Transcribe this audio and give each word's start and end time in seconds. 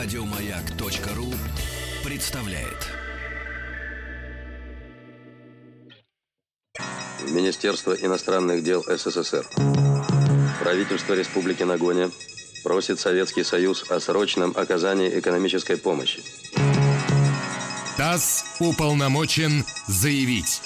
Радиомаяк.ру 0.00 1.34
представляет. 2.04 2.86
Министерство 7.28 7.94
иностранных 7.94 8.62
дел 8.62 8.84
СССР. 8.84 9.44
Правительство 10.62 11.14
Республики 11.14 11.64
Нагоня 11.64 12.12
просит 12.62 13.00
Советский 13.00 13.42
Союз 13.42 13.90
о 13.90 13.98
срочном 13.98 14.52
оказании 14.56 15.18
экономической 15.18 15.76
помощи. 15.76 16.22
ТАСС 17.96 18.44
уполномочен 18.60 19.64
заявить. 19.88 20.62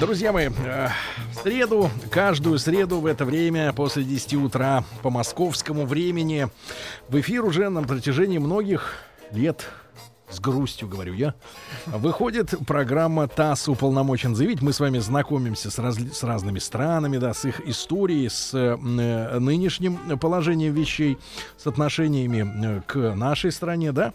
Друзья 0.00 0.32
мои, 0.32 0.48
э, 0.48 0.88
среду, 1.42 1.90
каждую 2.10 2.58
среду 2.58 3.00
в 3.00 3.06
это 3.06 3.24
время, 3.24 3.72
после 3.72 4.04
10 4.04 4.34
утра 4.34 4.84
по 5.02 5.10
московскому 5.10 5.86
времени, 5.86 6.48
в 7.08 7.18
эфир 7.18 7.44
уже 7.44 7.68
на 7.68 7.82
протяжении 7.82 8.38
многих 8.38 8.94
лет 9.32 9.66
с 10.30 10.38
грустью 10.40 10.88
говорю 10.88 11.12
я, 11.14 11.34
выходит 11.86 12.54
программа 12.66 13.28
ТАСС 13.28 13.68
уполномочен 13.68 14.34
заявить. 14.34 14.62
Мы 14.62 14.72
с 14.72 14.80
вами 14.80 14.98
знакомимся 14.98 15.70
с, 15.70 15.78
раз, 15.78 15.96
с 15.96 16.22
разными 16.22 16.58
странами, 16.58 17.18
да, 17.18 17.34
с 17.34 17.44
их 17.44 17.60
историей, 17.68 18.28
с 18.30 18.54
э, 18.54 18.76
нынешним 18.76 20.18
положением 20.18 20.72
вещей, 20.72 21.18
с 21.58 21.66
отношениями 21.66 22.78
э, 22.78 22.80
к 22.86 23.14
нашей 23.14 23.52
стране, 23.52 23.92
да. 23.92 24.14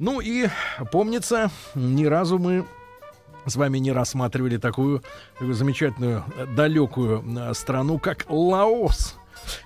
Ну 0.00 0.20
и 0.20 0.48
помнится, 0.90 1.50
ни 1.76 2.06
разу 2.06 2.38
мы 2.38 2.64
с 3.46 3.56
вами 3.56 3.78
не 3.78 3.92
рассматривали 3.92 4.56
такую, 4.56 5.02
такую 5.34 5.54
замечательную 5.54 6.24
далекую 6.56 7.24
э, 7.38 7.54
страну, 7.54 7.98
как 7.98 8.26
Лаос. 8.28 9.16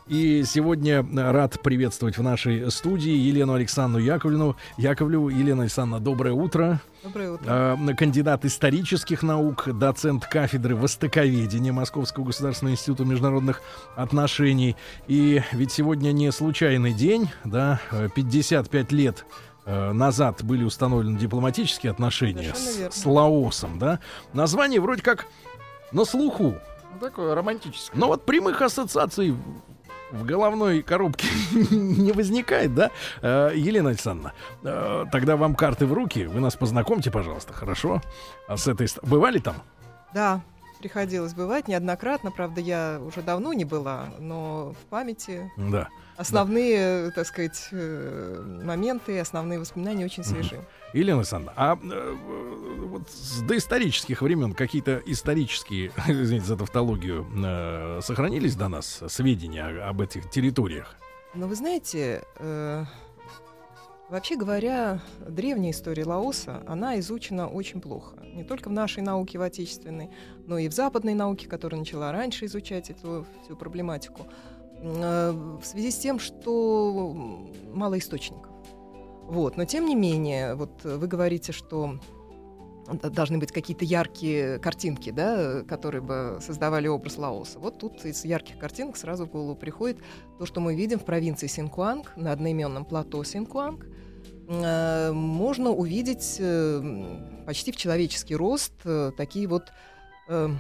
И 0.07 0.43
сегодня 0.47 1.07
рад 1.15 1.61
приветствовать 1.63 2.17
в 2.17 2.23
нашей 2.23 2.71
студии 2.71 3.13
Елену 3.13 3.55
Александру 3.55 4.01
Яковлевну. 4.01 4.57
Яковлеву. 4.79 5.29
Елена 5.29 5.63
Александровна, 5.63 6.03
доброе 6.03 6.33
утро. 6.33 6.81
Доброе 7.03 7.33
утро. 7.33 7.79
Э, 7.79 7.95
кандидат 7.95 8.45
исторических 8.45 9.23
наук, 9.23 9.69
доцент 9.79 10.27
кафедры 10.27 10.77
востоковедения 10.77 11.73
Московского 11.73 12.25
государственного 12.25 12.75
института 12.75 13.05
международных 13.05 13.61
отношений. 13.97 14.77
И 15.09 15.43
ведь 15.53 15.73
сегодня 15.73 16.13
не 16.13 16.33
случайный 16.33 16.93
день, 16.93 17.31
да, 17.45 17.81
55 18.15 18.93
лет 18.93 19.27
Э, 19.29 19.56
назад 19.67 20.45
были 20.45 20.65
установлены 20.65 21.19
дипломатические 21.19 21.91
отношения 21.91 22.55
с, 22.55 23.01
с 23.01 23.05
Лаосом, 23.05 23.79
да, 23.79 24.01
название 24.33 24.81
вроде 24.81 25.03
как 25.03 25.27
на 25.93 26.05
слуху. 26.05 26.55
Ну, 26.95 27.01
такое 27.01 27.35
романтическое. 27.35 28.01
Но 28.01 28.07
вот 28.07 28.25
прямых 28.25 28.63
ассоциаций 28.63 29.37
в 30.11 30.25
головной 30.25 30.83
коробке 30.83 31.27
не 31.71 32.13
возникает, 32.13 32.75
да? 32.75 32.91
Э, 33.23 33.53
Елена 33.55 33.91
Александровна, 33.91 34.33
э, 34.63 35.05
тогда 35.11 35.37
вам 35.37 35.55
карты 35.55 35.87
в 35.87 35.93
руки, 35.93 36.27
вы 36.27 36.41
нас 36.41 36.57
познакомьте, 36.57 37.11
пожалуйста, 37.11 37.53
хорошо? 37.53 38.03
А 38.49 38.57
с 38.57 38.67
этой... 38.69 38.89
Бывали 39.03 39.39
там? 39.39 39.57
Да, 40.15 40.41
приходилось 40.87 41.35
бывать 41.35 41.67
неоднократно. 41.67 42.31
Правда, 42.31 42.61
я 42.61 43.01
уже 43.05 43.21
давно 43.21 43.53
не 43.53 43.65
была, 43.65 44.07
но 44.21 44.73
в 44.81 44.89
памяти 44.89 45.51
да. 45.57 45.89
основные, 46.17 47.07
да. 47.07 47.11
так 47.11 47.27
сказать, 47.27 47.69
э, 47.73 48.61
моменты, 48.63 49.19
основные 49.19 49.59
воспоминания 49.59 50.05
очень 50.05 50.23
свежие. 50.23 50.61
Елена 50.93 51.19
Александровна, 51.19 51.53
а 51.57 51.77
э, 51.83 52.17
вот 52.85 53.11
с 53.11 53.41
доисторических 53.43 54.23
времен 54.23 54.55
какие-то 54.55 55.03
исторические, 55.07 55.91
извините 56.07 56.47
за 56.47 56.57
тавтологию, 56.57 57.27
э, 57.35 58.01
сохранились 58.05 58.55
до 58.55 58.69
нас 58.69 59.03
сведения 59.09 59.83
об 59.89 60.01
этих 60.01 60.31
территориях? 60.31 60.95
Ну, 61.35 61.49
вы 61.49 61.57
знаете, 61.57 62.23
э, 62.37 62.85
Вообще 64.09 64.37
говоря, 64.37 65.01
древняя 65.29 65.73
история 65.73 66.05
Лаоса, 66.05 66.63
она 66.69 66.99
изучена 67.01 67.49
очень 67.49 67.81
плохо. 67.81 68.17
Не 68.35 68.45
только 68.45 68.69
в 68.69 68.73
нашей 68.73 69.03
науке, 69.03 69.39
в 69.39 69.43
отечественной, 69.43 70.11
но 70.47 70.59
и 70.59 70.69
в 70.69 70.73
западной 70.73 71.15
науке, 71.15 71.49
которая 71.49 71.81
начала 71.81 72.13
раньше 72.13 72.45
изучать 72.45 72.89
эту 72.89 73.27
всю 73.43 73.57
проблематику. 73.57 74.29
Э, 74.81 75.33
в 75.33 75.65
связи 75.65 75.91
с 75.91 75.99
тем, 75.99 76.21
что 76.21 77.13
мало 77.73 77.99
источников. 77.99 78.53
Вот. 79.23 79.57
Но 79.57 79.65
тем 79.65 79.87
не 79.87 79.97
менее, 79.97 80.55
вот 80.55 80.85
вы 80.85 81.07
говорите, 81.09 81.51
что 81.51 81.99
должны 82.95 83.39
быть 83.39 83.53
какие-то 83.53 83.85
яркие 83.85 84.59
картинки, 84.59 85.11
да, 85.11 85.63
которые 85.63 86.03
бы 86.03 86.39
создавали 86.41 86.89
образ 86.89 87.19
Лаоса. 87.19 87.59
Вот 87.59 87.79
тут 87.79 88.05
из 88.05 88.25
ярких 88.25 88.59
картинок 88.59 88.97
сразу 88.97 89.27
в 89.27 89.31
голову 89.31 89.57
приходит 89.57 89.99
то, 90.39 90.47
что 90.47 90.61
мы 90.61 90.75
видим 90.75 90.99
в 90.99 91.05
провинции 91.05 91.47
Синкуанг, 91.47 92.17
на 92.17 92.33
одноименном 92.33 92.85
плато 92.85 93.23
Синкуанг. 93.25 93.87
Э, 94.49 95.13
можно 95.13 95.71
увидеть 95.71 96.37
э, 96.39 97.43
почти 97.47 97.73
в 97.73 97.77
человеческий 97.77 98.37
рост 98.37 98.75
э, 98.85 99.13
такие 99.17 99.47
вот 99.47 99.73
ну, 100.29 100.59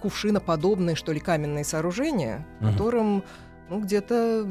кувшиноподобные, 0.00 0.94
что 0.94 1.12
ли, 1.12 1.18
каменные 1.18 1.64
сооружения, 1.64 2.46
uh-huh. 2.60 2.72
которым 2.72 3.24
ну, 3.68 3.80
где-то 3.80 4.46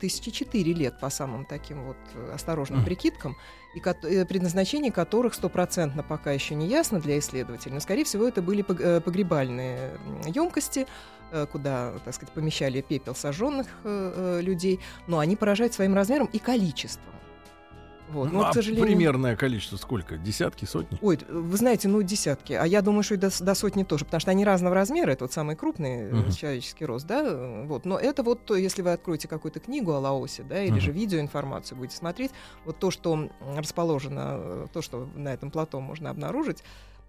тысячи 0.00 0.30
четыре 0.30 0.72
лет 0.72 0.98
по 1.00 1.10
самым 1.10 1.44
таким 1.44 1.84
вот 1.84 1.96
осторожным 2.32 2.80
uh-huh. 2.80 2.84
прикидкам 2.84 3.36
и 3.74 3.80
ко- 3.80 3.96
э, 4.02 4.24
предназначение 4.24 4.92
которых 4.92 5.34
стопроцентно 5.34 6.02
пока 6.02 6.32
еще 6.32 6.54
не 6.54 6.66
ясно 6.66 7.00
для 7.00 7.18
исследователей, 7.18 7.74
но, 7.74 7.80
скорее 7.80 8.04
всего, 8.04 8.26
это 8.26 8.42
были 8.42 8.64
э, 8.68 9.00
погребальные 9.00 9.98
емкости, 10.26 10.86
э, 11.32 11.46
куда, 11.46 11.92
так 12.04 12.14
сказать, 12.14 12.32
помещали 12.34 12.80
пепел 12.80 13.14
сожженных 13.14 13.66
людей, 13.84 14.80
но 15.06 15.18
они 15.18 15.36
поражают 15.36 15.74
своим 15.74 15.94
размером 15.94 16.26
и 16.32 16.38
количеством. 16.38 17.14
Вот. 18.12 18.32
Ну, 18.32 18.42
а 18.42 18.50
к 18.50 18.54
сожалению... 18.54 18.86
примерное 18.86 19.36
количество 19.36 19.76
сколько? 19.76 20.16
Десятки, 20.16 20.64
сотни? 20.64 20.98
Ой, 21.00 21.18
вы 21.28 21.56
знаете, 21.56 21.88
ну, 21.88 22.02
десятки. 22.02 22.52
А 22.52 22.64
я 22.64 22.82
думаю, 22.82 23.02
что 23.02 23.14
и 23.14 23.16
до, 23.16 23.30
до 23.40 23.54
сотни 23.54 23.84
тоже, 23.84 24.04
потому 24.04 24.20
что 24.20 24.30
они 24.30 24.44
разного 24.44 24.74
размера. 24.74 25.10
Это 25.12 25.24
вот 25.24 25.32
самый 25.32 25.56
крупный 25.56 26.10
uh-huh. 26.10 26.32
человеческий 26.32 26.84
рост, 26.84 27.06
да? 27.06 27.64
Вот. 27.64 27.84
Но 27.84 27.98
это 27.98 28.22
вот 28.22 28.50
если 28.50 28.82
вы 28.82 28.92
откроете 28.92 29.28
какую-то 29.28 29.60
книгу 29.60 29.92
о 29.92 29.98
Лаосе, 30.00 30.42
да, 30.42 30.62
или 30.62 30.76
uh-huh. 30.76 30.80
же 30.80 30.92
видеоинформацию 30.92 31.78
будете 31.78 31.96
смотреть, 31.96 32.32
вот 32.64 32.78
то, 32.78 32.90
что 32.90 33.30
расположено, 33.56 34.68
то, 34.72 34.82
что 34.82 35.08
на 35.14 35.32
этом 35.32 35.50
плато 35.50 35.80
можно 35.80 36.10
обнаружить, 36.10 36.62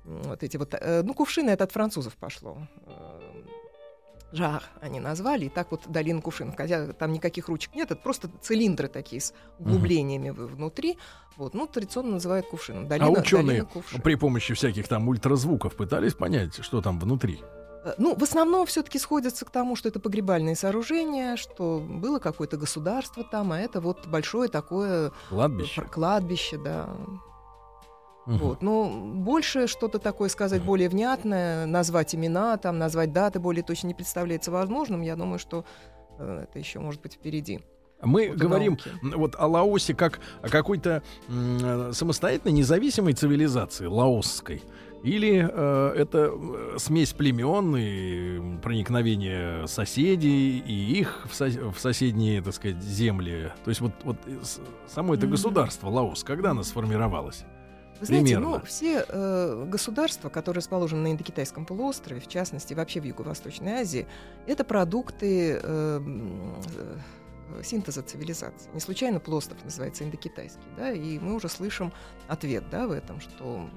вот 0.04 0.44
эти 0.44 0.58
вот, 0.58 0.74
э, 0.74 1.04
ну, 1.04 1.14
кувшины 1.14 1.52
это 1.52 1.64
от 1.64 1.72
французов 1.72 2.16
пошло 2.16 2.58
жар 4.32 4.64
они 4.82 5.00
назвали, 5.00 5.46
и 5.46 5.50
так 5.50 5.72
вот 5.72 5.82
долина 5.88 6.22
кувшинов. 6.22 6.56
Хотя 6.56 6.94
там 6.94 7.14
никаких 7.14 7.48
ручек 7.50 7.76
нет, 7.76 7.92
это 7.92 8.02
просто 8.02 8.30
цилиндры 8.42 8.88
такие 8.88 9.22
с 9.22 9.34
углублениями 9.60 10.30
uh-huh. 10.30 10.48
внутри. 10.48 10.98
Вот, 11.38 11.54
ну, 11.54 11.68
традиционно 11.68 12.12
называют 12.14 12.48
кувшином. 12.48 12.88
Долина, 12.88 13.08
а 13.08 13.12
ученые 13.12 13.68
при 14.04 14.16
помощи 14.16 14.54
всяких 14.54 14.88
там 14.88 15.08
ультразвуков 15.08 15.76
пытались 15.76 16.14
понять, 16.14 16.64
что 16.64 16.82
там 16.82 17.00
внутри? 17.00 17.42
Э, 17.84 17.94
ну, 17.98 18.16
в 18.16 18.24
основном 18.24 18.66
все-таки 18.66 19.00
сходятся 19.00 19.46
к 19.46 19.50
тому, 19.50 19.76
что 19.76 19.90
это 19.90 20.00
погребальные 20.00 20.56
сооружения, 20.56 21.36
что 21.36 21.80
было 21.80 22.20
какое-то 22.20 22.58
государство 22.58 23.24
там, 23.24 23.52
а 23.52 23.60
это 23.60 23.82
вот 23.82 24.08
большое 24.08 24.50
такое 24.50 25.12
кладбище, 25.30 25.82
кладбище 25.82 26.58
да. 26.58 26.90
Угу. 28.28 28.36
Вот. 28.36 28.62
Но 28.62 28.90
больше 29.16 29.68
что-то 29.68 30.00
такое 30.00 30.30
сказать 30.30 30.62
более 30.64 30.90
внятное, 30.90 31.66
назвать 31.66 32.14
имена, 32.14 32.58
там, 32.58 32.78
назвать 32.78 33.12
даты 33.12 33.40
более 33.40 33.64
точно 33.64 33.88
не 33.88 33.94
представляется 33.94 34.52
возможным. 34.52 35.02
Я 35.02 35.16
думаю, 35.16 35.40
что 35.40 35.66
э, 36.20 36.46
это 36.48 36.60
еще 36.60 36.80
может 36.80 37.02
быть 37.02 37.14
впереди. 37.14 37.60
Мы 38.04 38.30
вот 38.30 38.38
говорим 38.38 38.78
науки. 39.02 39.16
вот 39.16 39.36
о 39.38 39.48
Лаосе 39.48 39.94
как 39.94 40.20
о 40.42 40.50
какой-то 40.50 41.04
э, 41.28 41.92
самостоятельной 41.94 42.54
независимой 42.54 43.14
цивилизации 43.14 43.86
лаосской. 43.86 44.62
Или 45.04 45.50
э, 45.52 45.94
это 45.98 46.32
э, 46.32 46.76
смесь 46.78 47.14
племен 47.14 47.76
и 47.76 48.60
проникновение 48.62 49.68
соседей 49.68 50.60
и 50.60 51.00
их 51.00 51.26
в, 51.28 51.34
со- 51.34 51.72
в 51.72 51.80
соседние, 51.80 52.42
так 52.44 52.54
сказать, 52.54 52.82
земли. 52.84 53.52
То 53.64 53.70
есть 53.70 53.82
вот, 53.82 53.94
вот 54.04 54.18
само 54.88 55.16
это 55.16 55.26
государство 55.26 55.90
Лаос, 55.90 56.24
когда 56.24 56.52
оно 56.52 56.62
сформировалось? 56.62 57.46
Вы 58.02 58.08
знаете, 58.08 58.40
ну, 58.40 58.60
все 58.62 59.06
э, 59.08 59.66
государства, 59.68 60.30
которые 60.30 60.62
расположены 60.62 61.04
на 61.04 61.12
Индокитайском 61.12 61.68
полуострове, 61.68 62.20
в 62.20 62.28
частности, 62.28 62.74
вообще 62.74 63.00
в 63.00 63.04
Юго-Восточной 63.04 63.74
Азии, 63.74 64.08
это 64.48 64.64
продукты 64.64 65.60
э, 65.62 66.02
э, 66.02 67.64
синтеза 67.64 68.02
цивилизации. 68.02 68.72
Не 68.74 68.80
случайно 68.80 69.20
полуостров 69.20 69.64
называется 69.64 70.04
индокитайский, 70.04 70.66
да, 70.78 70.92
и 70.92 71.20
мы 71.20 71.36
уже 71.36 71.48
слышим 71.48 71.94
ответ, 72.28 72.64
да, 72.72 72.88
в 72.88 72.92
этом, 72.92 73.20
что 73.20 73.70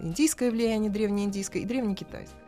индийское 0.00 0.50
влияние 0.50 0.90
древнеиндийское 0.90 1.62
и 1.62 1.64
древнекитайское. 1.64 2.42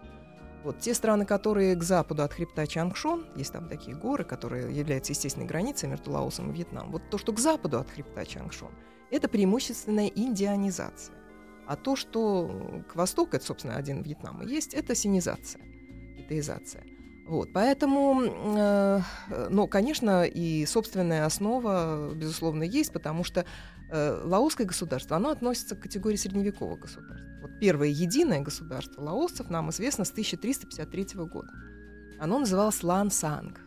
Вот 0.63 0.81
те 0.81 0.93
страны, 0.93 1.25
которые 1.25 1.75
к 1.75 1.83
западу 1.83 2.23
от 2.23 2.35
хребта 2.35 2.67
Чангшон, 2.67 3.25
есть 3.35 3.53
там 3.53 3.67
такие 3.67 3.97
горы, 3.97 4.25
которые 4.25 4.77
являются 4.77 5.13
естественной 5.13 5.47
границей 5.47 5.89
между 5.89 6.11
Лаосом 6.11 6.51
и 6.51 6.55
Вьетнамом. 6.55 6.93
Вот 6.93 7.03
то, 7.11 7.17
что 7.17 7.33
к 7.33 7.39
западу 7.39 7.79
от 7.79 7.89
хребта 7.89 8.27
Чангшон– 8.27 8.71
это 9.11 9.29
преимущественная 9.29 10.09
индианизация. 10.09 11.15
А 11.67 11.77
то, 11.77 11.97
что 11.97 12.85
к 12.89 12.97
востоку, 12.97 13.37
это, 13.37 13.45
собственно, 13.45 13.77
один 13.77 14.03
Вьетнам 14.03 14.43
и 14.43 14.49
есть, 14.49 14.75
это 14.75 14.95
синизация, 14.95 15.63
китаизация. 16.19 16.85
Вот, 17.27 17.55
поэтому, 17.55 18.23
э, 18.23 19.01
ну, 19.49 19.67
конечно, 19.67 20.25
и 20.25 20.67
собственная 20.67 21.25
основа, 21.25 22.13
безусловно, 22.15 22.65
есть, 22.65 22.93
потому 22.93 23.25
что 23.25 23.47
э, 23.91 24.23
лаосское 24.25 24.67
государство, 24.67 25.17
оно 25.17 25.31
относится 25.31 25.75
к 25.75 25.81
категории 25.81 26.17
средневекового 26.17 26.77
государства. 26.77 27.27
Вот 27.41 27.59
первое 27.61 27.89
единое 27.89 28.41
государство 28.41 29.01
лаосцев 29.01 29.49
нам 29.49 29.71
известно 29.71 30.05
с 30.05 30.11
1353 30.11 31.25
года. 31.25 31.51
Оно 32.21 32.39
называлось 32.39 32.83
Лан 32.83 33.11
Санг, 33.11 33.59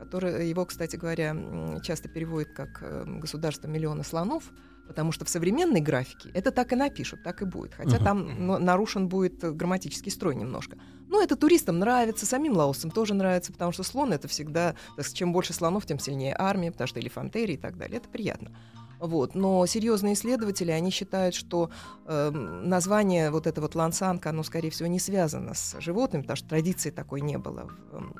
который 0.00 0.48
его, 0.48 0.64
кстати 0.66 0.96
говоря, 0.96 1.36
часто 1.82 2.08
переводят 2.08 2.52
как 2.54 2.82
э, 2.82 3.04
«государство 3.20 3.68
миллиона 3.68 4.02
слонов», 4.02 4.52
Потому 4.86 5.12
что 5.12 5.24
в 5.24 5.28
современной 5.28 5.80
графике 5.80 6.30
это 6.34 6.50
так 6.50 6.72
и 6.72 6.76
напишут, 6.76 7.22
так 7.22 7.42
и 7.42 7.44
будет. 7.44 7.74
Хотя 7.74 7.96
uh-huh. 7.96 8.04
там 8.04 8.46
ну, 8.46 8.58
нарушен 8.58 9.08
будет 9.08 9.40
грамматический 9.40 10.12
строй 10.12 10.36
немножко. 10.36 10.76
Но 11.08 11.22
это 11.22 11.36
туристам 11.36 11.78
нравится, 11.78 12.26
самим 12.26 12.56
лаосцам 12.56 12.90
тоже 12.90 13.14
нравится, 13.14 13.52
потому 13.52 13.72
что 13.72 13.82
слон 13.82 14.12
это 14.12 14.28
всегда, 14.28 14.74
так, 14.96 15.06
чем 15.12 15.32
больше 15.32 15.52
слонов, 15.52 15.86
тем 15.86 15.98
сильнее 15.98 16.34
армия, 16.38 16.72
потому 16.72 16.88
что 16.88 17.00
элефантерии 17.00 17.54
и 17.54 17.58
так 17.58 17.76
далее. 17.76 17.98
Это 17.98 18.08
приятно. 18.08 18.50
Вот. 18.98 19.34
Но 19.34 19.66
серьезные 19.66 20.14
исследователи, 20.14 20.70
они 20.70 20.90
считают, 20.90 21.34
что 21.34 21.70
э, 22.06 22.30
название 22.30 23.30
вот 23.30 23.46
это 23.46 23.60
вот 23.60 23.74
лансанка, 23.74 24.30
оно, 24.30 24.42
скорее 24.42 24.70
всего, 24.70 24.88
не 24.88 24.98
связано 24.98 25.54
с 25.54 25.78
животными, 25.80 26.22
потому 26.22 26.36
что 26.36 26.48
традиции 26.48 26.90
такой 26.90 27.20
не 27.20 27.38
было 27.38 27.68
в, 27.68 27.94
эм, 27.94 28.14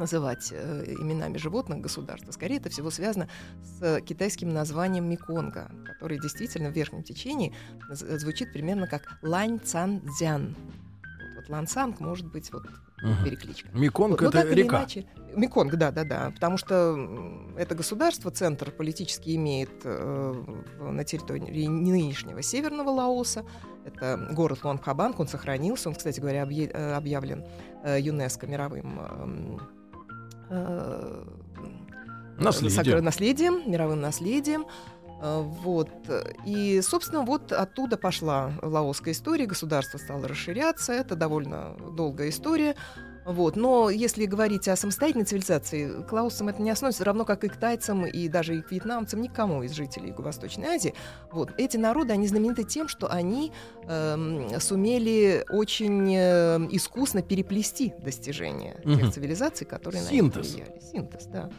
называть 0.00 0.48
э, 0.50 0.84
именами 0.98 1.36
животных 1.38 1.80
государства. 1.80 2.32
Скорее, 2.32 2.56
это 2.56 2.70
всего 2.70 2.90
связано 2.90 3.28
с 3.62 4.00
китайским 4.00 4.52
названием 4.52 5.08
Миконга, 5.08 5.70
который 5.84 6.18
действительно 6.18 6.70
в 6.70 6.72
верхнем 6.72 7.04
течении 7.04 7.54
звучит 7.90 8.52
примерно 8.52 8.88
как 8.88 9.18
Лань 9.22 9.60
Цан 9.60 10.00
Дзян. 10.18 10.56
Вот, 11.36 11.40
вот 11.40 11.48
Лансанг 11.48 12.00
может 12.00 12.26
быть 12.26 12.52
вот 12.52 12.64
угу. 12.66 13.24
перекличка. 13.24 13.68
Миконг 13.72 14.20
вот, 14.20 14.34
это 14.34 14.52
река. 14.54 14.78
Иначе, 14.78 15.06
Миконг, 15.34 15.74
да, 15.76 15.90
да, 15.90 16.04
да, 16.04 16.30
потому 16.30 16.56
что 16.56 16.98
это 17.56 17.74
государство, 17.74 18.30
центр 18.30 18.70
политически 18.70 19.36
имеет 19.36 19.70
э, 19.84 20.44
на 20.80 21.04
территории 21.04 21.66
нынешнего 21.66 22.42
северного 22.42 22.90
Лаоса. 22.90 23.44
Это 23.84 24.28
город 24.32 24.64
Лонгхабанг, 24.64 25.18
он 25.20 25.28
сохранился, 25.28 25.88
он, 25.88 25.94
кстати 25.94 26.20
говоря, 26.20 26.46
э, 26.46 26.92
объявлен 26.94 27.44
э, 27.84 27.98
ЮНЕСКО 28.00 28.46
мировым 28.46 29.00
э, 29.00 29.79
наследием. 32.38 33.04
наследием, 33.04 33.70
мировым 33.70 34.00
наследием. 34.00 34.66
Э, 35.20 35.42
вот. 35.42 35.90
И, 36.44 36.80
собственно, 36.82 37.22
вот 37.22 37.52
оттуда 37.52 37.96
пошла 37.96 38.52
лаосская 38.62 39.12
история, 39.14 39.46
государство 39.46 39.98
стало 39.98 40.26
расширяться, 40.28 40.92
это 40.92 41.14
довольно 41.16 41.76
долгая 41.96 42.30
история. 42.30 42.74
Вот. 43.32 43.56
Но 43.56 43.90
если 43.90 44.26
говорить 44.26 44.68
о 44.68 44.76
самостоятельной 44.76 45.24
цивилизации, 45.24 46.02
к 46.02 46.12
лаосцам 46.12 46.48
это 46.48 46.60
не 46.60 46.70
относится, 46.70 47.04
равно 47.04 47.24
как 47.24 47.44
и 47.44 47.48
к 47.48 47.56
тайцам, 47.56 48.06
и 48.06 48.28
даже 48.28 48.56
и 48.56 48.62
к 48.62 48.70
вьетнамцам, 48.70 49.20
никому 49.20 49.62
из 49.62 49.72
жителей 49.72 50.08
Юго-Восточной 50.08 50.66
Азии. 50.66 50.94
Вот. 51.30 51.52
Эти 51.56 51.76
народы, 51.76 52.12
они 52.12 52.26
знамениты 52.26 52.64
тем, 52.64 52.88
что 52.88 53.10
они 53.10 53.52
э, 53.84 54.58
сумели 54.60 55.44
очень 55.48 56.14
э, 56.14 56.58
искусно 56.70 57.22
переплести 57.22 57.94
достижения 58.02 58.80
угу. 58.84 58.96
тех 58.96 59.12
цивилизаций, 59.12 59.66
которые 59.66 60.02
Синтез. 60.02 60.52
на 60.52 60.56
них 60.56 60.66
влияли. 60.66 60.80
Синтез, 60.92 61.26
да. 61.26 61.50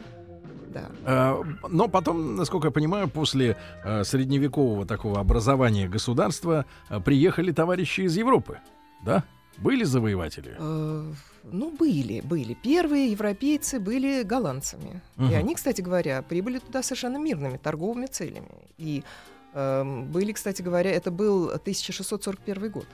Да. 0.72 0.90
А, 1.04 1.42
но 1.68 1.88
потом, 1.88 2.36
насколько 2.36 2.68
я 2.68 2.70
понимаю, 2.70 3.08
после 3.08 3.58
а, 3.84 4.04
средневекового 4.04 4.86
такого 4.86 5.20
образования 5.20 5.86
государства 5.86 6.64
а, 6.88 6.98
приехали 6.98 7.52
товарищи 7.52 8.02
из 8.02 8.16
Европы, 8.16 8.58
да? 9.04 9.24
Были 9.58 9.84
завоеватели? 9.84 10.56
Э, 11.42 11.48
ну, 11.50 11.70
были, 11.70 12.20
были. 12.20 12.54
Первые 12.54 13.10
европейцы 13.10 13.80
были 13.80 14.22
голландцами. 14.22 15.00
Угу. 15.16 15.26
И 15.26 15.34
они, 15.34 15.54
кстати 15.54 15.80
говоря, 15.80 16.22
прибыли 16.22 16.58
туда 16.58 16.82
совершенно 16.82 17.18
мирными, 17.18 17.56
торговыми 17.56 18.06
целями. 18.06 18.48
И 18.78 19.02
э, 19.54 19.84
были, 19.84 20.32
кстати 20.32 20.62
говоря, 20.62 20.90
это 20.90 21.10
был 21.10 21.50
1641 21.50 22.70
год. 22.70 22.86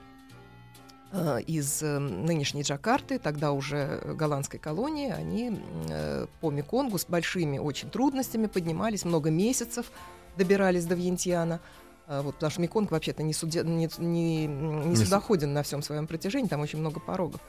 Э, 1.10 1.40
из 1.46 1.82
э, 1.82 1.98
нынешней 1.98 2.62
Джакарты, 2.62 3.18
тогда 3.18 3.52
уже 3.52 4.02
голландской 4.14 4.60
колонии, 4.60 5.10
они 5.10 5.58
э, 5.88 6.26
по 6.40 6.50
Меконгу 6.50 6.98
с 6.98 7.06
большими 7.06 7.58
очень 7.58 7.88
трудностями 7.88 8.46
поднимались, 8.46 9.06
много 9.06 9.30
месяцев 9.30 9.90
добирались 10.36 10.84
до 10.84 10.94
Вьентьяна. 10.94 11.60
А, 12.06 12.22
вот, 12.22 12.34
потому 12.34 12.50
что 12.50 12.60
Меконг 12.60 12.90
вообще-то 12.90 13.22
не, 13.22 13.32
суде, 13.32 13.62
не, 13.62 13.88
не, 13.98 14.46
не 14.46 14.96
судоходен 14.96 15.52
на 15.52 15.62
всем 15.62 15.82
своем 15.82 16.06
протяжении, 16.06 16.48
там 16.48 16.60
очень 16.60 16.78
много 16.78 17.00
порогов. 17.00 17.40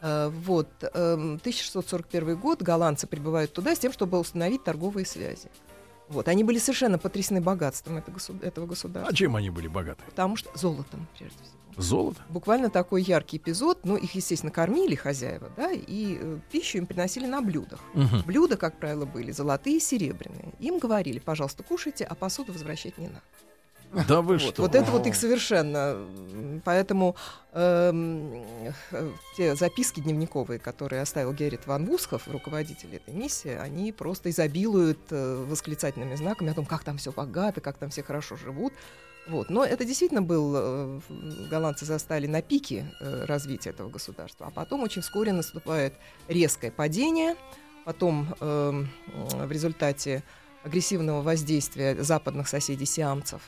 А, 0.00 0.30
вот, 0.30 0.68
1641 0.82 2.28
эм, 2.28 2.40
год 2.40 2.62
голландцы 2.62 3.06
прибывают 3.06 3.52
туда 3.52 3.74
с 3.74 3.78
тем, 3.78 3.92
чтобы 3.92 4.18
установить 4.18 4.64
торговые 4.64 5.06
связи. 5.06 5.50
Вот, 6.08 6.26
они 6.26 6.42
были 6.42 6.58
совершенно 6.58 6.98
потрясены 6.98 7.40
богатством 7.40 7.98
этого, 7.98 8.18
этого 8.42 8.66
государства. 8.66 9.12
А 9.12 9.14
чем 9.14 9.36
они 9.36 9.50
были 9.50 9.68
богаты? 9.68 10.02
Потому 10.06 10.36
что 10.36 10.50
золотом, 10.58 11.06
прежде 11.16 11.36
всего. 11.36 11.60
Золото? 11.76 12.20
Буквально 12.28 12.68
такой 12.68 13.02
яркий 13.02 13.36
эпизод. 13.36 13.80
Ну, 13.84 13.96
их, 13.96 14.14
естественно, 14.14 14.50
кормили 14.50 14.96
хозяева, 14.96 15.50
да, 15.56 15.70
и 15.70 16.18
э, 16.20 16.38
пищу 16.50 16.78
им 16.78 16.86
приносили 16.86 17.26
на 17.26 17.40
блюдах. 17.40 17.80
Угу. 17.94 18.24
Блюда, 18.26 18.56
как 18.56 18.78
правило, 18.78 19.06
были 19.06 19.30
золотые 19.30 19.76
и 19.76 19.80
серебряные. 19.80 20.52
Им 20.58 20.78
говорили, 20.78 21.20
пожалуйста, 21.20 21.62
кушайте, 21.62 22.04
а 22.04 22.14
посуду 22.14 22.52
возвращать 22.52 22.98
не 22.98 23.06
надо. 23.06 23.22
Да 24.08 24.22
вы 24.22 24.38
вот, 24.38 24.42
что? 24.42 24.62
Вот 24.62 24.74
это 24.74 24.90
вот 24.90 25.06
их 25.06 25.16
совершенно. 25.16 25.96
Поэтому 26.64 27.16
э, 27.52 27.92
те 29.36 29.56
записки 29.56 30.00
дневниковые, 30.00 30.58
которые 30.58 31.02
оставил 31.02 31.32
Геррит 31.32 31.66
Ван 31.66 31.86
Вусхов, 31.86 32.28
руководитель 32.28 32.94
этой 32.94 33.14
миссии, 33.14 33.56
они 33.56 33.92
просто 33.92 34.30
изобилуют 34.30 35.00
э, 35.10 35.44
восклицательными 35.48 36.14
знаками 36.14 36.50
о 36.50 36.54
том, 36.54 36.66
как 36.66 36.84
там 36.84 36.98
все 36.98 37.10
богато, 37.10 37.60
как 37.60 37.78
там 37.78 37.90
все 37.90 38.02
хорошо 38.02 38.36
живут. 38.36 38.72
Вот. 39.26 39.50
Но 39.50 39.64
это 39.64 39.84
действительно 39.84 40.22
был, 40.22 40.54
э, 40.56 41.00
голландцы 41.50 41.84
застали 41.84 42.26
на 42.26 42.42
пике 42.42 42.86
э, 43.00 43.24
развития 43.24 43.70
этого 43.70 43.88
государства. 43.88 44.46
А 44.46 44.50
потом 44.50 44.82
очень 44.82 45.02
вскоре 45.02 45.32
наступает 45.32 45.94
резкое 46.28 46.70
падение. 46.70 47.36
Потом 47.84 48.34
э, 48.40 48.84
в 49.32 49.50
результате 49.50 50.22
агрессивного 50.62 51.22
воздействия 51.22 52.02
западных 52.02 52.48
соседей 52.48 52.86
сиамцев 52.86 53.40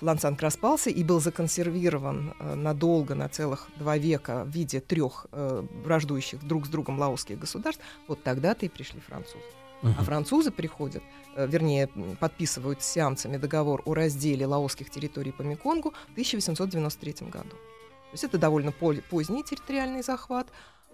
Лансанг 0.00 0.40
распался 0.40 0.90
и 0.90 1.02
был 1.02 1.20
законсервирован 1.20 2.34
э, 2.38 2.54
надолго, 2.54 3.14
на 3.14 3.28
целых 3.28 3.68
два 3.76 3.98
века 3.98 4.44
в 4.44 4.50
виде 4.50 4.80
трех 4.80 5.26
э, 5.32 5.64
враждующих 5.84 6.46
друг 6.46 6.66
с 6.66 6.68
другом 6.68 6.98
лаосских 6.98 7.38
государств, 7.38 7.82
вот 8.06 8.22
тогда-то 8.22 8.66
и 8.66 8.68
пришли 8.68 9.00
французы. 9.00 9.44
Uh-huh. 9.82 9.94
А 9.98 10.02
французы 10.02 10.50
приходят, 10.50 11.02
э, 11.34 11.46
вернее, 11.46 11.88
подписывают 12.20 12.82
с 12.82 12.86
сиамцами 12.86 13.36
договор 13.36 13.82
о 13.84 13.94
разделе 13.94 14.46
лаосских 14.46 14.90
территорий 14.90 15.32
по 15.32 15.42
Меконгу 15.42 15.92
в 16.08 16.12
1893 16.12 17.28
году. 17.28 17.50
То 17.50 18.12
есть 18.12 18.24
это 18.24 18.38
довольно 18.38 18.72
поздний 18.72 19.42
территориальный 19.42 20.02
захват. 20.02 20.48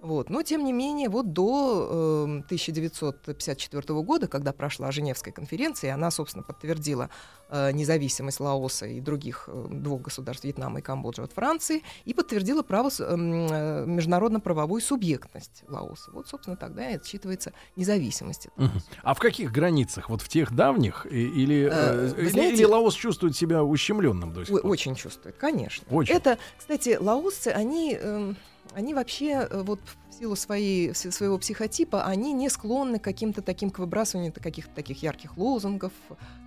Вот. 0.05 0.29
Но, 0.29 0.43
тем 0.43 0.65
не 0.65 0.73
менее, 0.75 1.09
вот 1.09 1.33
до 1.33 2.27
э, 2.27 2.43
1954 2.45 4.03
года, 4.03 4.29
когда 4.29 4.53
прошла 4.53 4.93
Женевская 4.93 5.33
конференция, 5.33 5.95
она, 5.95 6.11
собственно, 6.11 6.45
подтвердила 6.45 7.09
э, 7.49 7.73
независимость 7.73 8.39
Лаоса 8.39 8.85
и 8.85 9.01
других 9.01 9.49
э, 9.49 9.67
двух 9.71 10.03
государств, 10.03 10.45
Вьетнама 10.45 10.81
и 10.81 10.83
Камбоджи 10.83 11.23
от 11.23 11.33
Франции, 11.33 11.83
и 12.05 12.13
подтвердила 12.13 12.63
право, 12.63 12.91
эм, 12.99 13.47
э, 13.51 13.87
международно-правовую 13.87 14.83
субъектность 14.83 15.65
Лаоса. 15.69 16.11
Вот, 16.13 16.29
собственно, 16.29 16.59
тогда 16.59 16.91
и 16.91 16.97
отсчитывается 16.97 17.55
независимость. 17.75 18.49
Угу. 18.59 18.69
А 19.05 19.15
в 19.15 19.19
каких 19.19 19.53
границах? 19.53 20.11
Вот 20.11 20.21
в 20.21 20.29
тех 20.29 20.55
давних? 20.55 21.07
Или, 21.07 21.67
э, 21.73 22.13
э, 22.15 22.29
знаете, 22.29 22.57
или 22.57 22.65
Лаос 22.65 22.93
чувствует 22.93 23.35
себя 23.35 23.65
ущемленным 23.65 24.35
до 24.35 24.45
сих 24.45 24.61
пор? 24.61 24.71
Очень 24.71 24.97
чувствует, 24.97 25.39
конечно. 25.39 25.87
Очень. 25.89 26.15
Это, 26.15 26.37
кстати, 26.59 26.99
лаосцы, 27.01 27.49
они... 27.49 27.97
Э, 27.99 28.35
они 28.73 28.95
вообще 28.95 29.47
э, 29.51 29.63
вот 29.63 29.81
в 30.15 30.19
силу 30.19 30.37
своей, 30.37 30.95
своего 30.95 31.39
психотипа, 31.39 32.05
они 32.05 32.33
не 32.33 32.49
склонны 32.49 32.99
к 32.99 33.03
каким-то 33.03 33.43
таким, 33.43 33.71
к 33.71 33.79
выбрасыванию 33.79 34.33
каких-то 34.33 34.75
таких 34.75 35.03
ярких 35.03 35.37
лозунгов. 35.37 35.93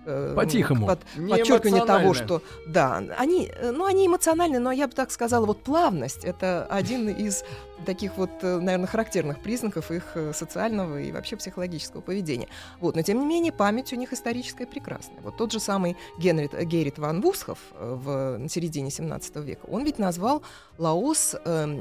Э, 0.06 0.32
По-тихому. 0.34 0.86
Под, 0.86 1.00
подчеркивание 1.28 1.84
того, 1.84 2.14
что... 2.14 2.42
Да, 2.66 3.02
они, 3.18 3.50
э, 3.54 3.70
ну, 3.70 3.84
они 3.84 4.06
эмоциональны, 4.06 4.58
но 4.58 4.72
я 4.72 4.88
бы 4.88 4.94
так 4.94 5.10
сказала, 5.10 5.44
вот 5.46 5.62
плавность— 5.62 6.20
это 6.24 6.66
один 6.70 7.08
из 7.08 7.44
таких 7.84 8.16
вот, 8.16 8.30
э, 8.42 8.58
наверное, 8.58 8.86
характерных 8.86 9.40
признаков 9.40 9.90
их 9.90 10.16
социального 10.32 11.00
и 11.00 11.12
вообще 11.12 11.36
психологического 11.36 12.00
поведения. 12.00 12.48
Вот, 12.80 12.96
но, 12.96 13.02
тем 13.02 13.20
не 13.20 13.26
менее, 13.26 13.52
память 13.52 13.92
у 13.92 13.96
них 13.96 14.12
историческая 14.12 14.66
прекрасная. 14.66 15.20
Вот 15.20 15.36
тот 15.36 15.52
же 15.52 15.60
самый 15.60 15.96
Генрит, 16.18 16.58
Геррит 16.58 16.98
ван 16.98 17.20
Вусхов 17.20 17.58
в 17.78 18.48
середине 18.48 18.90
17 18.90 19.36
века, 19.36 19.66
он 19.66 19.84
ведь 19.84 19.98
назвал 19.98 20.42
Лаос 20.78 21.36
э, 21.44 21.80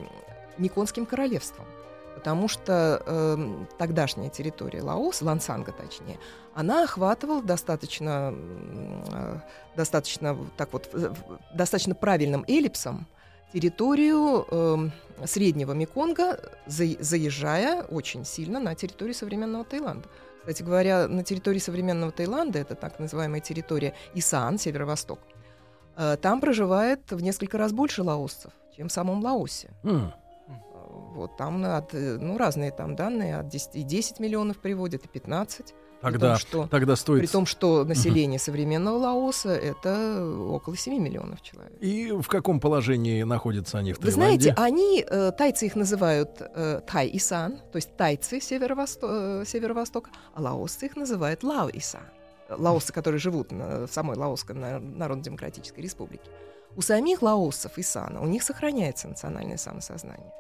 Никонским 0.58 1.06
королевством 1.06 1.66
потому 2.18 2.48
что 2.48 3.04
э, 3.06 3.38
тогдашняя 3.78 4.32
территория 4.32 4.82
Лаоса, 4.82 5.24
Лансанга 5.24 5.72
точнее, 5.72 6.18
она 6.56 6.84
охватывала 6.84 7.44
достаточно, 7.44 8.34
э, 8.34 9.36
достаточно, 9.76 10.36
так 10.58 10.74
вот, 10.74 10.90
достаточно 11.54 11.94
правильным 11.94 12.44
эллипсом 12.48 13.06
территорию 13.54 14.48
э, 14.50 14.90
Среднего 15.26 15.74
Меконга, 15.74 16.40
за, 16.66 16.86
заезжая 17.00 17.84
очень 17.84 18.26
сильно 18.26 18.60
на 18.60 18.74
территорию 18.74 19.14
современного 19.14 19.64
Таиланда. 19.64 20.10
Кстати 20.40 20.64
говоря, 20.64 21.08
на 21.08 21.24
территории 21.24 21.60
современного 21.60 22.12
Таиланда, 22.12 22.58
это 22.60 22.74
так 22.74 22.98
называемая 23.00 23.42
территория 23.42 23.94
Исан, 24.16 24.58
северо-восток, 24.58 25.20
э, 25.96 26.18
там 26.20 26.42
проживает 26.42 27.12
в 27.12 27.22
несколько 27.22 27.60
раз 27.60 27.74
больше 27.74 28.02
лаосцев, 28.02 28.52
чем 28.76 28.88
в 28.88 28.92
самом 28.92 29.24
Лаосе. 29.24 29.70
М. 29.84 30.12
Вот 30.98 31.38
там 31.38 31.64
от, 31.66 31.94
э, 31.94 32.18
ну, 32.20 32.38
разные 32.38 32.72
там 32.72 32.96
данные, 32.96 33.38
от 33.38 33.48
10, 33.50 33.76
и 33.76 33.84
10 33.84 34.20
миллионов 34.20 34.58
приводят, 34.58 35.06
и 35.06 35.08
15. 35.08 35.74
Тогда, 36.00 36.30
том, 36.34 36.38
что- 36.38 36.68
тогда 36.68 36.96
стоит... 36.96 37.22
При 37.22 37.28
том, 37.28 37.48
что 37.48 37.84
население 37.84 38.38
современного 38.38 38.98
Лаоса 38.98 39.50
это 39.50 40.24
около 40.52 40.78
7 40.78 41.02
миллионов 41.02 41.42
человек. 41.42 41.74
И 41.82 42.12
в 42.12 42.28
каком 42.28 42.60
положении 42.60 43.24
находятся 43.24 43.80
они 43.80 43.94
в 43.94 43.98
Вы 44.00 44.12
Таиланде? 44.12 44.54
знаете, 44.54 44.54
они, 44.62 45.04
э, 45.10 45.32
тайцы 45.32 45.66
их 45.66 45.76
называют 45.76 46.40
э, 46.40 46.82
тай-исан, 46.86 47.58
то 47.72 47.78
есть 47.78 47.96
тайцы 47.98 48.38
э, 48.38 48.42
северо-востока, 48.42 50.12
а 50.36 50.42
лаосцы 50.42 50.86
их 50.86 50.96
называют 50.96 51.44
лао-исан. 51.44 52.04
Лаосцы, 52.50 52.94
которые 52.94 53.20
живут 53.20 53.52
на- 53.52 53.88
в 53.88 53.92
самой 53.92 54.16
Лаосской 54.18 54.56
на- 54.56 54.80
Народно-демократической 54.80 55.82
республике. 55.82 56.30
У 56.76 56.82
самих 56.82 57.24
лаосцев 57.24 57.72
Исана, 57.78 58.22
у 58.22 58.28
них 58.28 58.44
сохраняется 58.44 59.08
национальное 59.08 59.58
самосознание. 59.58 60.32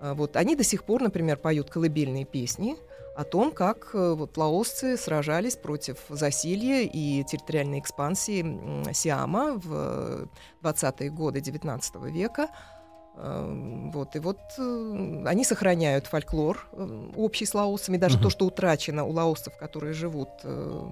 А 0.00 0.14
Вот 0.14 0.36
они 0.36 0.56
до 0.56 0.64
сих 0.64 0.84
пор, 0.84 1.02
например, 1.02 1.36
поют 1.36 1.70
колыбельные 1.70 2.24
песни 2.24 2.76
о 3.16 3.24
том, 3.24 3.52
как 3.52 3.90
э, 3.92 4.14
вот 4.14 4.36
лаосцы 4.36 4.96
сражались 4.96 5.56
против 5.56 5.98
засилья 6.08 6.80
и 6.80 7.22
территориальной 7.24 7.80
экспансии 7.80 8.92
Сиама 8.94 9.54
в 9.56 9.66
э, 9.72 10.26
20-е 10.62 11.10
годы 11.10 11.40
19 11.40 11.96
века. 12.04 12.48
Эм, 13.16 13.90
Вот, 13.90 14.16
и 14.16 14.18
вот 14.20 14.38
э, 14.58 15.22
они 15.26 15.44
сохраняют 15.44 16.06
фольклор 16.06 16.66
э, 16.72 17.10
общий 17.16 17.44
с 17.44 17.54
лаосцами, 17.54 17.96
даже 17.98 18.16
Мгм. 18.16 18.24
то, 18.24 18.30
что 18.30 18.46
утрачено 18.46 19.04
у 19.04 19.10
лаосцев, 19.10 19.56
которые 19.58 19.92
живут 19.92 20.28
э, 20.44 20.82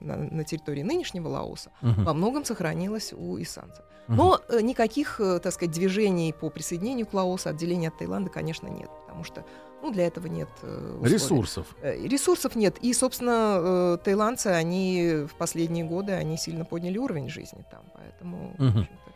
на, 0.00 0.16
на 0.16 0.44
территории 0.44 0.82
нынешнего 0.82 1.28
Лаоса, 1.28 1.70
Мгм. 1.82 2.04
во 2.04 2.14
многом 2.14 2.44
сохранилось 2.44 3.12
у 3.12 3.40
исанцев. 3.40 3.84
Мгм. 4.08 4.16
Но 4.16 4.40
э, 4.48 4.60
никаких, 4.62 5.20
э, 5.20 5.38
так 5.40 5.52
сказать, 5.52 5.74
движений 5.74 6.32
по 6.32 6.50
присоединению 6.50 7.06
к 7.06 7.12
Лаосу, 7.14 7.48
отделения 7.50 7.88
от 7.88 7.98
Таиланда, 7.98 8.30
конечно, 8.30 8.66
нет, 8.68 8.90
потому 9.06 9.22
что 9.24 9.44
ну, 9.82 9.90
для 9.92 10.06
этого 10.06 10.28
нет 10.28 10.48
условий. 10.62 11.12
Ресурсов. 11.12 11.76
Ресурсов 11.82 12.54
нет. 12.54 12.76
И, 12.82 12.94
собственно, 12.94 13.98
таиландцы, 14.04 14.46
они 14.46 15.26
в 15.28 15.34
последние 15.36 15.84
годы, 15.84 16.12
они 16.12 16.36
сильно 16.36 16.64
подняли 16.64 16.98
уровень 16.98 17.28
жизни 17.28 17.64
там, 17.70 17.82
поэтому... 17.92 18.52
общем-то, 18.58 19.11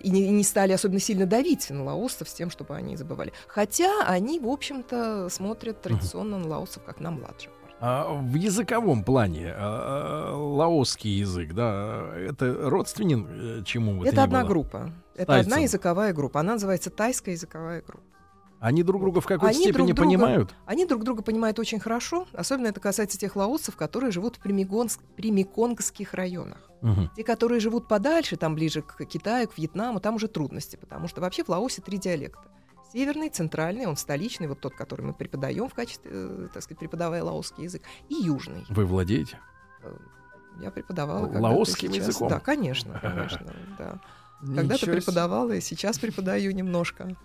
И 0.00 0.10
не, 0.10 0.22
и 0.24 0.30
не 0.30 0.42
стали 0.44 0.72
особенно 0.72 1.00
сильно 1.00 1.26
давить 1.26 1.68
на 1.70 1.84
лаосцев 1.84 2.28
с 2.28 2.32
тем, 2.32 2.50
чтобы 2.50 2.74
они 2.76 2.96
забывали. 2.96 3.32
Хотя 3.46 4.04
они, 4.06 4.38
в 4.40 4.48
общем-то, 4.48 5.28
смотрят 5.28 5.80
традиционно 5.82 6.38
на 6.38 6.48
лаосцев 6.48 6.82
как 6.84 7.00
на 7.00 7.10
младших. 7.10 7.52
А 7.84 8.12
в 8.14 8.34
языковом 8.36 9.02
плане 9.02 9.52
а, 9.56 10.36
лаосский 10.36 11.10
язык, 11.18 11.52
да, 11.52 12.12
это 12.16 12.70
родственен 12.70 13.26
э, 13.28 13.62
чему 13.64 14.04
Это 14.04 14.14
ни 14.14 14.20
одна 14.20 14.40
было? 14.42 14.48
группа. 14.48 14.90
Это 15.16 15.26
Тайцам. 15.26 15.52
одна 15.52 15.62
языковая 15.62 16.12
группа. 16.12 16.38
Она 16.40 16.52
называется 16.52 16.90
тайская 16.90 17.34
языковая 17.34 17.82
группа. 17.82 18.04
Они 18.62 18.84
друг 18.84 19.02
друга 19.02 19.20
в 19.20 19.26
какой-то 19.26 19.48
Они 19.48 19.58
степени 19.64 19.72
друг 19.72 19.88
друга- 19.96 20.02
понимают? 20.08 20.54
Они 20.66 20.86
друг 20.86 21.02
друга 21.02 21.22
понимают 21.22 21.58
очень 21.58 21.80
хорошо. 21.80 22.26
Особенно 22.32 22.68
это 22.68 22.78
касается 22.78 23.18
тех 23.18 23.34
лаосцев, 23.34 23.74
которые 23.76 24.12
живут 24.12 24.36
в 24.36 24.40
примигонс- 24.46 25.00
примиконгских 25.16 26.14
районах. 26.14 26.70
Мгм. 26.80 27.10
Те, 27.16 27.24
которые 27.24 27.58
живут 27.60 27.88
подальше, 27.88 28.36
там 28.36 28.54
ближе 28.54 28.82
к 28.82 29.04
Китаю, 29.04 29.48
к 29.48 29.58
Вьетнаму, 29.58 29.98
там 30.00 30.14
уже 30.14 30.28
трудности, 30.28 30.76
потому 30.76 31.08
что 31.08 31.20
вообще 31.20 31.42
в 31.42 31.48
Лаосе 31.48 31.82
три 31.82 31.98
диалекта. 31.98 32.42
Северный, 32.92 33.30
центральный, 33.30 33.86
он 33.86 33.96
столичный, 33.96 34.46
вот 34.46 34.60
тот, 34.60 34.74
который 34.74 35.02
мы 35.06 35.12
преподаем 35.14 35.68
в 35.68 35.74
качестве, 35.74 36.10
э, 36.14 36.48
так 36.54 36.62
сказать, 36.62 36.78
преподавая 36.78 37.24
лаосский 37.24 37.64
язык, 37.64 37.82
и 38.08 38.14
южный. 38.14 38.64
Вы 38.68 38.84
владеете? 38.84 39.38
Э, 39.82 39.92
Я 40.60 40.70
преподавала 40.70 41.26
Лаосским 41.26 41.90
языком? 41.92 42.28
Да, 42.28 42.38
конечно, 42.38 42.98
конечно, 43.00 43.52
да. 43.78 43.98
Когда-то 44.54 44.86
преподавала, 44.86 45.52
и 45.52 45.60
сейчас 45.60 45.98
преподаю 45.98 46.52
немножко. 46.52 47.16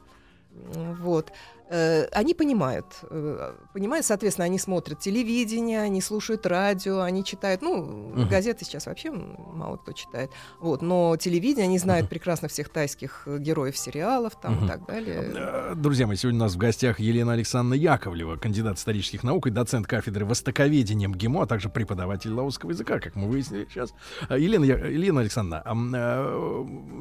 Вот. 0.65 1.31
Э, 1.69 2.05
Они 2.13 2.33
понимают. 2.33 2.85
э, 3.09 3.53
Понимают, 3.73 4.05
соответственно, 4.05 4.45
они 4.45 4.57
смотрят 4.57 4.99
телевидение, 4.99 5.81
они 5.81 6.01
слушают 6.01 6.45
радио, 6.45 7.01
они 7.01 7.23
читают. 7.23 7.61
Ну, 7.61 7.83
Мгм. 7.83 8.27
газеты 8.29 8.65
сейчас 8.65 8.85
вообще 8.85 9.11
мало 9.11 9.77
кто 9.77 9.91
читает. 9.91 10.31
Вот. 10.59 10.81
Но 10.81 11.15
телевидение, 11.17 11.65
они 11.65 11.77
знают 11.77 12.03
Мгм. 12.05 12.09
прекрасно 12.09 12.47
всех 12.47 12.69
тайских 12.69 13.23
э, 13.27 13.37
героев 13.37 13.77
сериалов 13.77 14.39
там 14.41 14.55
Мгм. 14.55 14.65
и 14.65 14.67
так 14.67 14.85
далее. 14.85 15.75
Друзья 15.75 16.07
мои, 16.07 16.15
сегодня 16.15 16.39
у 16.39 16.43
нас 16.43 16.53
в 16.55 16.57
гостях 16.57 16.99
Елена 16.99 17.33
Александровна 17.33 17.73
Яковлева, 17.75 18.37
кандидат 18.37 18.77
исторических 18.77 19.23
наук 19.23 19.47
и 19.47 19.49
доцент 19.51 19.87
кафедры 19.87 20.25
востоковедения 20.25 21.07
МГИМО, 21.09 21.43
а 21.43 21.45
также 21.47 21.69
преподаватель 21.69 22.31
лаосского 22.31 22.71
языка, 22.71 22.99
как 22.99 23.15
мы 23.15 23.27
выяснили 23.27 23.67
сейчас. 23.69 23.93
Елена, 24.29 24.63
Елена 24.65 25.21
Александровна, 25.21 25.63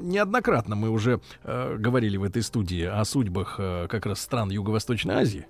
неоднократно 0.03 0.77
мы 0.77 0.91
уже 0.91 1.21
говорили 1.45 2.17
в 2.17 2.25
этой 2.25 2.43
студии 2.43 2.85
о 2.85 3.05
судьбах 3.05 3.57
как 3.57 4.07
раз 4.07 4.21
стран 4.21 4.51
Юго-Восточной 4.57 5.15
Азии. 5.15 5.47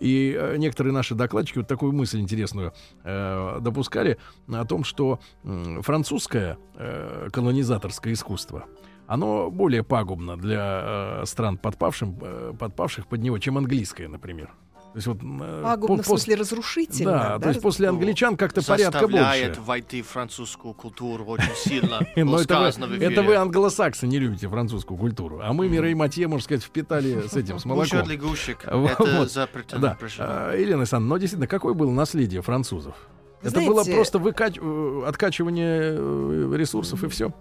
И 0.00 0.36
э, 0.38 0.56
некоторые 0.56 0.92
наши 0.92 1.14
докладчики 1.14 1.58
вот 1.58 1.68
такую 1.68 1.92
мысль 1.92 2.20
интересную 2.20 2.72
э, 3.02 3.58
допускали 3.60 4.18
о 4.48 4.64
том, 4.64 4.84
что 4.84 5.18
м, 5.42 5.82
французское 5.82 6.58
э, 6.76 7.28
колонизаторское 7.32 8.12
искусство 8.12 8.66
оно 9.06 9.50
более 9.50 9.82
пагубно 9.82 10.36
для 10.38 11.20
э, 11.22 11.26
стран, 11.26 11.58
подпавшим, 11.58 12.18
э, 12.22 12.52
подпавших 12.58 13.06
под 13.06 13.20
него, 13.20 13.38
чем 13.38 13.58
английское, 13.58 14.08
например. 14.08 14.54
То 14.94 14.98
есть 14.98 15.06
вот 15.08 15.18
э, 15.24 15.60
Пагубно 15.64 15.96
по- 15.96 16.02
в 16.02 16.06
пос- 16.06 16.08
смысле 16.08 16.34
разрушительно. 16.36 17.10
да, 17.10 17.38
то 17.40 17.48
есть 17.48 17.60
после 17.60 17.90
Ну, 17.90 17.96
англичан 17.96 18.36
как-то 18.36 18.64
порядка 18.64 19.00
заставляет 19.00 19.46
больше. 19.56 19.60
войти 19.62 20.02
в 20.02 20.06
французскую 20.06 20.72
культуру 20.72 21.24
очень 21.26 21.54
сильно. 21.56 21.98
Но 22.16 22.24
Было 22.24 22.40
это 22.42 22.72
в 22.72 22.78
вы, 22.88 22.96
это 23.04 23.22
вы 23.24 23.34
англосаксы 23.34 24.06
не 24.06 24.20
любите 24.20 24.48
французскую 24.48 24.96
культуру, 24.96 25.40
а 25.42 25.52
мы 25.52 25.68
Мира 25.68 25.90
и 25.90 25.94
Матье, 25.94 26.28
можно 26.28 26.44
сказать, 26.44 26.62
впитали 26.62 27.26
с 27.28 27.34
этим, 27.34 27.58
с 27.58 27.64
молоком. 27.64 28.08
Лягушек. 28.08 28.64
Вот. 28.72 29.36
Это. 29.36 29.78
Да, 29.78 29.96
прошу. 29.98 30.22
А, 30.24 30.54
Елена 30.56 30.78
Александровна, 30.82 31.08
но 31.14 31.18
действительно, 31.18 31.48
какое 31.48 31.74
было 31.74 31.90
наследие 31.90 32.40
французов? 32.40 32.94
Это 33.42 33.60
было 33.62 33.82
знаете- 33.82 33.94
просто 33.94 34.18
выкач... 34.20 34.58
э, 34.62 35.02
откачивание 35.08 35.96
э, 35.98 36.54
ресурсов 36.56 37.02
и 37.02 37.08
все. 37.08 37.34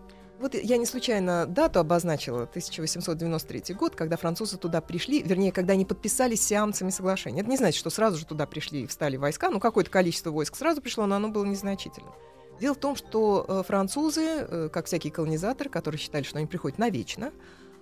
Вот 0.43 0.55
я 0.55 0.75
не 0.75 0.85
случайно 0.85 1.45
дату 1.45 1.79
обозначила 1.79 2.43
1893 2.43 3.73
год, 3.75 3.95
когда 3.95 4.17
французы 4.17 4.57
туда 4.57 4.81
пришли, 4.81 5.23
вернее, 5.23 5.53
когда 5.53 5.71
они 5.71 5.85
подписали 5.85 6.35
с 6.35 6.45
сиамцами 6.45 6.89
соглашение. 6.89 7.43
Это 7.43 7.49
не 7.49 7.55
значит, 7.55 7.79
что 7.79 7.89
сразу 7.89 8.17
же 8.17 8.25
туда 8.25 8.45
пришли 8.45 8.81
и 8.81 8.85
встали 8.85 9.15
войска, 9.15 9.49
ну 9.49 9.61
какое-то 9.61 9.89
количество 9.89 10.31
войск 10.31 10.57
сразу 10.57 10.81
пришло, 10.81 11.05
но 11.05 11.15
оно 11.15 11.29
было 11.29 11.45
незначительным. 11.45 12.11
Дело 12.59 12.73
в 12.73 12.77
том, 12.77 12.97
что 12.97 13.45
э, 13.47 13.63
французы, 13.65 14.21
э, 14.21 14.69
как 14.69 14.87
всякие 14.87 15.13
колонизаторы, 15.13 15.69
которые 15.69 15.97
считали, 15.97 16.23
что 16.23 16.39
они 16.39 16.47
приходят 16.47 16.77
навечно, 16.77 17.31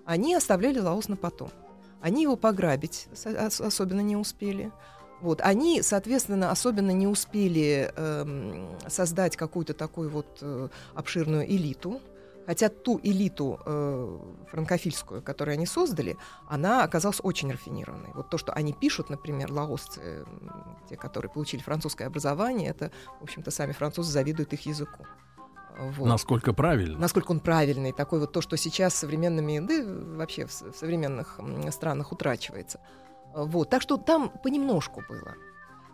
они 0.05 0.35
оставляли 0.35 0.77
Лаос 0.77 1.07
на 1.07 1.15
потом. 1.15 1.49
Они 1.99 2.21
его 2.21 2.35
пограбить 2.35 3.07
особенно 3.25 4.01
не 4.01 4.15
успели. 4.15 4.71
Вот. 5.19 5.41
Они, 5.41 5.81
соответственно, 5.81 6.51
особенно 6.51 6.91
не 6.91 7.07
успели 7.07 7.91
эм, 7.95 8.69
создать 8.87 9.35
какую-то 9.35 9.73
такую 9.73 10.11
вот 10.11 10.27
э, 10.41 10.69
обширную 10.93 11.49
элиту, 11.49 11.99
Хотя 12.45 12.69
ту 12.69 12.99
элиту 13.03 13.59
э, 13.65 14.19
франкофильскую, 14.49 15.21
которую 15.21 15.53
они 15.53 15.65
создали, 15.65 16.17
она 16.47 16.83
оказалась 16.83 17.19
очень 17.23 17.51
рафинированной. 17.51 18.11
Вот 18.13 18.29
то, 18.29 18.37
что 18.37 18.51
они 18.53 18.73
пишут, 18.73 19.09
например, 19.09 19.51
лаосцы, 19.51 20.01
м, 20.01 20.77
те, 20.89 20.97
которые 20.97 21.31
получили 21.31 21.61
французское 21.61 22.07
образование, 22.07 22.69
это, 22.69 22.91
в 23.19 23.23
общем-то, 23.23 23.51
сами 23.51 23.73
французы 23.73 24.11
завидуют 24.11 24.53
их 24.53 24.65
языку. 24.65 25.05
Вот. 25.77 26.07
Насколько 26.07 26.53
правильно. 26.53 26.99
Насколько 26.99 27.31
он 27.31 27.39
правильный, 27.39 27.91
такой 27.91 28.19
вот 28.19 28.31
то, 28.31 28.41
что 28.41 28.57
сейчас 28.57 28.95
современными, 28.95 29.59
да 29.59 30.17
вообще 30.17 30.45
в, 30.45 30.51
в 30.51 30.75
современных 30.75 31.39
странах 31.71 32.11
утрачивается. 32.11 32.79
Вот. 33.33 33.69
Так 33.69 33.81
что 33.81 33.97
там 33.97 34.29
понемножку 34.43 35.03
было. 35.07 35.35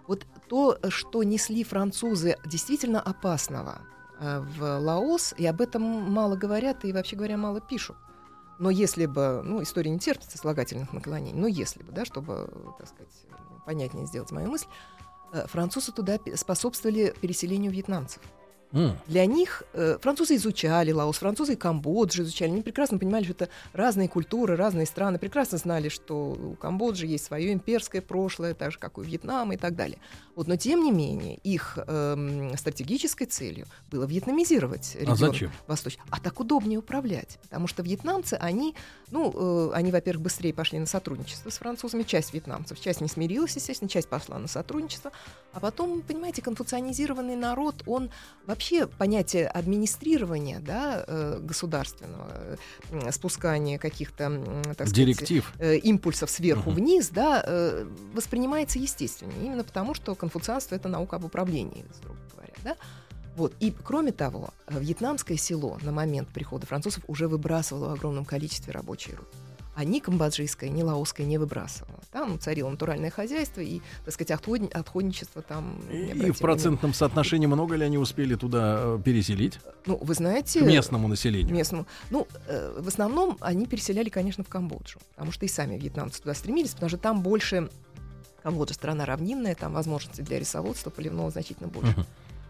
Вот 0.08 0.26
то, 0.48 0.78
что 0.90 1.24
несли 1.24 1.64
французы 1.64 2.38
действительно 2.46 3.02
опасного 3.02 3.82
э, 3.82 3.97
в 4.20 4.80
Лаос, 4.80 5.34
и 5.38 5.46
об 5.46 5.62
этом 5.62 5.82
мало 5.84 6.36
говорят 6.36 6.86
и, 6.86 6.94
вообще 6.94 7.16
говоря, 7.16 7.38
мало 7.38 7.62
пишут. 7.62 7.98
Но 8.60 8.70
если 8.70 9.06
бы, 9.06 9.42
ну, 9.44 9.62
история 9.62 9.92
не 9.92 10.00
терпит 10.00 10.32
сослагательных 10.32 10.92
наклонений, 10.92 11.40
но 11.40 11.48
если 11.48 11.84
бы, 11.84 11.92
да, 11.92 12.06
чтобы, 12.06 12.50
так 12.78 12.88
сказать, 12.88 13.14
понятнее 13.66 14.08
сделать 14.08 14.32
мою 14.32 14.50
мысль, 14.50 14.68
э, 15.34 15.46
французы 15.48 15.92
туда 15.92 16.18
способствовали 16.36 17.14
переселению 17.22 17.72
вьетнамцев. 17.72 18.22
М. 18.74 18.98
Для 19.08 19.26
них 19.26 19.64
э, 19.74 19.98
французы 20.02 20.36
изучали 20.36 20.92
Лаос, 20.92 21.18
французы 21.18 21.54
и 21.54 21.56
Камбоджу 21.56 22.24
изучали. 22.24 22.52
Они 22.52 22.62
прекрасно 22.62 22.98
понимали, 22.98 23.24
что 23.24 23.34
это 23.34 23.50
разные 23.74 24.10
культуры, 24.10 24.56
разные 24.56 24.86
страны. 24.86 25.20
Прекрасно 25.20 25.58
знали, 25.58 25.90
что 25.90 26.32
у 26.32 26.56
Камбоджи 26.56 27.06
есть 27.06 27.26
свое 27.26 27.54
имперское 27.54 28.02
прошлое, 28.02 28.54
так 28.54 28.72
же, 28.72 28.80
как 28.80 28.98
у 28.98 29.02
Вьетнама 29.02 29.54
и 29.54 29.58
так 29.58 29.76
далее. 29.76 30.00
Вот, 30.36 30.48
но 30.48 30.56
тем 30.56 30.84
не 30.84 30.92
менее, 30.92 31.38
их 31.38 31.80
эм, 31.88 32.56
стратегической 32.58 33.26
целью 33.26 33.66
было 33.90 34.06
вьетнамизировать 34.06 34.96
регион 35.00 35.18
зачем? 35.18 35.52
Восточный. 35.66 36.04
А 36.12 36.20
так 36.20 36.40
удобнее 36.40 36.78
управлять. 36.80 37.40
Потому 37.44 37.68
что 37.68 37.82
вьетнамцы, 37.84 38.36
они, 38.36 38.76
ну, 39.10 39.72
э, 39.72 39.72
они, 39.74 39.92
во-первых, 39.92 40.24
быстрее 40.24 40.54
пошли 40.54 40.78
на 40.78 40.86
сотрудничество 40.86 41.50
с 41.50 41.58
французами. 41.58 42.04
Часть 42.04 42.34
вьетнамцев, 42.34 42.80
часть 42.80 43.02
не 43.02 43.08
смирилась, 43.08 43.56
естественно, 43.56 43.90
часть 43.90 44.10
пошла 44.10 44.38
на 44.38 44.48
сотрудничество. 44.48 45.12
А 45.54 45.60
потом, 45.60 46.02
понимаете, 46.02 46.42
конфуцианизированный 46.42 47.36
народ, 47.36 47.82
он 47.88 48.12
вообще 48.58 48.88
понятие 48.88 49.48
администрирования 49.48 50.60
да, 50.60 51.04
э, 51.08 51.40
государственного, 51.42 52.58
спускания 53.12 53.78
каких-то, 53.78 54.42
так 54.66 54.88
сказать, 54.88 54.94
Директив. 54.96 55.54
э, 55.60 55.78
импульсов 55.78 56.30
сверху 56.32 56.72
Мгм. 56.72 56.80
вниз, 56.80 57.10
да, 57.10 57.44
э, 57.46 57.86
воспринимается 58.14 58.80
естественнее. 58.80 59.46
Именно 59.46 59.64
потому, 59.64 59.94
что 59.94 60.16
конфуцианство 60.16 60.74
это 60.76 60.90
наука 60.90 61.18
об 61.18 61.26
управлении, 61.26 61.86
строго 61.94 62.18
говоря. 62.34 62.54
Да? 62.64 62.76
Вот. 63.36 63.54
И 63.60 63.72
кроме 63.84 64.12
того, 64.12 64.50
вьетнамское 64.68 65.38
село 65.38 65.78
на 65.84 65.92
момент 65.92 66.30
прихода 66.30 66.66
французов 66.66 67.04
уже 67.08 67.28
выбрасывало 67.28 67.90
в 67.90 67.94
огромном 67.94 68.26
количестве 68.26 68.74
рабочей 68.74 69.12
руки. 69.12 69.38
А 69.78 69.84
ни 69.84 70.00
камбоджийское, 70.00 70.72
ни 70.72 70.82
лаосское 70.82 71.28
не 71.28 71.38
выбрасывало. 71.38 72.00
Там 72.12 72.40
царило 72.40 72.68
натуральное 72.68 73.12
хозяйство 73.12 73.62
и, 73.62 73.82
так 74.06 74.14
сказать, 74.16 74.32
отходни- 74.32 74.72
отходничество 74.72 75.44
там... 75.44 75.80
И, 75.92 76.32
в 76.32 76.40
процентном 76.40 76.96
соотношении 76.96 77.46
много 77.46 77.76
ли 77.76 77.86
они 77.86 78.00
успели 78.00 78.34
туда 78.34 78.80
э, 78.80 79.00
переселить? 79.06 79.60
Ну, 79.86 80.00
вы 80.02 80.16
знаете... 80.16 80.62
К 80.62 80.64
местному 80.64 81.08
населению. 81.08 81.54
местному. 81.54 81.86
Ну, 82.10 82.28
э, 82.48 82.80
в 82.82 82.88
основном 82.88 83.38
они 83.40 83.68
переселяли, 83.68 84.10
конечно, 84.10 84.44
в 84.44 84.50
Камбоджу, 84.50 84.98
потому 85.12 85.32
что 85.32 85.46
и 85.46 85.48
сами 85.48 85.78
вьетнамцы 85.78 86.24
туда 86.24 86.34
стремились, 86.34 86.72
потому 86.72 86.90
что 86.90 86.98
там 86.98 87.22
больше 87.22 87.70
Камбоджа 88.42 88.74
страна 88.74 89.06
равнинная, 89.06 89.54
там 89.54 89.74
возможности 89.74 90.22
для 90.22 90.40
рисоводства 90.40 90.90
поливного 90.90 91.30
значительно 91.30 91.68
больше. 91.68 91.92
Мгм. 91.92 92.06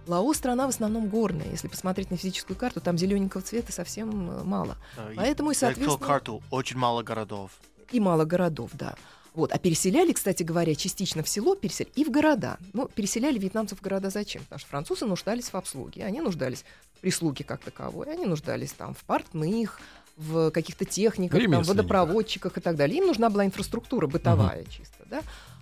Лаос 0.07 0.37
страна 0.37 0.65
в 0.65 0.69
основном 0.69 1.07
горная. 1.07 1.49
Если 1.51 1.67
посмотреть 1.67 2.11
на 2.11 2.17
физическую 2.17 2.57
карту, 2.57 2.81
там 2.81 2.97
зелененького 2.97 3.43
цвета 3.43 3.71
совсем 3.71 4.31
э, 4.31 4.43
мало. 4.43 4.77
И 5.11 5.15
Поэтому 5.15 5.51
и, 5.51 5.53
соответственно, 5.53 6.05
карту, 6.05 6.41
очень 6.49 6.77
мало 6.77 7.03
городов. 7.03 7.51
и 7.91 7.99
мало 7.99 8.25
городов, 8.25 8.71
да. 8.73 8.95
Вот. 9.33 9.51
А 9.51 9.59
переселяли, 9.59 10.13
кстати 10.13 10.41
говоря, 10.41 10.73
частично 10.73 11.21
в 11.21 11.29
село 11.29 11.55
переселяли 11.55 11.93
и 11.95 12.03
в 12.03 12.09
города. 12.09 12.57
Ну, 12.73 12.87
переселяли 12.87 13.37
вьетнамцев 13.37 13.79
в 13.79 13.83
города 13.83 14.09
зачем? 14.09 14.41
Потому 14.43 14.59
что 14.59 14.69
французы 14.69 15.05
нуждались 15.05 15.49
в 15.49 15.55
обслуге. 15.55 16.05
Они 16.05 16.21
нуждались 16.21 16.65
в 16.95 17.01
прислуге 17.01 17.43
как 17.43 17.61
таковой. 17.61 18.11
Они 18.11 18.25
нуждались 18.25 18.71
там 18.71 18.95
в 18.95 19.03
портных, 19.03 19.79
в 20.17 20.49
каких-то 20.49 20.85
техниках, 20.85 21.39
там, 21.39 21.61
водопроводчиках 21.63 22.57
и 22.57 22.61
так 22.61 22.75
далее. 22.75 22.97
Им 22.97 23.05
нужна 23.07 23.29
была 23.29 23.45
инфраструктура 23.45 24.07
бытовая 24.07 24.63
чисто, 24.65 25.03
да. 25.05 25.21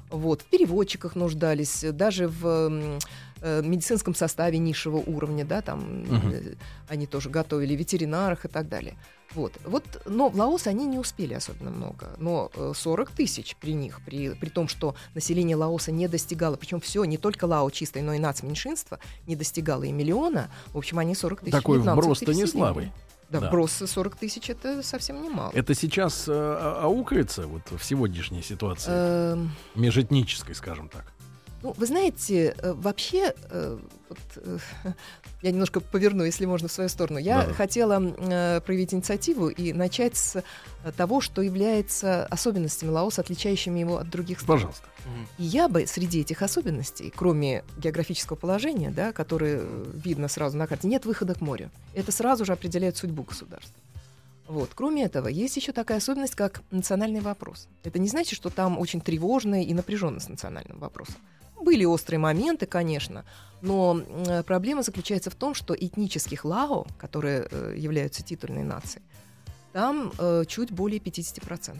Вот, 0.09 0.43
в 0.43 0.45
переводчиках 0.45 1.15
нуждались, 1.15 1.83
даже 1.91 2.27
в 2.27 2.99
э, 3.45 3.61
медицинском 3.63 4.15
составе 4.15 4.57
низшего 4.57 4.97
уровня, 4.97 5.45
да, 5.45 5.61
там 5.61 6.03
Мгм. 6.03 6.31
э, 6.33 6.55
они 6.89 7.05
тоже 7.07 7.29
готовили, 7.29 7.75
ветеринарах 7.75 8.45
и 8.45 8.47
так 8.47 8.67
далее. 8.67 8.95
Вот. 9.33 9.53
вот, 9.65 9.83
но 10.05 10.29
в 10.29 10.35
Лаос 10.37 10.67
они 10.67 10.85
не 10.85 10.97
успели 10.99 11.33
особенно 11.33 11.69
много. 11.71 12.09
Но 12.17 12.51
э, 12.55 12.71
40 12.75 13.11
тысяч 13.11 13.55
при 13.59 13.73
них, 13.73 13.99
при, 14.05 14.29
при 14.29 14.49
том, 14.49 14.67
что 14.67 14.95
население 15.15 15.55
Лаоса 15.55 15.91
не 15.91 16.07
достигало, 16.07 16.55
причем 16.55 16.79
все, 16.79 17.03
не 17.05 17.17
только 17.17 17.45
Лао 17.45 17.69
чистое, 17.69 18.03
но 18.03 18.13
и 18.13 18.19
нацменьшинство, 18.19 18.99
не 19.27 19.35
достигало 19.35 19.83
и 19.83 19.91
миллиона. 19.91 20.49
В 20.73 20.77
общем, 20.77 20.99
они 20.99 21.15
40 21.15 21.41
тысяч 21.41 21.51
Такой 21.51 21.79
вброс-то 21.79 22.33
не 22.33 22.45
слабый. 22.47 22.91
Да, 23.29 23.39
Да. 23.39 23.47
вброс 23.49 23.71
40 23.85 24.15
тысяч 24.15 24.49
это 24.51 24.83
совсем 24.83 25.21
немало. 25.23 25.51
Это 25.55 25.73
сейчас 25.73 26.27
э, 26.27 26.31
а- 26.31 26.81
аукается 26.83 27.47
вот 27.47 27.63
в 27.71 27.83
сегодняшней 27.83 28.43
ситуации, 28.43 28.91
Эм, 28.93 29.51
межэтнической, 29.73 30.53
скажем 30.53 30.87
так. 30.89 31.11
Ну, 31.61 31.73
вы 31.77 31.85
знаете, 31.85 32.55
э, 32.57 32.73
вообще, 32.73 33.33
э, 33.49 33.77
вот, 34.09 34.19
э, 34.35 34.57
я 35.41 35.51
немножко 35.51 35.79
поверну, 35.79 36.23
если 36.23 36.45
можно, 36.45 36.67
в 36.67 36.71
свою 36.71 36.89
сторону. 36.89 37.19
Я 37.19 37.41
Да-да. 37.41 37.53
хотела 37.53 37.99
проявить 38.61 38.93
инициативу 38.93 39.49
и 39.49 39.73
начать 39.73 40.15
с 40.15 40.43
того, 40.97 41.21
что 41.21 41.41
является 41.41 42.25
особенностями 42.27 42.89
Лаоса, 42.89 43.21
отличающими 43.21 43.79
его 43.79 43.97
от 43.97 44.09
других 44.09 44.39
стран. 44.39 44.57
Пожалуйста. 44.57 44.87
И 45.37 45.43
я 45.43 45.67
бы 45.67 45.87
среди 45.87 46.21
этих 46.21 46.41
особенностей, 46.41 47.11
кроме 47.15 47.63
географического 47.77 48.37
положения, 48.37 48.91
да, 48.91 49.11
которое 49.11 49.61
видно 49.93 50.27
сразу 50.27 50.57
на 50.57 50.67
карте, 50.67 50.87
нет 50.87 51.05
выхода 51.05 51.35
к 51.35 51.41
морю. 51.41 51.71
Это 51.93 52.11
сразу 52.11 52.45
же 52.45 52.53
определяет 52.53 52.97
судьбу 52.97 53.23
государства. 53.23 53.73
Вот. 54.47 54.71
Кроме 54.75 55.03
этого, 55.05 55.27
есть 55.27 55.57
еще 55.57 55.71
такая 55.71 55.97
особенность, 55.97 56.35
как 56.35 56.61
национальный 56.69 57.21
вопрос. 57.21 57.67
Это 57.83 57.97
не 57.97 58.07
значит, 58.07 58.35
что 58.35 58.49
там 58.49 58.77
очень 58.77 59.01
тревожно 59.01 59.63
и 59.63 59.73
напряженно 59.73 60.19
с 60.19 60.29
национальным 60.29 60.77
вопросом. 60.77 61.15
Были 61.59 61.85
острые 61.85 62.19
моменты, 62.19 62.65
конечно, 62.65 63.25
но 63.61 64.01
проблема 64.45 64.83
заключается 64.83 65.29
в 65.29 65.35
том, 65.35 65.53
что 65.53 65.73
этнических 65.73 66.45
лао, 66.45 66.85
которые 66.97 67.47
э, 67.49 67.73
являются 67.77 68.23
титульной 68.23 68.63
нацией, 68.63 69.03
там 69.73 70.11
э, 70.17 70.43
чуть 70.47 70.71
более 70.71 70.99
50%. 70.99 71.79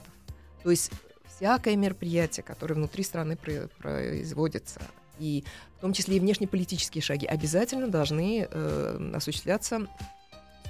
То 0.63 0.71
есть 0.71 0.91
всякое 1.35 1.75
мероприятие, 1.75 2.43
которое 2.43 2.73
внутри 2.73 3.03
страны 3.03 3.35
про- 3.35 3.67
производится, 3.77 4.81
и 5.19 5.43
в 5.77 5.81
том 5.81 5.93
числе 5.93 6.17
и 6.17 6.19
внешнеполитические 6.19 7.01
шаги, 7.01 7.25
обязательно 7.25 7.87
должны 7.87 8.47
э, 8.49 9.11
осуществляться 9.13 9.87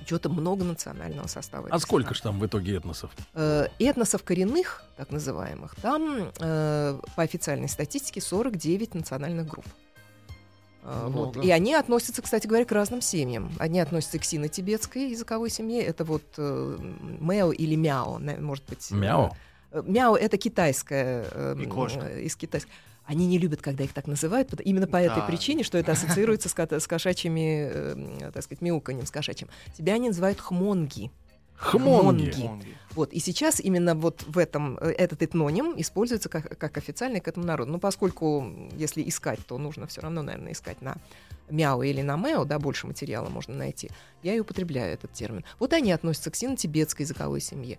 учетом 0.02 0.34
многонационального 0.34 1.28
состава. 1.28 1.68
А 1.72 1.80
сколько 1.80 2.14
страны. 2.14 2.16
же 2.16 2.22
там 2.24 2.40
в 2.40 2.46
итоге 2.46 2.78
этносов? 2.78 3.12
Э, 3.34 3.68
этносов 3.80 4.24
коренных, 4.24 4.84
так 4.98 5.12
называемых, 5.12 5.76
там 5.76 6.32
э, 6.40 7.00
по 7.16 7.24
официальной 7.24 7.70
статистике 7.70 8.22
49 8.22 8.96
национальных 8.96 9.48
групп. 9.48 9.66
Э, 10.84 11.08
вот. 11.10 11.38
И 11.38 11.50
они 11.52 11.74
относятся, 11.74 12.22
кстати 12.22 12.48
говоря, 12.48 12.66
к 12.66 12.72
разным 12.72 13.02
семьям. 13.02 13.52
Одни 13.60 13.80
относятся 13.80 14.20
к 14.20 14.24
сино-тибетской 14.24 15.10
языковой 15.10 15.50
семье. 15.50 15.82
Это 15.84 16.04
вот 16.04 16.24
э, 16.38 16.78
Мэо 17.20 17.52
или 17.52 17.76
Мяо, 17.76 18.20
может 18.20 18.66
быть. 18.66 18.92
Мяо. 18.92 19.36
Мяо 19.72 20.16
это 20.16 20.38
китайская 20.38 21.26
э, 21.32 21.56
И 21.62 21.66
кошка. 21.66 22.06
э, 22.06 22.22
из 22.22 22.36
китайской. 22.36 22.72
Они 23.06 23.28
не 23.28 23.38
любят, 23.38 23.62
когда 23.62 23.84
их 23.84 23.94
так 23.94 24.08
называют, 24.08 24.50
именно 24.64 24.88
по 24.88 24.98
этой 24.98 25.18
Да. 25.18 25.28
причине, 25.28 25.64
что 25.64 25.78
это 25.78 25.92
ассоциируется 25.94 26.50
с, 26.50 26.56
с 26.56 26.88
кошачьими, 26.88 27.70
э, 27.72 28.32
так 28.34 28.44
сказать, 28.44 28.62
мяуканьем, 28.62 29.06
с 29.06 29.12
кошачьим. 29.12 29.48
Себя 29.78 29.94
они 29.94 30.10
называют 30.10 30.40
хмонги. 30.40 31.12
Хмонги. 31.56 32.32
Хмонги. 32.32 32.48
Монги. 32.48 32.78
Вот, 32.96 33.14
и 33.14 33.20
сейчас 33.20 33.60
именно 33.60 33.96
вот 33.96 34.24
в 34.28 34.38
этом, 34.38 34.78
э, 34.80 34.92
этот 34.92 35.22
этноним 35.22 35.74
используется 35.78 36.30
как, 36.30 36.58
как 36.58 36.78
официальный 36.78 37.22
к 37.22 37.28
этому 37.28 37.46
народу. 37.46 37.72
Ну, 37.72 37.80
поскольку, 37.80 38.52
если 38.74 39.08
искать, 39.08 39.40
то 39.46 39.58
нужно 39.58 39.88
все 39.88 40.02
равно, 40.02 40.22
наверное, 40.22 40.52
искать 40.52 40.82
на 40.82 40.98
мяо 41.50 41.82
или 41.84 42.02
на 42.02 42.18
мэо, 42.18 42.44
да, 42.44 42.60
больше 42.60 42.88
материала 42.88 43.30
можно 43.30 43.54
найти. 43.54 43.90
Я 44.24 44.34
и 44.34 44.40
употребляю 44.40 44.94
этот 44.94 45.14
термин. 45.14 45.46
Вот 45.60 45.74
они 45.74 45.92
относятся 45.92 46.32
к 46.32 46.36
сино-тибетской 46.36 47.04
языковой 47.04 47.40
семье. 47.40 47.78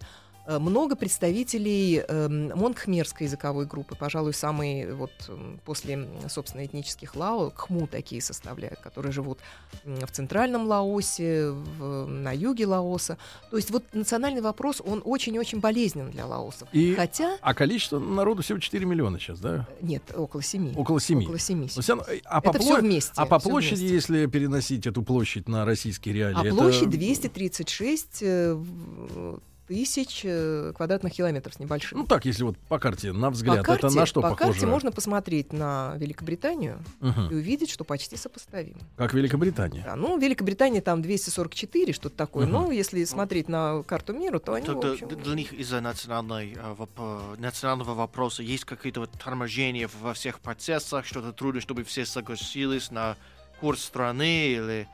Э, 0.48 0.58
Много 0.60 0.94
представителей 0.94 2.04
эм, 2.06 2.48
монгхмерской 2.56 3.26
языковой 3.26 3.66
группы, 3.66 3.96
пожалуй, 3.96 4.32
самые 4.32 4.94
вот 4.94 5.10
м, 5.28 5.60
после, 5.64 6.08
собственно, 6.28 6.64
этнических 6.64 7.16
лао, 7.16 7.50
кхму 7.50 7.86
такие 7.88 8.22
составляют, 8.22 8.78
которые 8.78 9.10
живут 9.12 9.40
в 9.84 10.06
центральном 10.12 10.66
Лаосе, 10.68 11.50
в- 11.50 12.06
на 12.06 12.30
юге 12.32 12.66
Лаоса. 12.66 13.18
То 13.50 13.56
есть 13.56 13.70
вот 13.72 13.82
национальный 13.92 14.40
вопрос, 14.40 14.80
он 14.86 15.02
очень-очень 15.04 15.58
болезнен 15.60 16.10
для 16.10 16.26
лаосов. 16.26 16.68
И- 16.72 16.94
Хотя, 16.94 17.36
А 17.40 17.52
количество 17.54 17.98
народу 17.98 18.42
всего 18.42 18.58
4 18.60 18.84
миллиона 18.86 19.18
сейчас, 19.18 19.40
да? 19.40 19.66
нет, 19.80 20.02
около 20.14 20.42
семи. 20.42 20.72
Около 20.76 21.00
7. 21.00 21.24
Около 21.24 21.38
семи. 21.40 21.68
Но 21.74 21.82
всё 21.82 21.96
равно, 21.96 22.12
э, 22.12 22.20
а 22.24 22.40
по, 22.40 22.50
Это 22.50 22.58
пло- 22.58 22.62
все 22.62 22.80
вместе. 22.80 23.12
а 23.16 23.26
по 23.26 23.40
площади, 23.40 23.80
вместе. 23.80 23.94
если 23.94 24.26
переносить 24.26 24.86
эту 24.86 25.02
площадь 25.02 25.48
на 25.48 25.64
российские 25.64 26.14
реалии, 26.14 26.38
А 26.38 26.46
это- 26.46 26.54
площадь 26.56 26.88
236 26.90 28.22
э, 28.22 28.54
в- 28.54 29.40
тысяч 29.66 30.20
э, 30.24 30.72
квадратных 30.76 31.12
километров 31.12 31.54
с 31.54 31.58
небольшим. 31.58 31.98
Ну 31.98 32.06
так, 32.06 32.24
если 32.24 32.44
вот 32.44 32.56
по 32.68 32.78
карте, 32.78 33.12
на 33.12 33.28
по 33.28 33.32
взгляд, 33.32 33.64
карте, 33.64 33.86
это 33.86 33.96
на 33.96 34.06
что 34.06 34.22
по 34.22 34.30
похоже? 34.30 34.52
карте 34.52 34.66
можно 34.66 34.92
посмотреть 34.92 35.52
на 35.52 35.94
Великобританию 35.96 36.78
Мгм. 37.00 37.28
и 37.30 37.34
увидеть, 37.34 37.70
что 37.70 37.84
почти 37.84 38.16
сопоставимо. 38.16 38.78
Как 38.96 39.12
Великобритания. 39.14 39.82
Да, 39.84 39.96
ну, 39.96 40.18
Великобритания 40.18 40.80
там 40.80 41.02
244, 41.02 41.92
что-то 41.92 42.16
такое. 42.16 42.44
Мгм. 42.46 42.52
Но 42.52 42.70
если 42.70 43.02
смотреть 43.04 43.48
на 43.48 43.82
карту 43.82 44.12
мира, 44.12 44.38
то 44.38 44.54
они, 44.54 44.64
в 44.66 44.72
Тогда 44.72 44.92
общем, 44.92 45.08
д- 45.08 45.16
для 45.16 45.34
них 45.34 45.52
из-за 45.52 45.80
национальной, 45.80 46.52
воп- 46.78 47.34
э, 47.36 47.40
национального 47.40 47.94
вопроса 47.94 48.42
есть 48.42 48.64
какие-то 48.64 49.00
вот 49.00 49.10
торможения 49.22 49.88
во 50.00 50.14
всех 50.14 50.40
процессах, 50.40 51.04
что-то 51.06 51.32
трудно, 51.32 51.60
чтобы 51.60 51.84
все 51.84 52.06
согласились 52.06 52.90
на 52.90 53.16
курс 53.60 53.82
страны 53.84 54.48
или 54.52 54.88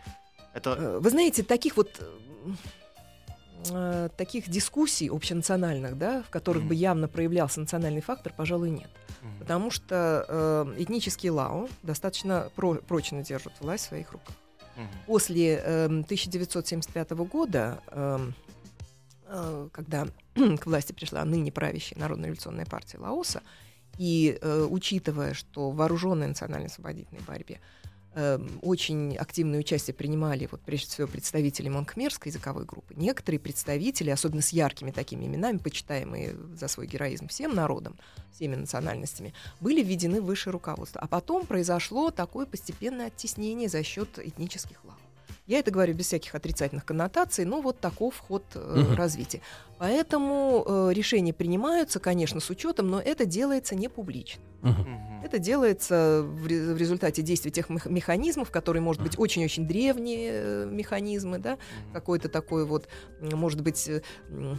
это 0.54 0.76
Э, 0.78 0.98
Вы 1.00 1.11
знаете, 1.11 1.42
таких 1.42 1.76
вот 1.76 2.00
э, 3.70 4.07
э, 4.07 4.09
таких 4.16 4.48
дискуссий 4.48 5.09
общенациональных, 5.11 5.96
да, 5.98 6.22
в 6.22 6.31
которых 6.31 6.62
Мгм. 6.62 6.68
бы 6.68 6.75
явно 6.75 7.09
проявлялся 7.09 7.61
национальный 7.61 8.01
фактор, 8.01 8.33
пожалуй, 8.37 8.70
нет. 8.70 8.90
Мгм. 9.22 9.38
Потому 9.38 9.70
что 9.70 10.25
э, 10.29 10.75
этнические 10.83 11.33
лао 11.33 11.68
достаточно 11.83 12.51
про- 12.57 12.75
прочно 12.77 13.22
держат 13.22 13.53
власть 13.61 13.85
в 13.85 13.88
своих 13.88 14.12
руках. 14.12 14.35
Мгм. 14.77 14.88
После 15.07 15.57
эм, 15.57 16.05
1975 16.05 17.11
года, 17.25 17.81
эм, 17.90 18.35
э, 19.27 19.68
когда 19.72 20.07
к 20.35 20.66
власти 20.66 20.92
пришла 20.92 21.25
ныне 21.25 21.53
правящая 21.53 21.98
Народно-революционная 22.01 22.66
партия 22.66 22.98
Лаоса, 22.98 23.42
и 23.98 24.38
э, 24.40 24.66
учитывая, 24.70 25.35
что 25.35 25.70
в 25.70 25.77
вооруженной 25.77 26.27
национально-освободительной 26.27 27.20
борьбе 27.27 27.61
эм, 28.14 28.59
очень 28.62 29.16
активное 29.16 29.61
участие 29.61 29.94
принимали, 29.94 30.48
вот 30.51 30.61
прежде 30.62 30.88
всего, 30.88 31.07
представители 31.09 31.68
монкмерской 31.68 32.31
языковой 32.31 32.64
группы. 32.64 32.94
Некоторые 32.96 33.40
представители, 33.40 34.11
особенно 34.11 34.42
с 34.42 34.51
яркими 34.51 34.90
такими 34.90 35.25
именами, 35.27 35.59
почитаемые 35.59 36.37
за 36.55 36.68
свой 36.68 36.87
героизм 36.87 37.29
всем 37.29 37.55
народом, 37.55 37.96
всеми 38.35 38.55
национальностями, 38.57 39.33
были 39.61 39.83
введены 39.83 40.20
в 40.20 40.25
высшее 40.25 40.53
руководство. 40.53 41.01
А 41.01 41.07
потом 41.07 41.46
произошло 41.46 42.11
такое 42.11 42.46
постепенное 42.46 43.07
оттеснение 43.09 43.68
за 43.68 43.83
счет 43.83 44.18
этнических 44.18 44.85
лав. 44.85 44.96
Я 45.46 45.59
это 45.59 45.70
говорю 45.70 45.94
без 45.94 46.07
всяких 46.07 46.35
отрицательных 46.35 46.85
коннотаций, 46.85 47.44
но 47.44 47.61
вот 47.61 47.81
таков 47.81 48.16
ход 48.18 48.44
э, 48.55 48.85
Мгм. 48.87 48.94
развития. 48.94 49.40
Поэтому 49.87 50.64
э, 50.64 50.92
решения 50.95 51.33
принимаются, 51.33 51.99
конечно, 51.99 52.38
с 52.38 52.49
учетом, 52.51 52.87
но 52.88 53.01
это 53.01 53.25
делается 53.27 53.75
не 53.75 53.88
публично. 53.88 54.40
Мгм. 54.61 54.87
Это 55.25 55.40
делается 55.40 56.23
в 56.25 56.45
в 56.45 56.77
результате 56.77 57.21
действия 57.23 57.51
тех 57.51 57.68
мех- 57.68 57.90
механизмов, 57.90 58.53
которые, 58.53 58.81
может 58.81 59.03
быть, 59.03 59.18
очень-очень 59.18 59.66
древние 59.66 60.31
э, 60.35 60.66
механизмы, 60.71 61.38
да, 61.38 61.59
какой-то 61.92 62.29
такой 62.29 62.64
вот, 62.64 62.87
может 63.21 63.61
быть, 63.62 63.88
э, 63.88 64.03
э, 64.31 64.55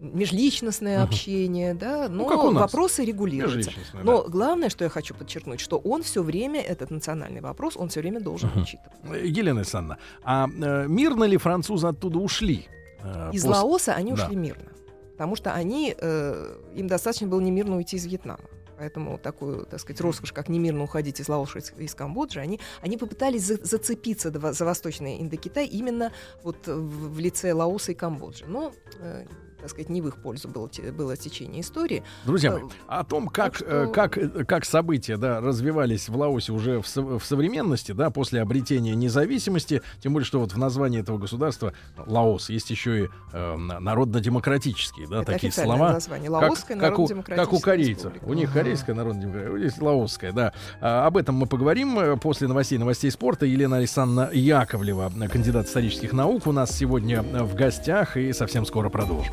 межличностное 0.00 0.98
Мгм. 1.00 1.08
общение, 1.08 1.74
да, 1.74 2.08
но 2.08 2.26
как 2.26 2.44
у 2.44 2.50
нас. 2.52 2.60
вопросы 2.62 3.04
регулируются. 3.04 3.72
Но 4.04 4.22
главное, 4.28 4.68
что 4.68 4.84
я 4.84 4.90
хочу 4.90 5.12
подчеркнуть, 5.12 5.58
что 5.58 5.78
он 5.78 6.04
все 6.04 6.22
время, 6.22 6.60
этот 6.60 6.92
национальный 6.92 7.40
вопрос, 7.40 7.76
он 7.76 7.88
все 7.88 7.98
время 7.98 8.20
должен 8.20 8.50
Мгм. 8.50 8.62
учитывать. 8.62 8.92
да. 9.02 9.16
Елена 9.16 9.58
Александровна, 9.62 9.98
а 10.22 10.46
э, 10.46 10.86
мирно 10.86 11.24
ли 11.24 11.36
французы 11.36 11.88
оттуда 11.88 12.20
ушли? 12.20 12.68
Э, 13.02 13.30
Из 13.32 13.42
после- 13.42 13.48
Лаоса 13.60 13.94
они 13.94 14.12
Да. 14.12 14.24
ушли 14.24 14.36
мирно, 14.36 14.70
потому 15.12 15.36
что 15.36 15.52
они, 15.52 15.94
э, 15.98 16.56
им 16.74 16.86
достаточно 16.88 17.26
было 17.26 17.40
немирно 17.40 17.76
уйти 17.76 17.96
из 17.96 18.06
Вьетнама. 18.06 18.44
Поэтому 18.78 19.18
такую, 19.18 19.66
так 19.66 19.78
сказать, 19.78 20.00
роскошь, 20.00 20.32
как 20.32 20.48
немирно 20.48 20.84
уходить 20.84 21.20
из 21.20 21.28
Лаоса 21.28 21.58
и 21.76 21.84
из 21.84 21.94
Камбоджи, 21.94 22.40
они, 22.40 22.58
они 22.80 22.96
попытались 22.96 23.42
за- 23.44 23.62
зацепиться 23.62 24.30
за 24.52 24.64
Восточный 24.64 25.20
Индокитай 25.20 25.66
именно 25.66 26.12
вот 26.42 26.66
в, 26.66 27.12
в 27.14 27.18
лице 27.18 27.52
Лаоса 27.52 27.92
и 27.92 27.94
Камбоджи. 27.94 28.46
Но, 28.46 28.72
э, 29.00 29.26
так 29.60 29.70
сказать, 29.70 29.88
не 29.90 30.00
в 30.02 30.08
их 30.08 30.16
пользу 30.16 30.48
было, 30.48 30.68
было 30.96 31.16
течение 31.16 31.60
истории. 31.62 32.02
Друзья 32.24 32.52
мои, 32.52 32.62
Э, 32.64 32.66
о 32.88 33.04
том, 33.04 33.28
как, 33.28 33.60
э, 33.60 33.64
что- 33.84 33.86
как, 33.92 34.18
э, 34.18 34.44
как 34.44 34.64
события 34.64 35.16
да, 35.16 35.40
развивались 35.40 36.08
в 36.08 36.16
Лаосе 36.16 36.52
уже 36.52 36.80
в, 36.80 36.86
со- 36.86 37.02
в 37.18 37.24
современности, 37.24 37.92
да, 37.92 38.10
после 38.10 38.40
обретения 38.40 38.94
независимости, 38.94 39.82
тем 40.00 40.12
более, 40.12 40.26
что 40.26 40.40
вот 40.40 40.52
в 40.52 40.58
названии 40.58 41.00
этого 41.00 41.18
государства 41.18 41.72
Лаос 42.06 42.50
есть 42.50 42.70
еще 42.70 43.04
и 43.04 43.08
э, 43.32 43.56
на- 43.56 43.80
народно-демократический, 43.80 45.06
да, 45.06 45.22
это 45.22 45.32
такие 45.32 45.52
слова. 45.52 45.92
название. 45.92 46.30
Как, 46.30 46.42
Лаосская 46.42 46.76
как, 46.78 46.98
у, 46.98 47.02
народно-демократическая 47.02 47.44
как 47.44 47.52
у 47.52 47.60
корейцев. 47.60 48.04
республика. 48.14 48.24
У 48.24 48.34
них 48.34 48.52
корейская 48.52 48.94
народная 48.94 49.22
демократия, 49.26 49.58
здесь 49.68 49.80
лаосская, 49.82 50.32
да. 50.32 50.52
А, 50.80 51.06
об 51.06 51.16
этом 51.16 51.34
мы 51.36 51.46
поговорим 51.46 52.18
после 52.20 52.48
новостей, 52.48 52.78
новостей 52.78 53.10
спорта. 53.10 53.46
Елена 53.46 53.76
Александровна 53.78 54.30
Яковлева, 54.32 55.12
кандидат 55.30 55.66
исторических 55.66 56.12
наук, 56.12 56.46
у 56.46 56.52
нас 56.52 56.70
сегодня 56.76 57.22
в 57.22 57.54
гостях 57.54 58.16
и 58.16 58.32
совсем 58.32 58.64
скоро 58.66 58.88
продолжим. 58.88 59.32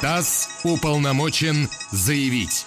ТАСС 0.00 0.48
уполномочен 0.64 1.68
заявить. 1.90 2.66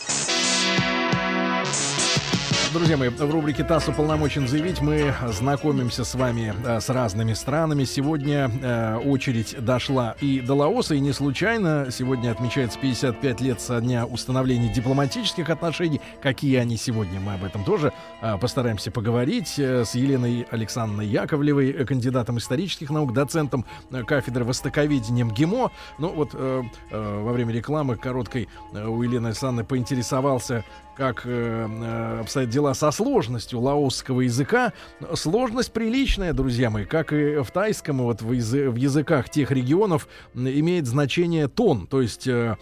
Друзья 2.75 2.97
мои, 2.97 3.07
в 3.07 3.31
рубрике 3.31 3.63
ТАСС 3.63 3.87
уполномочен 3.87 4.49
заявить, 4.49 4.81
мы 4.81 5.13
знакомимся 5.29 6.03
с 6.03 6.13
вами 6.13 6.53
э, 6.65 6.81
с 6.81 6.89
разными 6.89 7.31
странами. 7.31 7.85
Сегодня 7.85 8.51
э, 8.61 8.97
очередь 8.97 9.55
дошла 9.63 10.17
и 10.19 10.41
до 10.41 10.55
Лаоса, 10.55 10.93
и 10.93 10.99
не 10.99 11.13
случайно. 11.13 11.87
Сегодня 11.89 12.31
отмечается 12.31 12.77
55 12.77 13.39
лет 13.39 13.61
со 13.61 13.79
дня 13.79 14.05
установления 14.05 14.67
дипломатических 14.73 15.49
отношений. 15.49 16.01
Какие 16.21 16.57
они 16.57 16.75
сегодня, 16.75 17.21
мы 17.21 17.35
об 17.35 17.45
этом 17.45 17.63
тоже 17.63 17.93
э, 18.21 18.37
постараемся 18.39 18.91
поговорить 18.91 19.57
с 19.57 19.95
Еленой 19.95 20.45
Александровной 20.51 21.07
Яковлевой, 21.07 21.85
кандидатом 21.85 22.39
исторических 22.39 22.89
наук, 22.89 23.13
доцентом 23.13 23.63
кафедры 24.05 24.43
востоковедения 24.43 25.23
МГИМО. 25.23 25.71
Ну 25.99 26.09
вот 26.09 26.33
во 26.33 27.31
время 27.31 27.53
рекламы 27.53 27.95
короткой 27.95 28.49
у 28.73 29.01
Елены 29.01 29.27
Александровны 29.27 29.63
поинтересовался 29.63 30.65
как 30.95 31.23
э, 31.25 31.29
э, 31.69 32.19
обстоят 32.21 32.49
дела 32.49 32.73
со 32.73 32.89
сложностью 32.91 33.59
лаосского 33.59 34.21
языка. 34.21 34.73
Сложность 35.13 35.71
приличная, 35.73 36.33
друзья 36.33 36.69
мои, 36.69 36.85
как 36.85 37.11
и 37.11 37.37
в 37.43 37.51
тайском, 37.51 37.99
и 37.99 38.03
вот 38.03 38.21
в, 38.21 38.31
язы- 38.31 38.69
в 38.69 38.75
языках 38.75 39.29
тех 39.29 39.51
регионов 39.51 40.07
имеет 40.33 40.87
значение 40.87 41.47
тон, 41.47 41.87
то 41.87 42.01
есть, 42.01 42.27
э, 42.27 42.55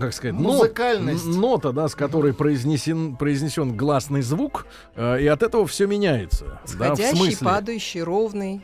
как 0.00 0.12
сказать, 0.14 0.34
нот- 0.34 0.54
Музыкальность. 0.56 1.26
н- 1.26 1.40
нота, 1.40 1.72
да, 1.72 1.88
с 1.88 1.94
которой 1.94 2.32
произнесен, 2.32 3.16
произнесен 3.16 3.76
гласный 3.76 4.22
звук, 4.22 4.66
э, 4.96 5.20
и 5.20 5.26
от 5.26 5.42
этого 5.42 5.66
все 5.66 5.86
меняется. 5.86 6.44
Да, 6.46 6.60
в 6.64 6.70
Сходящий, 6.70 7.16
смысле, 7.16 7.44
падающий, 7.46 8.02
ровный. 8.02 8.62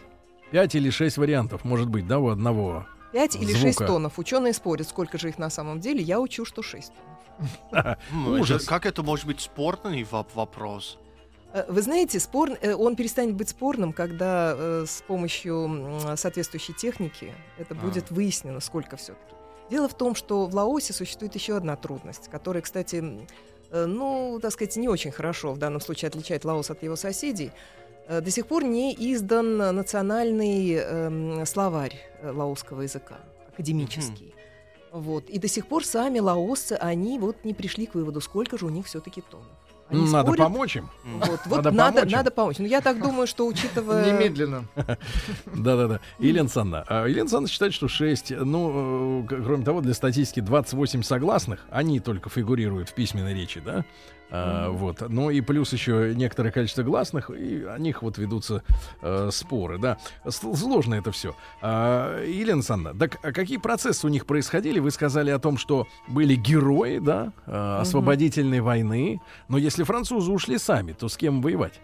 пять 0.50 0.74
или 0.74 0.88
шесть 0.90 1.18
вариантов, 1.18 1.64
может 1.64 1.88
быть, 1.88 2.06
да, 2.08 2.18
у 2.18 2.28
одного. 2.28 2.86
5 3.12 3.34
или 3.36 3.52
6 3.52 3.76
Звука. 3.78 3.86
тонов. 3.86 4.18
Ученые 4.20 4.52
спорят, 4.52 4.88
сколько 4.88 5.18
же 5.18 5.30
их 5.30 5.36
на 5.38 5.50
самом 5.50 5.80
деле. 5.80 6.00
Я 6.00 6.20
учу, 6.20 6.44
что 6.44 6.62
6 6.62 6.92
тонов. 6.94 7.19
Ужас. 8.26 8.64
Как 8.66 8.86
это 8.86 9.02
может 9.02 9.26
быть 9.26 9.40
спорный 9.40 10.02
воп- 10.02 10.34
вопрос? 10.34 10.98
Э, 11.52 11.64
Вы 11.68 11.82
знаете, 11.82 12.20
спор, 12.20 12.50
э, 12.60 12.74
он 12.74 12.96
перестанет 12.96 13.34
быть 13.34 13.48
спорным, 13.48 13.92
когда 13.92 14.54
э, 14.56 14.84
с 14.86 15.02
помощью 15.02 15.98
соответствующей 16.16 16.72
техники 16.74 17.34
это 17.58 17.74
А. 17.74 17.78
будет 17.84 18.10
выяснено, 18.10 18.60
сколько 18.60 18.96
все-таки. 18.96 19.34
Дело 19.70 19.88
в 19.88 19.94
том, 19.94 20.14
что 20.14 20.46
в 20.46 20.54
Лаосе 20.54 20.92
существует 20.92 21.34
еще 21.34 21.56
одна 21.56 21.76
трудность, 21.76 22.28
которая, 22.28 22.62
кстати, 22.62 23.26
э, 23.70 23.84
ну, 23.86 24.38
так 24.42 24.52
сказать, 24.52 24.76
не 24.76 24.88
очень 24.88 25.12
хорошо 25.12 25.52
в 25.52 25.58
данном 25.58 25.80
случае 25.80 26.08
отличает 26.08 26.44
Лаос 26.44 26.70
от 26.70 26.82
его 26.82 26.96
соседей. 26.96 27.52
Э, 28.08 28.20
До 28.20 28.30
сих 28.30 28.46
пор 28.46 28.64
не 28.64 28.92
издан 29.14 29.56
национальный 29.56 30.72
эм, 30.74 31.46
словарь 31.46 31.96
лаосского 32.22 32.82
языка, 32.82 33.18
академический. 33.52 34.34
Вот. 34.92 35.28
И 35.28 35.38
до 35.38 35.48
сих 35.48 35.66
пор 35.66 35.84
сами 35.84 36.18
лаосцы, 36.18 36.72
они 36.72 37.18
вот 37.18 37.44
не 37.44 37.54
пришли 37.54 37.86
к 37.86 37.94
выводу, 37.94 38.20
сколько 38.20 38.58
же 38.58 38.66
у 38.66 38.70
них 38.70 38.86
все-таки 38.86 39.20
тонов. 39.20 39.46
Они 39.88 40.02
Надо 40.02 40.28
спорят, 40.28 40.38
помочь 40.38 40.76
им. 40.76 40.88
Вот, 41.04 41.40
вот 41.46 41.56
Надо 41.56 41.70
надо, 41.72 41.96
помочь 42.00 42.12
надо 42.12 42.30
помочь. 42.30 42.58
Ну, 42.58 42.66
я 42.66 42.80
так 42.80 42.98
думаю, 43.02 43.26
что 43.26 43.46
учитывая... 43.46 44.12
Немедленно. 44.12 44.64
Да-да-да. 45.46 46.00
Елена 46.20 46.48
Санна. 46.48 46.84
А 46.86 47.06
Елена 47.06 47.28
Санна 47.28 47.48
считает, 47.48 47.74
что 47.74 47.88
6, 47.88 48.30
ну, 48.38 49.24
э, 49.24 49.26
кроме 49.26 49.64
того, 49.64 49.80
для 49.80 49.94
статистики 49.94 50.40
28 50.40 51.02
согласных, 51.02 51.66
они 51.70 51.98
только 51.98 52.30
фигурируют 52.30 52.88
в 52.88 52.94
письменной 52.94 53.34
речи, 53.34 53.60
да? 53.60 53.84
А, 54.30 54.70
вот. 54.70 55.02
Ну 55.08 55.30
и 55.30 55.40
плюс 55.40 55.72
еще 55.72 56.14
некоторое 56.14 56.50
количество 56.50 56.82
гласных, 56.82 57.30
и 57.30 57.64
о 57.64 57.78
них 57.78 58.02
вот 58.02 58.18
ведутся 58.18 58.62
э, 59.02 59.30
споры, 59.32 59.78
да. 59.78 59.98
Сложно 60.28 60.94
это 60.94 61.12
все. 61.12 61.34
Елена 61.62 62.62
Санна, 62.62 62.94
так 62.94 63.18
а 63.22 63.32
какие 63.32 63.58
процессы 63.58 64.06
у 64.06 64.10
них 64.10 64.26
происходили? 64.26 64.78
Вы 64.78 64.90
сказали 64.90 65.30
о 65.30 65.38
том, 65.38 65.58
что 65.58 65.86
были 66.08 66.34
герои, 66.34 66.98
да, 66.98 67.32
э, 67.46 67.78
освободительной 67.80 68.60
войны, 68.60 69.20
но 69.48 69.58
если 69.58 69.84
французы 69.84 70.30
ушли 70.30 70.58
сами, 70.58 70.92
то 70.92 71.08
с 71.08 71.16
кем 71.16 71.42
воевать? 71.42 71.80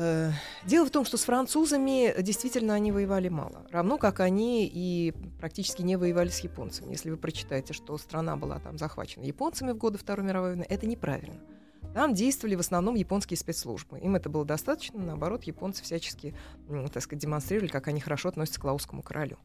Э, 0.00 0.32
Дело 0.64 0.86
в 0.86 0.90
том, 0.90 1.04
что 1.04 1.18
с 1.18 1.24
французами 1.24 2.14
действительно 2.22 2.72
они 2.72 2.90
воевали 2.90 3.28
мало. 3.28 3.66
Равно 3.70 3.98
как 3.98 4.20
они 4.20 4.66
и 4.66 5.12
практически 5.38 5.82
не 5.82 5.96
воевали 5.96 6.30
с 6.30 6.40
японцами. 6.40 6.92
Если 6.92 7.10
вы 7.10 7.18
прочитаете, 7.18 7.74
что 7.74 7.98
страна 7.98 8.36
была 8.36 8.58
там 8.60 8.78
захвачена 8.78 9.24
японцами 9.24 9.72
в 9.72 9.76
годы 9.76 9.98
Второй 9.98 10.24
мировой 10.26 10.50
войны, 10.50 10.66
это 10.68 10.86
неправильно. 10.86 11.34
Там 11.92 12.14
действовали 12.14 12.54
в 12.54 12.60
основном 12.60 12.94
японские 12.94 13.36
спецслужбы. 13.36 13.98
Им 13.98 14.16
это 14.16 14.30
было 14.30 14.46
достаточно. 14.46 15.02
Наоборот, 15.02 15.44
японцы 15.44 15.82
всячески, 15.82 16.34
так 16.92 17.02
сказать, 17.02 17.20
демонстрировали, 17.20 17.68
как 17.70 17.88
они 17.88 18.00
хорошо 18.00 18.30
относятся 18.30 18.60
к 18.60 18.64
лаосскому 18.64 19.02
королю. 19.02 19.36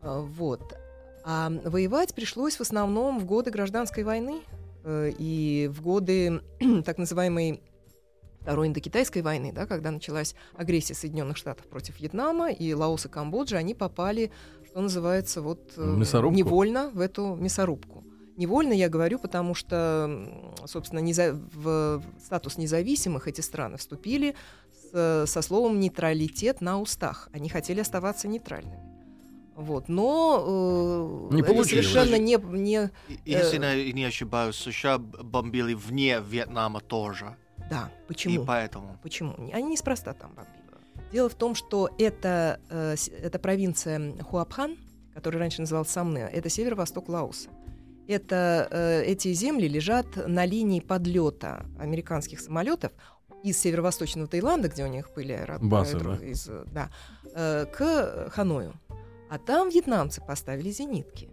А, 0.00 0.20
Вот. 0.20 0.76
А 1.24 1.50
воевать 1.50 2.14
пришлось 2.14 2.56
в 2.56 2.62
основном 2.62 3.20
в 3.20 3.26
годы 3.26 3.50
гражданской 3.50 4.02
войны 4.02 4.40
э, 4.84 5.12
и 5.18 5.70
в 5.72 5.82
годы 5.82 6.40
так 6.84 6.96
называемой 6.96 7.60
Второй 8.48 8.68
Индокитайской 8.68 9.20
войны, 9.20 9.52
да, 9.52 9.66
когда 9.66 9.90
началась 9.90 10.34
агрессия 10.56 10.94
Соединенных 10.94 11.36
Штатов 11.36 11.66
против 11.66 12.00
Вьетнама, 12.00 12.50
и 12.50 12.72
Лаос 12.72 13.04
и 13.04 13.08
Камбоджа, 13.10 13.58
они 13.58 13.74
попали, 13.74 14.30
что 14.66 14.80
называется, 14.80 15.42
вот 15.42 15.74
э, 15.76 15.84
Мясорубку? 15.84 16.34
невольно 16.34 16.88
в 16.88 17.00
эту 17.00 17.34
мясорубку. 17.34 18.04
Невольно 18.38 18.72
я 18.72 18.88
говорю, 18.88 19.18
потому 19.18 19.54
что, 19.54 20.50
собственно, 20.64 21.00
неза- 21.00 21.38
в 21.54 22.02
статус 22.24 22.56
независимых 22.56 23.28
эти 23.28 23.42
страны 23.42 23.76
вступили 23.76 24.34
с- 24.94 25.24
со 25.26 25.42
словом 25.42 25.78
нейтралитет 25.78 26.62
на 26.62 26.80
устах. 26.80 27.28
Они 27.34 27.50
хотели 27.50 27.80
оставаться 27.80 28.28
нейтральными. 28.28 28.80
Вот. 29.56 29.90
Но 29.90 31.28
э, 31.30 31.34
Не 31.34 31.42
это 31.42 31.52
получилось. 31.52 31.86
совершенно 31.86 32.16
не, 32.16 32.38
не 32.58 32.90
И- 33.08 33.18
Если 33.26 33.58
Э. 33.62 33.86
я 33.88 33.92
не 33.92 34.04
ошибаюсь, 34.06 34.56
США 34.56 34.96
бомбили 34.96 35.74
вне 35.74 36.22
Вьетнама 36.26 36.80
тоже. 36.80 37.36
Да, 37.70 37.90
И 38.04 38.08
почему? 38.08 38.44
поэтому. 38.44 38.98
Почему? 39.02 39.34
Они 39.52 39.68
неспроста 39.72 40.12
там 40.14 40.32
бомбили. 40.34 40.54
Дело 41.12 41.28
в 41.28 41.34
том, 41.34 41.54
что 41.54 41.90
это, 41.98 42.60
э, 42.70 42.96
это 43.22 43.38
провинция 43.38 44.12
Хуапхан, 44.22 44.76
которая 45.14 45.40
раньше 45.40 45.60
называлась 45.62 45.88
Самне, 45.88 46.22
это 46.28 46.48
северо-восток 46.50 47.08
Лаоса. 47.08 47.48
Это, 48.06 48.68
э, 48.70 49.02
эти 49.04 49.32
земли 49.32 49.68
лежат 49.68 50.06
на 50.28 50.44
линии 50.46 50.80
подлета 50.80 51.66
американских 51.78 52.40
самолетов 52.40 52.92
из 53.44 53.58
северо-восточного 53.58 54.28
Таиланда, 54.28 54.68
где 54.68 54.84
у 54.84 54.88
них 54.88 55.10
были 55.14 55.34
аэро- 55.34 55.58
Базы, 55.64 55.96
аэро- 55.96 56.18
да? 56.18 56.26
из, 56.26 56.48
э, 56.48 56.64
да, 56.72 56.90
э, 57.34 57.66
к 57.66 58.30
Ханою. 58.30 58.74
А 59.30 59.38
там 59.38 59.68
вьетнамцы 59.68 60.20
поставили 60.26 60.70
зенитки. 60.70 61.28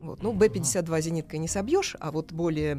Вот. 0.00 0.22
Ну, 0.22 0.32
Б-52 0.32 1.00
зениткой 1.00 1.38
не 1.38 1.48
собьешь, 1.48 1.96
а 2.00 2.10
вот 2.10 2.32
более 2.32 2.74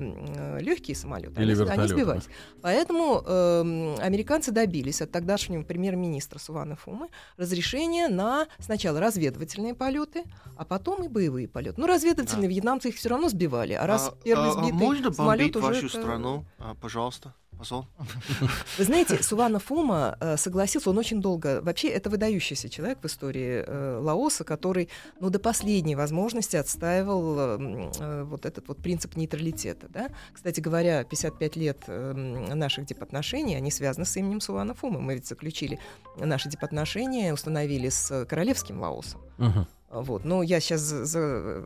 легкие 0.62 0.96
самолеты, 0.96 1.42
Или 1.42 1.54
они, 1.60 1.70
они 1.70 1.88
сбивались. 1.88 2.28
Поэтому 2.62 3.22
эм, 3.26 3.96
американцы 4.00 4.52
добились 4.52 5.02
от 5.02 5.12
тогдашнего 5.12 5.64
премьер-министра 5.64 6.40
Сувана 6.40 6.76
Фумы 6.76 7.10
разрешения 7.38 8.08
на 8.08 8.48
сначала 8.60 9.00
разведывательные 9.00 9.74
полеты, 9.74 10.24
а 10.58 10.66
потом 10.66 11.04
и 11.04 11.08
боевые 11.08 11.48
полеты. 11.48 11.80
Ну, 11.80 11.88
разведывательные 11.88 12.50
вьетнамцы 12.50 12.90
их 12.90 12.96
все 12.96 13.10
равно 13.10 13.30
сбивали, 13.30 13.74
а 13.74 13.86
раз 13.88 14.10
А, 14.10 14.16
первый 14.24 14.50
а, 14.50 14.52
сбитый 14.54 14.74
можно 14.74 15.12
самолет 15.14 15.54
бомбить 15.54 15.56
уже 15.56 15.66
вашу 15.66 15.86
это- 15.88 16.00
страну, 16.02 16.46
А, 16.60 16.76
пожалуйста, 16.76 17.34
посол? 17.58 17.86
Вы 18.78 18.84
знаете, 18.84 19.22
Сувана 19.24 19.60
Фума 19.60 20.18
э, 20.20 20.38
согласился, 20.38 20.90
он 20.90 20.98
очень 20.98 21.22
долго... 21.22 21.62
Вообще, 21.62 21.90
это 21.90 22.10
выдающийся 22.10 22.70
человек 22.70 23.00
в 23.02 23.06
истории 23.06 23.64
э, 23.66 24.00
Лаоса, 24.00 24.44
который, 24.44 24.90
ну, 25.20 25.30
до 25.30 25.40
последней 25.40 25.96
возможности 25.96 26.56
отстаивал 26.56 27.40
э, 27.40 27.56
м, 27.56 27.92
э, 28.00 28.24
вот 28.24 28.46
этот 28.46 28.68
вот 28.68 28.78
принцип 28.78 29.16
нейтралитета, 29.16 29.88
да. 29.90 30.10
Кстати 30.34 30.60
говоря, 30.60 31.04
55 31.04 31.56
лет 31.56 31.84
э, 31.88 32.12
м, 32.12 32.58
наших 32.58 32.86
дипотношений, 32.86 33.56
они 33.56 33.72
связаны 33.72 34.06
с 34.06 34.16
именем 34.18 34.42
Сувана 34.42 34.74
Фума. 34.74 35.00
Мы 35.00 35.16
ведь 35.16 35.28
заключили 35.28 35.80
наши 36.18 36.50
дипотношения, 36.50 37.34
установили 37.34 37.90
с 37.90 38.26
королевским 38.26 38.80
Лаосом. 38.80 39.22
Мгм. 39.38 39.68
Вот. 39.90 40.26
Но 40.26 40.44
я 40.44 40.60
сейчас 40.60 41.16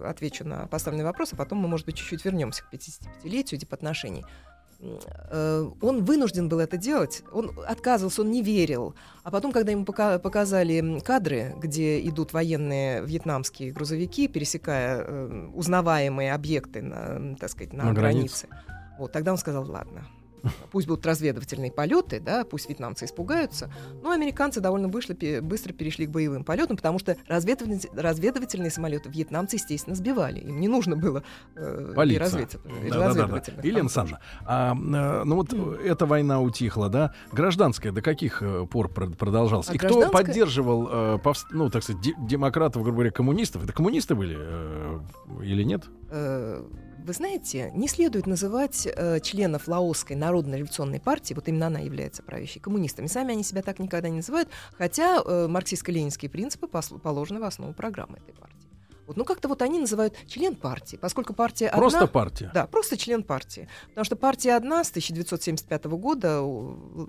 отвечу 0.03 0.45
на 0.45 0.67
поставленный 0.67 1.05
вопрос, 1.05 1.33
а 1.33 1.35
потом 1.35 1.59
мы, 1.59 1.67
может 1.67 1.85
быть, 1.87 1.95
чуть-чуть 1.95 2.23
вернемся 2.23 2.63
к 2.63 2.71
55-летию 2.73 3.59
дипотношений. 3.59 4.23
Э, 4.23 4.50
Он 5.81 6.03
вынужден 6.03 6.49
был 6.49 6.59
это 6.59 6.77
делать, 6.77 7.23
он 7.31 7.51
отказывался, 7.67 8.21
он 8.21 8.31
не 8.31 8.41
верил. 8.41 8.95
А 9.23 9.31
потом, 9.31 9.51
когда 9.51 9.71
ему 9.71 9.85
пока- 9.85 10.17
показали 10.19 10.99
кадры, 10.99 11.55
где 11.59 11.99
идут 12.07 12.33
военные 12.33 13.03
вьетнамские 13.05 13.71
грузовики, 13.71 14.27
пересекая 14.27 15.03
э, 15.07 15.47
узнаваемые 15.53 16.33
объекты 16.33 16.81
на, 16.81 17.35
так 17.37 17.49
сказать, 17.49 17.73
на, 17.73 17.85
На 17.85 17.93
границе. 17.93 18.47
границе, 18.47 18.67
вот, 18.97 19.11
тогда 19.11 19.31
он 19.31 19.37
сказал, 19.37 19.69
ладно, 19.69 20.07
пусть 20.71 20.87
будут 20.87 21.05
разведывательные 21.05 21.71
полеты, 21.71 22.19
да, 22.19 22.43
пусть 22.43 22.69
вьетнамцы 22.69 23.05
испугаются, 23.05 23.71
но 24.01 24.11
американцы 24.11 24.59
довольно 24.61 24.89
пе- 25.13 25.41
быстро 25.41 25.73
перешли 25.73 26.05
к 26.07 26.09
боевым 26.11 26.43
полетам, 26.43 26.77
потому 26.77 26.99
что 26.99 27.15
разведыватель- 27.27 27.89
разведывательные 27.95 28.71
самолеты 28.71 29.09
вьетнамцы, 29.09 29.55
естественно, 29.57 29.95
сбивали. 29.95 30.39
Им 30.39 30.59
не 30.59 30.67
нужно 30.67 30.95
было 30.95 31.23
э, 31.55 31.93
и 32.15 32.17
разведывательных- 32.17 32.89
Да-да-да-да. 32.89 33.07
разведывательных. 33.07 33.65
Елена 33.65 33.79
Там 33.81 33.89
Санна, 33.89 34.19
а, 34.45 34.73
э, 34.73 35.23
ну 35.25 35.35
вот 35.35 35.53
э, 35.53 35.77
эта 35.85 36.05
война 36.05 36.41
утихла, 36.41 36.89
да? 36.89 37.13
Гражданская 37.31 37.91
до 37.91 38.01
каких 38.01 38.41
э, 38.41 38.65
пор 38.69 38.89
пр- 38.89 39.11
продолжалась? 39.15 39.69
А 39.69 39.73
И 39.73 39.77
кто 39.77 39.87
гражданская- 39.99 40.11
поддерживал, 40.11 40.87
э, 40.89 41.17
повс- 41.23 41.45
ну, 41.51 41.69
так 41.69 41.83
сказать, 41.83 42.01
де- 42.01 42.15
демократов, 42.19 42.83
грубо 42.83 42.97
говоря, 42.97 43.11
коммунистов? 43.11 43.63
Это 43.63 43.73
коммунисты 43.73 44.15
были 44.15 44.35
э, 44.39 44.99
или 45.43 45.63
нет? 45.63 45.83
Э, 46.09 46.63
Вы 47.03 47.13
знаете, 47.13 47.71
не 47.73 47.87
следует 47.87 48.27
называть 48.27 48.87
э, 48.87 49.19
членов 49.21 49.67
Лаосской 49.67 50.15
народно-революционной 50.15 50.99
партии, 50.99 51.33
вот 51.33 51.47
именно 51.47 51.67
она 51.67 51.79
является 51.79 52.21
правящей, 52.21 52.61
коммунистами. 52.61 53.07
Сами 53.07 53.33
они 53.33 53.43
себя 53.43 53.63
так 53.63 53.79
никогда 53.79 54.09
не 54.09 54.17
называют, 54.17 54.49
хотя 54.77 55.21
э, 55.25 55.47
марксистско-ленинские 55.47 56.29
принципы 56.29 56.67
положены 56.67 57.39
в 57.39 57.43
основу 57.43 57.73
программы 57.73 58.17
этой 58.17 58.33
партии. 58.33 58.51
Вот, 59.07 59.17
ну 59.17 59.25
как-то 59.25 59.47
вот 59.47 59.61
они 59.61 59.79
называют 59.79 60.15
член 60.27 60.55
партии, 60.55 60.95
поскольку 60.95 61.33
партия 61.33 61.67
одна... 61.67 61.79
Просто 61.81 62.07
партия. 62.07 62.51
Да, 62.53 62.67
просто 62.67 62.97
член 62.97 63.23
партии. 63.23 63.67
Потому 63.89 64.05
что 64.05 64.15
партия 64.15 64.55
одна 64.55 64.83
с 64.83 64.89
1975 64.91 65.85
года, 65.85 66.41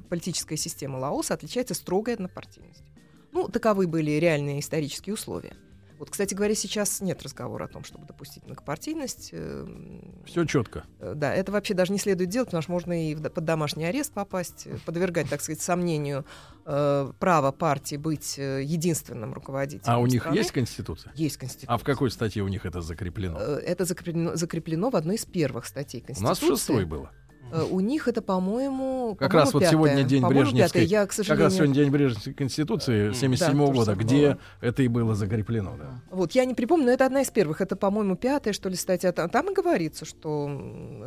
политическая 0.09 0.57
система 0.57 0.97
Лаоса 0.97 1.35
отличается 1.35 1.75
строгой 1.75 2.15
однопартийностью. 2.15 2.87
Ну, 3.33 3.49
таковы 3.49 3.87
были 3.87 4.13
реальные 4.13 4.61
исторические 4.61 5.15
условия. 5.15 5.55
Вот, 6.03 6.11
кстати 6.11 6.35
говоря, 6.35 6.53
сейчас 6.57 7.01
нет 7.01 7.23
разговора 7.23 7.67
о 7.67 7.69
том, 7.69 7.85
чтобы 7.85 8.07
допустить 8.09 8.45
многопартийность. 8.45 9.29
Эм, 9.33 10.21
Все 10.27 10.45
четко. 10.45 10.83
э, 10.99 11.13
Да, 11.15 11.33
это 11.33 11.53
вообще 11.53 11.75
даже 11.75 11.93
не 11.93 11.99
следует 12.01 12.29
делать, 12.29 12.49
потому 12.49 12.61
что 12.61 12.73
можно 12.73 13.09
и 13.09 13.15
под 13.15 13.45
домашний 13.45 13.85
арест 13.85 14.13
попасть, 14.13 14.67
э, 14.67 14.79
подвергать, 14.85 15.29
так 15.31 15.41
сказать, 15.41 15.61
сомнению 15.63 16.27
э, 16.67 17.13
право 17.21 17.53
партии 17.53 17.95
быть 17.95 18.37
единственным 18.37 19.33
руководителем. 19.33 19.85
А 19.87 19.99
у 20.01 20.07
них 20.09 20.23
страны. 20.23 20.35
есть 20.39 20.51
конституция? 20.51 21.13
Есть 21.15 21.37
конституция. 21.37 21.73
А 21.73 21.79
в 21.79 21.85
какой 21.85 22.11
статье 22.11 22.43
у 22.43 22.49
них 22.49 22.67
это 22.67 22.81
закреплено? 22.81 23.39
Это 23.39 23.85
закреплено, 23.85 24.35
закреплено 24.35 24.91
в 24.91 24.97
одной 24.97 25.15
из 25.15 25.25
первых 25.25 25.67
статей 25.67 26.01
У 26.03 26.07
Конституции. 26.07 26.29
нас 26.29 26.39
в 26.43 26.59
шестой 26.59 26.85
было. 26.85 27.13
Э, 27.53 27.63
У 27.71 27.81
них 27.81 28.09
это, 28.09 28.23
по-моему, 28.23 29.15
Как 29.19 29.29
по-моему, 29.29 29.45
раз 29.45 29.53
вот 29.55 29.61
пятое. 29.61 29.73
сегодня 29.73 30.03
день 30.05 30.27
Брежневской. 30.27 30.85
Я, 30.87 31.03
к 31.05 31.09
Как 31.09 31.13
сожалению, 31.13 31.45
раз 31.45 31.55
сегодня 31.55 31.75
день 31.75 31.91
Брежневской 31.91 32.33
конституции 32.33 33.09
М. 33.09 33.15
77 33.15 33.67
Да, 33.67 33.73
года, 33.73 33.95
где 33.95 34.39
это 34.63 34.83
и 34.83 34.89
было 34.89 35.15
закреплено. 35.15 35.75
Да. 35.79 36.01
Вот, 36.11 36.33
я 36.33 36.47
не 36.47 36.55
припомню, 36.55 36.87
но 36.87 36.93
это 36.93 37.05
одна 37.07 37.21
из 37.21 37.31
первых. 37.31 37.61
Это, 37.61 37.77
по-моему, 37.77 38.17
пятая, 38.17 38.55
что 38.55 38.69
ли, 38.71 38.77
статья. 38.77 39.13
Там, 39.13 39.29
там 39.29 39.51
и 39.51 39.55
говорится, 39.55 40.05
что 40.07 40.51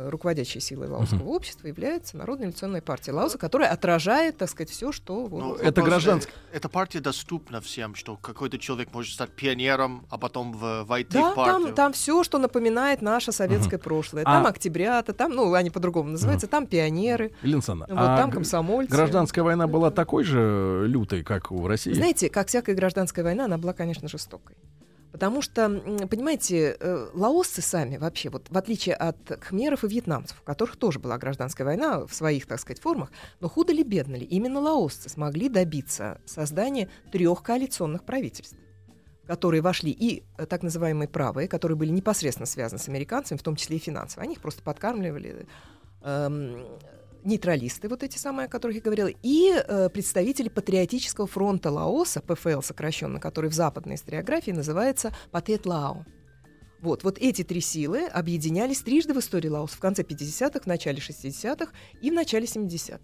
руководящей 0.08 0.60
силой 0.60 0.88
лаосского 0.88 1.28
общества 1.30 1.66
является 1.66 2.16
Народная 2.16 2.46
революционная 2.46 2.80
партия 2.82 3.12
Лаоса, 3.12 3.38
которая 3.38 3.70
отражает, 3.70 4.36
так 4.38 4.48
сказать, 4.48 4.70
все, 4.70 4.92
что... 4.92 5.26
вот, 5.26 5.40
Ну, 5.42 5.54
это 5.56 5.80
вопрос, 5.80 5.84
гражданский- 6.04 6.32
э, 6.52 6.56
Эта 6.56 6.68
партия 6.68 7.00
доступна 7.00 7.60
всем, 7.60 7.94
что 7.94 8.16
какой-то 8.16 8.58
человек 8.58 8.90
может 8.92 9.12
стать 9.14 9.30
пионером, 9.30 10.06
а 10.10 10.18
потом 10.18 10.52
в- 10.52 10.84
войти 10.84 11.12
Да, 11.14 11.32
в 11.32 11.34
партию. 11.34 11.66
там, 11.66 11.74
там 11.74 11.92
все, 11.92 12.22
что 12.22 12.38
напоминает 12.38 13.02
наше 13.02 13.32
советское 13.32 13.78
прошлое. 13.78 14.22
А- 14.24 14.36
Там 14.36 14.46
октябрята, 14.46 15.12
там, 15.12 15.32
ну, 15.32 15.52
они 15.54 15.70
по-другому 15.70 16.10
называются, 16.36 16.46
там 16.46 16.66
пионеры, 16.66 17.32
Александровна, 17.42 17.94
вот 17.94 18.08
а 18.08 18.16
там 18.16 18.30
комсомольцы. 18.30 18.92
гражданская 18.92 19.44
война 19.44 19.66
была 19.66 19.90
такой 19.90 20.24
же 20.24 20.84
лютой, 20.86 21.22
как 21.22 21.50
у 21.50 21.66
России? 21.66 21.92
Знаете, 21.92 22.30
как 22.30 22.48
всякая 22.48 22.74
гражданская 22.74 23.24
война, 23.24 23.46
она 23.46 23.58
была, 23.58 23.72
конечно, 23.72 24.08
жестокой. 24.08 24.56
Потому 25.16 25.40
что, 25.40 25.70
понимаете, 26.10 26.76
э, 26.78 27.06
лаосцы 27.14 27.62
сами 27.62 27.96
вообще, 27.96 28.28
вот 28.28 28.48
в 28.50 28.58
отличие 28.58 28.94
от 28.94 29.16
кхмеров 29.40 29.82
и 29.82 29.88
вьетнамцев, 29.88 30.38
у 30.42 30.44
которых 30.44 30.76
тоже 30.76 30.98
была 30.98 31.16
гражданская 31.16 31.66
война 31.66 32.06
в 32.06 32.12
своих, 32.12 32.44
так 32.44 32.60
сказать, 32.60 32.82
формах, 32.82 33.10
но 33.40 33.48
худо 33.48 33.72
ли 33.72 33.82
бедно 33.82 34.16
ли, 34.16 34.26
именно 34.26 34.60
лаосцы 34.60 35.08
смогли 35.08 35.48
добиться 35.48 36.20
создания 36.26 36.90
трех 37.12 37.42
коалиционных 37.42 38.04
правительств 38.04 38.58
в 39.26 39.28
которые 39.28 39.60
вошли 39.60 39.90
и 39.90 40.22
э, 40.36 40.46
так 40.46 40.62
называемые 40.62 41.08
правые, 41.08 41.48
которые 41.48 41.76
были 41.76 41.90
непосредственно 41.90 42.46
связаны 42.46 42.78
с 42.78 42.88
американцами, 42.88 43.38
в 43.38 43.42
том 43.42 43.56
числе 43.56 43.76
и 43.76 43.80
финансово. 43.80 44.22
Они 44.22 44.34
их 44.34 44.40
просто 44.40 44.62
подкармливали. 44.62 45.46
Эм, 46.06 46.64
нейтралисты, 47.24 47.88
вот 47.88 48.04
эти 48.04 48.16
самые, 48.16 48.46
о 48.46 48.48
которых 48.48 48.76
я 48.76 48.80
говорила, 48.80 49.10
и 49.24 49.52
э, 49.52 49.88
представители 49.88 50.48
Патриотического 50.48 51.26
фронта 51.26 51.72
Лаоса, 51.72 52.20
ПФЛ 52.20 52.60
сокращенно, 52.60 53.18
который 53.18 53.50
в 53.50 53.54
западной 53.54 53.96
историографии 53.96 54.52
называется 54.52 55.12
Патет 55.32 55.66
Лао. 55.66 56.06
Вот, 56.80 57.02
вот 57.02 57.18
эти 57.18 57.42
три 57.42 57.60
силы 57.60 58.06
объединялись 58.06 58.82
трижды 58.82 59.14
в 59.14 59.18
истории 59.18 59.48
Лаоса 59.48 59.76
в 59.76 59.80
конце 59.80 60.02
50-х, 60.02 60.60
в 60.60 60.66
начале 60.66 60.98
60-х 60.98 61.72
и 62.00 62.10
в 62.12 62.14
начале 62.14 62.46
70-х. 62.46 63.00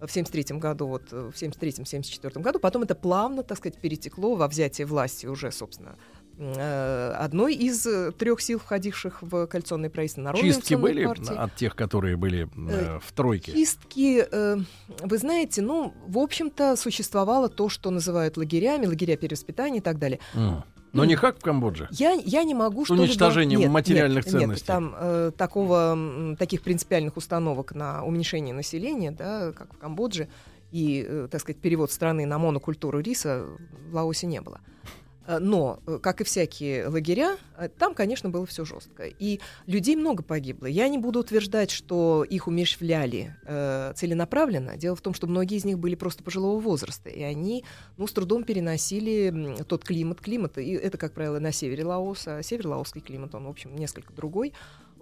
В 0.00 0.10
73 0.10 0.58
году, 0.58 0.88
вот 0.88 1.12
в 1.12 1.30
73-74 1.30 2.40
году. 2.40 2.58
Потом 2.58 2.82
это 2.82 2.96
плавно, 2.96 3.44
так 3.44 3.58
сказать, 3.58 3.80
перетекло 3.80 4.34
во 4.34 4.48
взятие 4.48 4.88
власти 4.88 5.26
уже, 5.26 5.52
собственно, 5.52 5.96
одной 7.18 7.54
из 7.54 7.86
э, 7.86 8.12
трех 8.12 8.40
сил, 8.40 8.58
входивших 8.58 9.22
в 9.22 9.46
коалиционное 9.46 9.90
правительство 9.90 10.22
Народной 10.22 10.52
Чистки 10.52 10.74
были 10.74 11.06
партии. 11.06 11.36
от 11.36 11.54
тех, 11.56 11.76
которые 11.76 12.16
были 12.16 12.48
э, 12.70 12.98
в 13.02 13.12
тройке? 13.12 13.52
Чистки, 13.52 14.24
э, 14.30 14.56
вы 15.02 15.18
знаете, 15.18 15.62
ну, 15.62 15.94
в 16.06 16.18
общем-то, 16.18 16.76
существовало 16.76 17.48
то, 17.48 17.68
что 17.68 17.90
называют 17.90 18.36
лагерями, 18.36 18.86
лагеря 18.86 19.16
перевоспитания 19.16 19.78
и 19.78 19.82
так 19.82 19.98
далее. 19.98 20.18
М. 20.34 20.64
Но 20.92 21.04
не 21.04 21.16
как 21.16 21.38
в 21.38 21.40
Камбодже. 21.40 21.88
Я, 21.90 22.12
я 22.12 22.44
не 22.44 22.54
могу 22.54 22.84
что-либо... 22.84 23.04
уничтожением 23.04 23.60
Нет, 23.60 23.70
материальных 23.70 24.26
нет, 24.26 24.34
нет, 24.34 24.42
ценностей. 24.42 24.66
там 24.66 24.94
э, 24.98 25.30
такого, 25.36 26.36
таких 26.38 26.62
принципиальных 26.62 27.16
установок 27.16 27.74
на 27.74 28.04
уменьшение 28.04 28.54
населения, 28.54 29.10
да, 29.10 29.52
как 29.52 29.72
в 29.72 29.78
Камбодже, 29.78 30.28
и, 30.70 31.04
э, 31.06 31.28
так 31.30 31.40
сказать, 31.40 31.60
перевод 31.60 31.90
страны 31.92 32.26
на 32.26 32.38
монокультуру 32.38 33.00
риса 33.00 33.46
в 33.90 33.94
Лаосе 33.94 34.26
не 34.26 34.40
было. 34.40 34.60
Э, 35.26 35.38
Но, 35.38 35.80
э, 35.86 35.98
как 36.02 36.20
и 36.20 36.24
всякие 36.24 36.88
лагеря, 36.88 37.36
э, 37.56 37.68
там, 37.68 37.94
конечно, 37.94 38.28
было 38.28 38.46
все 38.46 38.64
жестко. 38.64 39.04
И 39.06 39.40
людей 39.66 39.96
много 39.96 40.22
погибло. 40.22 40.66
Я 40.66 40.88
не 40.88 40.98
буду 40.98 41.20
утверждать, 41.20 41.70
что 41.70 42.24
их 42.24 42.48
умерщвляли 42.48 43.36
э, 43.44 43.92
целенаправленно. 43.94 44.76
Дело 44.76 44.96
в 44.96 45.00
том, 45.00 45.14
что 45.14 45.26
многие 45.26 45.56
из 45.56 45.64
них 45.64 45.78
были 45.78 45.94
просто 45.94 46.22
пожилого 46.22 46.58
возраста, 46.60 47.08
и 47.08 47.22
они 47.22 47.64
ну, 47.96 48.06
с 48.06 48.12
трудом 48.12 48.44
переносили 48.44 49.56
тот 49.68 49.84
климат. 49.84 50.20
Климат, 50.20 50.58
и 50.58 50.72
это, 50.72 50.98
как 50.98 51.12
правило, 51.12 51.38
на 51.38 51.52
севере 51.52 51.84
Лаоса. 51.84 52.38
А 52.38 52.42
север 52.42 52.68
лаосский 52.68 53.00
климат, 53.00 53.34
он, 53.34 53.44
в 53.44 53.48
общем, 53.48 53.74
несколько 53.76 54.12
другой. 54.12 54.52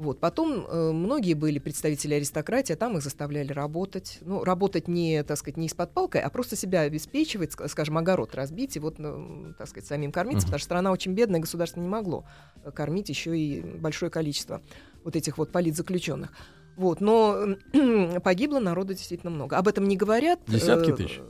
Вот. 0.01 0.19
Потом 0.19 0.65
э, 0.67 0.93
многие 0.93 1.35
были 1.35 1.59
представители 1.59 2.15
аристократии, 2.15 2.73
а 2.73 2.77
там 2.77 2.97
их 2.97 3.03
заставляли 3.03 3.53
работать. 3.53 4.17
Ну, 4.23 4.45
работать 4.45 4.89
не, 4.89 5.23
так 5.25 5.37
сказать, 5.37 5.59
не 5.59 5.67
из-под 5.67 5.93
палкой, 5.93 6.23
а 6.23 6.31
просто 6.31 6.57
себя 6.57 6.81
обеспечивать, 6.81 7.51
ска- 7.53 7.69
скажем, 7.69 7.99
огород 7.99 8.35
разбить 8.35 8.77
и 8.77 8.81
вот, 8.81 8.99
ну, 8.99 9.53
так 9.59 9.69
сказать, 9.69 9.87
самим 9.87 10.11
кормиться, 10.11 10.39
Мгм. 10.47 10.53
потому 10.53 10.59
что 10.59 10.65
страна 10.65 10.91
очень 10.91 11.13
бедная, 11.13 11.39
государство 11.41 11.81
не 11.81 11.89
могло 11.89 12.25
э, 12.65 12.71
кормить 12.71 13.11
еще 13.11 13.39
и 13.39 13.61
большое 13.61 14.11
количество 14.11 14.63
вот 15.05 15.17
этих 15.17 15.37
вот 15.37 15.53
политзаключенных. 15.53 16.33
Вот, 16.79 17.03
но 17.03 17.57
погибло 18.25 18.59
народу 18.59 18.95
действительно 18.95 19.31
много. 19.31 19.59
Об 19.59 19.69
этом 19.69 19.87
не 19.87 19.99
говорят. 19.99 20.41
Десятки 20.47 20.93
Э, 20.93 20.97
тысяч? 20.97 21.21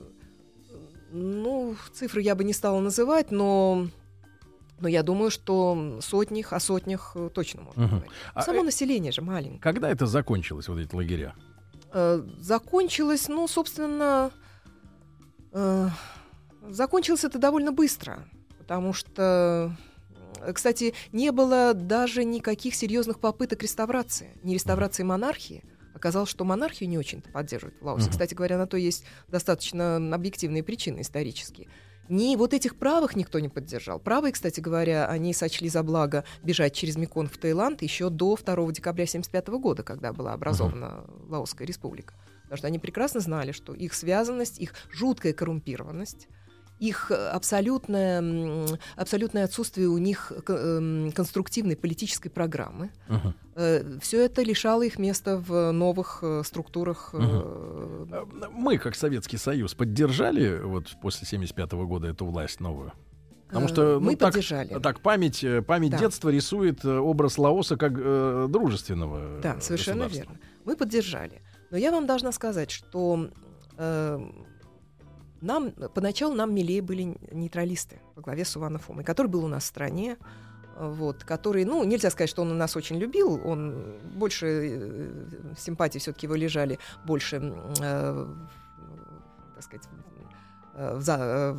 Ну, 1.10 1.74
цифры 1.92 2.22
я 2.22 2.36
бы 2.36 2.44
не 2.44 2.52
стала 2.52 2.78
называть, 2.78 3.32
но, 3.32 3.88
но 4.80 4.88
я 4.88 5.02
думаю, 5.02 5.30
что 5.30 5.98
сотнях, 6.00 6.52
о 6.52 6.60
сотнях 6.60 7.12
э, 7.14 7.30
точно 7.32 7.62
можно 7.62 7.82
Мгм. 7.82 7.90
говорить. 7.90 8.12
А, 8.34 8.42
Само 8.42 8.60
э, 8.60 8.64
население 8.64 9.12
же 9.12 9.22
маленькое. 9.22 9.60
Когда 9.60 9.90
это 9.90 10.06
закончилось, 10.06 10.68
вот 10.68 10.78
эти 10.78 10.94
лагеря? 10.94 11.34
Э, 11.92 12.22
закончилось, 12.38 13.28
ну, 13.28 13.46
собственно, 13.48 14.30
э, 15.52 15.88
закончилось 16.68 17.24
это 17.24 17.38
довольно 17.38 17.72
быстро, 17.72 18.24
потому 18.58 18.92
что, 18.92 19.76
э, 20.40 20.52
кстати, 20.52 20.94
не 21.12 21.30
было 21.32 21.74
даже 21.74 22.24
никаких 22.24 22.74
серьезных 22.74 23.20
попыток 23.20 23.62
реставрации, 23.62 24.38
не 24.42 24.54
реставрации 24.54 25.02
монархии. 25.02 25.64
Оказалось, 25.94 26.30
что 26.30 26.44
монархию 26.44 26.88
не 26.88 26.96
очень-то 26.96 27.28
поддерживают 27.30 27.78
в 27.80 27.84
Лаосе. 27.84 28.04
Мгм. 28.04 28.12
Кстати 28.12 28.34
говоря, 28.34 28.56
на 28.56 28.66
то 28.66 28.76
есть 28.78 29.04
достаточно 29.28 29.96
объективные 30.14 30.62
причины 30.62 31.02
исторические. 31.02 31.68
Ни 32.10 32.34
вот 32.34 32.52
этих 32.54 32.74
правых 32.74 33.14
никто 33.14 33.38
не 33.38 33.48
поддержал. 33.48 34.00
Правые, 34.00 34.32
кстати 34.32 34.58
говоря, 34.58 35.06
они 35.06 35.32
сочли 35.32 35.68
за 35.68 35.84
благо 35.84 36.24
бежать 36.42 36.74
через 36.74 36.96
Меконг 36.96 37.32
в 37.32 37.38
Таиланд 37.38 37.82
еще 37.82 38.10
до 38.10 38.36
2 38.36 38.72
декабря 38.72 39.04
1975 39.04 39.48
года, 39.60 39.84
когда 39.84 40.12
была 40.12 40.32
образована 40.32 41.04
Лаосская 41.28 41.68
республика. 41.68 42.14
Потому 42.42 42.58
что 42.58 42.66
они 42.66 42.80
прекрасно 42.80 43.20
знали, 43.20 43.52
что 43.52 43.74
их 43.74 43.94
связанность, 43.94 44.58
их 44.58 44.74
жуткая 44.90 45.32
коррумпированность, 45.32 46.26
их 46.80 47.10
э, 47.10 47.14
абсолютное, 47.28 48.66
абсолютное 48.96 49.44
отсутствие 49.44 49.88
у 49.88 49.98
них 49.98 50.32
эм, 50.48 51.12
конструктивной 51.12 51.76
политической 51.76 52.30
программы, 52.30 52.90
Мгм. 53.08 54.00
все 54.00 54.24
это 54.24 54.42
лишало 54.42 54.82
их 54.82 54.98
места 54.98 55.36
в 55.36 55.70
новых 55.72 56.20
э, 56.22 56.42
структурах. 56.44 57.10
э, 57.12 57.18
А, 58.12 58.26
Мы, 58.52 58.78
как 58.78 58.94
Советский 58.96 59.36
Союз, 59.36 59.74
поддержали 59.74 60.58
вот 60.58 60.96
после 61.02 61.26
75 61.26 61.72
года 61.72 62.08
эту 62.08 62.24
власть 62.26 62.60
новую? 62.60 62.92
Потому 63.48 63.66
э, 63.66 63.68
что, 63.68 63.82
ну, 63.98 64.00
мы 64.00 64.16
так- 64.16 64.32
поддержали. 64.32 64.78
Так, 64.80 65.00
память, 65.00 65.44
э, 65.44 65.60
память 65.60 65.90
Да. 65.90 65.98
детства 65.98 66.30
рисует 66.30 66.84
э, 66.84 66.96
образ 66.98 67.36
Лаоса 67.36 67.76
как 67.76 67.92
э, 67.96 68.46
дружественного 68.48 69.38
э, 69.38 69.40
Да, 69.42 69.60
совершенно 69.60 70.04
верно. 70.04 70.38
Мы 70.64 70.76
поддержали. 70.76 71.42
Но 71.70 71.76
я 71.76 71.90
вам 71.90 72.06
должна 72.06 72.32
сказать, 72.32 72.70
что 72.70 73.28
э, 73.76 74.18
нам 75.40 75.70
поначалу 75.72 76.34
нам 76.34 76.54
милее 76.54 76.82
были 76.82 77.16
нейтралисты 77.32 78.00
во 78.16 78.22
главе 78.22 78.44
с 78.44 78.56
Иваном 78.56 78.80
Фомой, 78.80 79.04
который 79.04 79.28
был 79.28 79.44
у 79.44 79.48
нас 79.48 79.64
в 79.64 79.66
стране, 79.66 80.16
вот, 80.78 81.24
который, 81.24 81.64
ну, 81.64 81.84
нельзя 81.84 82.10
сказать, 82.10 82.30
что 82.30 82.42
он 82.42 82.56
нас 82.56 82.76
очень 82.76 82.96
любил, 82.96 83.40
он 83.44 83.74
больше 84.14 84.46
э, 84.46 85.10
симпатии 85.58 85.98
все-таки 85.98 86.26
его 86.26 86.36
лежали 86.36 86.78
больше, 87.04 87.36
э, 87.82 88.26
так 89.54 89.64
сказать, 89.64 89.88
э, 90.74 90.96
в, 90.96 91.02
за- 91.02 91.18
э, 91.20 91.52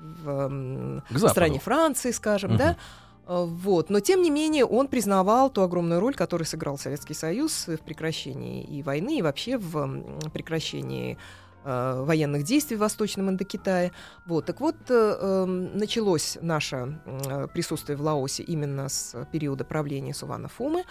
в, 0.00 0.48
в, 0.48 1.02
в 1.10 1.28
стране 1.28 1.58
Франции, 1.58 2.10
скажем, 2.12 2.50
Мгм. 2.52 2.58
да. 2.58 2.76
Вот. 3.26 3.90
Но, 3.90 4.00
тем 4.00 4.22
не 4.22 4.30
менее, 4.30 4.64
он 4.64 4.88
признавал 4.88 5.50
ту 5.50 5.60
огромную 5.60 6.00
роль, 6.00 6.14
которую 6.14 6.46
сыграл 6.46 6.78
Советский 6.78 7.12
Союз 7.12 7.66
в 7.68 7.76
прекращении 7.78 8.64
и 8.64 8.82
войны, 8.82 9.18
и 9.18 9.22
вообще 9.22 9.58
в 9.58 10.30
прекращении 10.32 11.18
э, 11.68 12.02
военных 12.02 12.44
действий 12.44 12.76
в 12.76 12.80
Восточном 12.80 13.28
Индокитае. 13.28 13.92
Вот. 14.26 14.46
Так 14.46 14.60
вот, 14.60 14.76
э, 14.88 14.94
эм, 14.94 15.76
началось 15.76 16.38
наше 16.40 17.00
э, 17.04 17.46
присутствие 17.52 17.96
в 17.96 18.02
Лаосе 18.02 18.42
именно 18.42 18.88
с 18.88 19.26
периода 19.32 19.64
правления 19.64 20.14
Сувана 20.14 20.48
Фумы, 20.48 20.84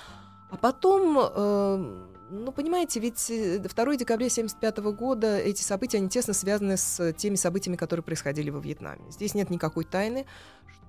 а 0.50 0.58
потом, 0.58 1.18
э, 1.20 2.06
ну, 2.30 2.52
понимаете, 2.52 3.00
ведь 3.00 3.30
э, 3.30 3.60
2 3.60 3.70
декабря 3.96 4.28
1975 4.28 4.78
года 4.96 5.38
эти 5.38 5.62
события, 5.62 5.98
они 5.98 6.10
тесно 6.10 6.34
связаны 6.34 6.78
с 6.78 7.14
теми 7.14 7.36
событиями, 7.36 7.76
которые 7.76 8.04
происходили 8.04 8.50
во 8.50 8.60
Вьетнаме. 8.60 9.12
Здесь 9.12 9.34
нет 9.34 9.50
никакой 9.50 9.84
тайны, 9.84 10.26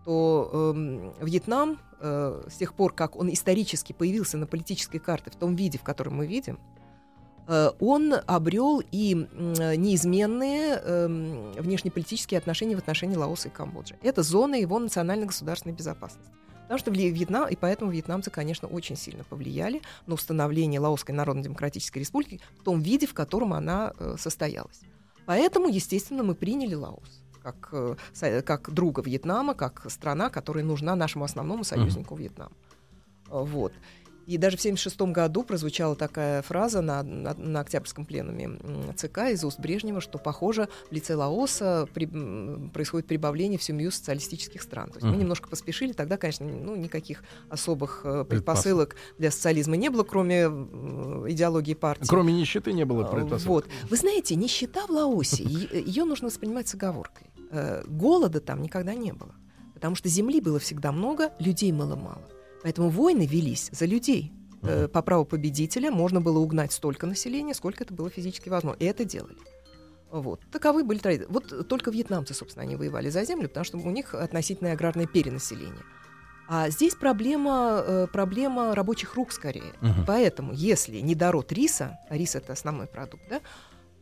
что 0.03 0.73
эм, 0.75 1.13
Вьетнам 1.21 1.79
э, 2.01 2.43
с 2.49 2.57
тех 2.57 2.75
пор, 2.75 2.93
как 2.93 3.17
он 3.17 3.33
исторически 3.33 3.93
появился 3.93 4.37
на 4.37 4.47
политической 4.47 4.99
карте 4.99 5.31
в 5.31 5.37
том 5.37 5.57
виде, 5.57 5.79
в 5.79 5.83
котором 5.83 6.17
мы 6.17 6.27
видим, 6.27 6.59
э, 6.59 6.78
он 7.81 8.15
обрел 8.27 8.83
и 8.93 9.15
э, 9.15 9.77
неизменные 9.77 10.81
эм, 10.85 11.53
внешнеполитические 11.53 12.39
отношения 12.39 12.77
в 12.77 12.79
отношении 12.79 13.17
Лаоса 13.17 13.49
и 13.49 13.51
Камбоджи. 13.51 13.97
Это 14.03 14.23
зона 14.23 14.55
его 14.57 14.79
национально-государственной 14.79 15.75
безопасности. 15.75 16.31
Потому 16.63 16.79
что 16.79 16.91
Вьетнам, 16.91 17.49
и 17.49 17.57
поэтому 17.57 17.91
вьетнамцы, 17.91 18.31
конечно, 18.31 18.69
очень 18.69 18.95
сильно 18.97 19.25
повлияли 19.25 19.81
на 20.07 20.15
установление 20.15 20.79
Лаосской 20.79 21.15
Народно-Демократической 21.15 22.01
Республики 22.01 22.41
в 22.61 22.63
том 22.63 22.81
виде, 22.83 23.07
в 23.07 23.15
котором 23.15 23.55
она 23.55 23.95
э, 23.99 24.17
состоялась. 24.19 24.81
Поэтому, 25.25 25.69
естественно, 25.69 26.23
мы 26.23 26.35
приняли 26.35 26.75
Лаос 26.75 27.23
как, 27.43 27.71
э, 27.73 28.43
как 28.43 28.71
друга 28.71 29.01
Вьетнама, 29.01 29.55
как 29.55 29.91
страна, 29.91 30.29
которая 30.29 30.63
нужна 30.65 30.95
нашему 30.95 31.25
основному 31.25 31.65
союзнику 31.65 32.15
Вьетнаму. 32.15 32.55
Э, 33.31 33.43
Вот. 33.43 33.73
И 34.29 34.37
даже 34.37 34.59
в 34.59 34.61
1976 34.61 35.01
году 35.15 35.43
прозвучала 35.43 35.97
такая 35.97 36.43
фраза 36.43 36.83
на, 36.83 37.03
на, 37.03 37.33
на 37.33 37.61
Октябрьском 37.61 38.05
пленуме 38.05 38.59
ЦК 38.95 39.31
из 39.31 39.43
уст 39.43 39.59
Брежнева, 39.59 40.03
что, 40.03 40.19
похоже, 40.19 40.69
в 40.91 40.93
лице 40.93 41.15
Лаоса 41.15 41.89
при- 41.95 42.69
происходит 42.69 43.07
прибавление 43.09 43.59
в 43.59 43.63
семью 43.63 43.91
социалистических 43.91 44.61
стран. 44.61 44.91
То 44.91 44.97
есть 44.97 45.05
мы 45.05 45.13
Мгм. 45.13 45.21
немножко 45.21 45.49
поспешили, 45.49 45.93
тогда, 45.95 46.19
конечно, 46.19 46.45
ну, 46.47 46.77
никаких 46.77 47.25
особых 47.49 48.03
э, 48.05 48.27
предпосылок 48.29 48.97
для 49.17 49.31
социализма 49.31 49.77
не 49.77 49.89
было, 49.89 50.03
кроме 50.03 50.43
идеологии 50.45 51.73
партии. 51.73 52.07
Кроме 52.07 52.35
нищеты 52.35 52.75
не 52.75 52.85
было 52.85 53.07
А, 53.07 53.11
предпосылок. 53.11 53.65
Вот. 53.65 53.91
Вы 53.91 53.97
знаете, 53.97 54.35
нищета 54.35 54.87
в 54.87 54.91
Лаосе, 54.91 55.43
ее 55.45 56.05
нужно 56.05 56.27
воспринимать 56.29 56.69
с 56.69 56.75
оговоркой. 56.75 57.29
Э, 57.51 57.83
Голода 57.87 58.41
там 58.41 58.61
никогда 58.61 58.93
не 58.95 59.13
было. 59.13 59.35
Потому 59.73 59.95
что 59.95 60.11
земли 60.11 60.43
было 60.43 60.59
всегда 60.59 60.93
много, 60.93 61.33
людей 61.39 61.73
было 61.73 61.97
мало. 61.97 62.29
Поэтому 62.63 62.89
войны 62.91 63.27
велись 63.27 63.71
за 63.73 63.87
людей. 63.87 64.33
Э, 64.63 64.89
По 64.89 65.03
праву 65.03 65.25
победителя 65.25 65.91
можно 65.91 66.21
было 66.21 66.39
угнать 66.39 66.73
столько 66.73 67.07
населения, 67.07 67.55
сколько 67.55 67.85
это 67.85 67.95
было 67.95 68.11
физически 68.11 68.49
возможно. 68.49 68.79
И 68.81 68.85
это 68.85 69.05
делали. 69.05 69.37
Вот. 70.11 70.41
Таковы 70.51 70.85
были 70.85 70.99
традиции. 70.99 71.27
Вот 71.29 71.69
только 71.69 71.91
вьетнамцы, 71.91 72.35
собственно, 72.35 72.65
они 72.65 72.77
воевали 72.77 73.11
за 73.11 73.25
землю, 73.25 73.49
потому 73.49 73.65
что 73.65 73.79
у 73.79 73.91
них 73.91 74.15
относительное 74.15 74.73
аграрное 74.73 75.07
перенаселение. 75.07 75.85
А 76.51 76.71
здесь 76.71 76.95
проблема, 76.95 77.85
э, 77.87 78.07
проблема 78.11 78.75
рабочих 78.75 79.15
рук 79.17 79.33
скорее. 79.33 79.75
Мгм. 79.83 80.07
Поэтому, 80.07 80.55
если 80.55 81.01
недород 81.01 81.53
риса, 81.53 81.99
а 82.09 82.17
рис 82.17 82.35
это 82.35 82.55
основной 82.55 82.87
продукт, 82.87 83.23
да, 83.29 83.41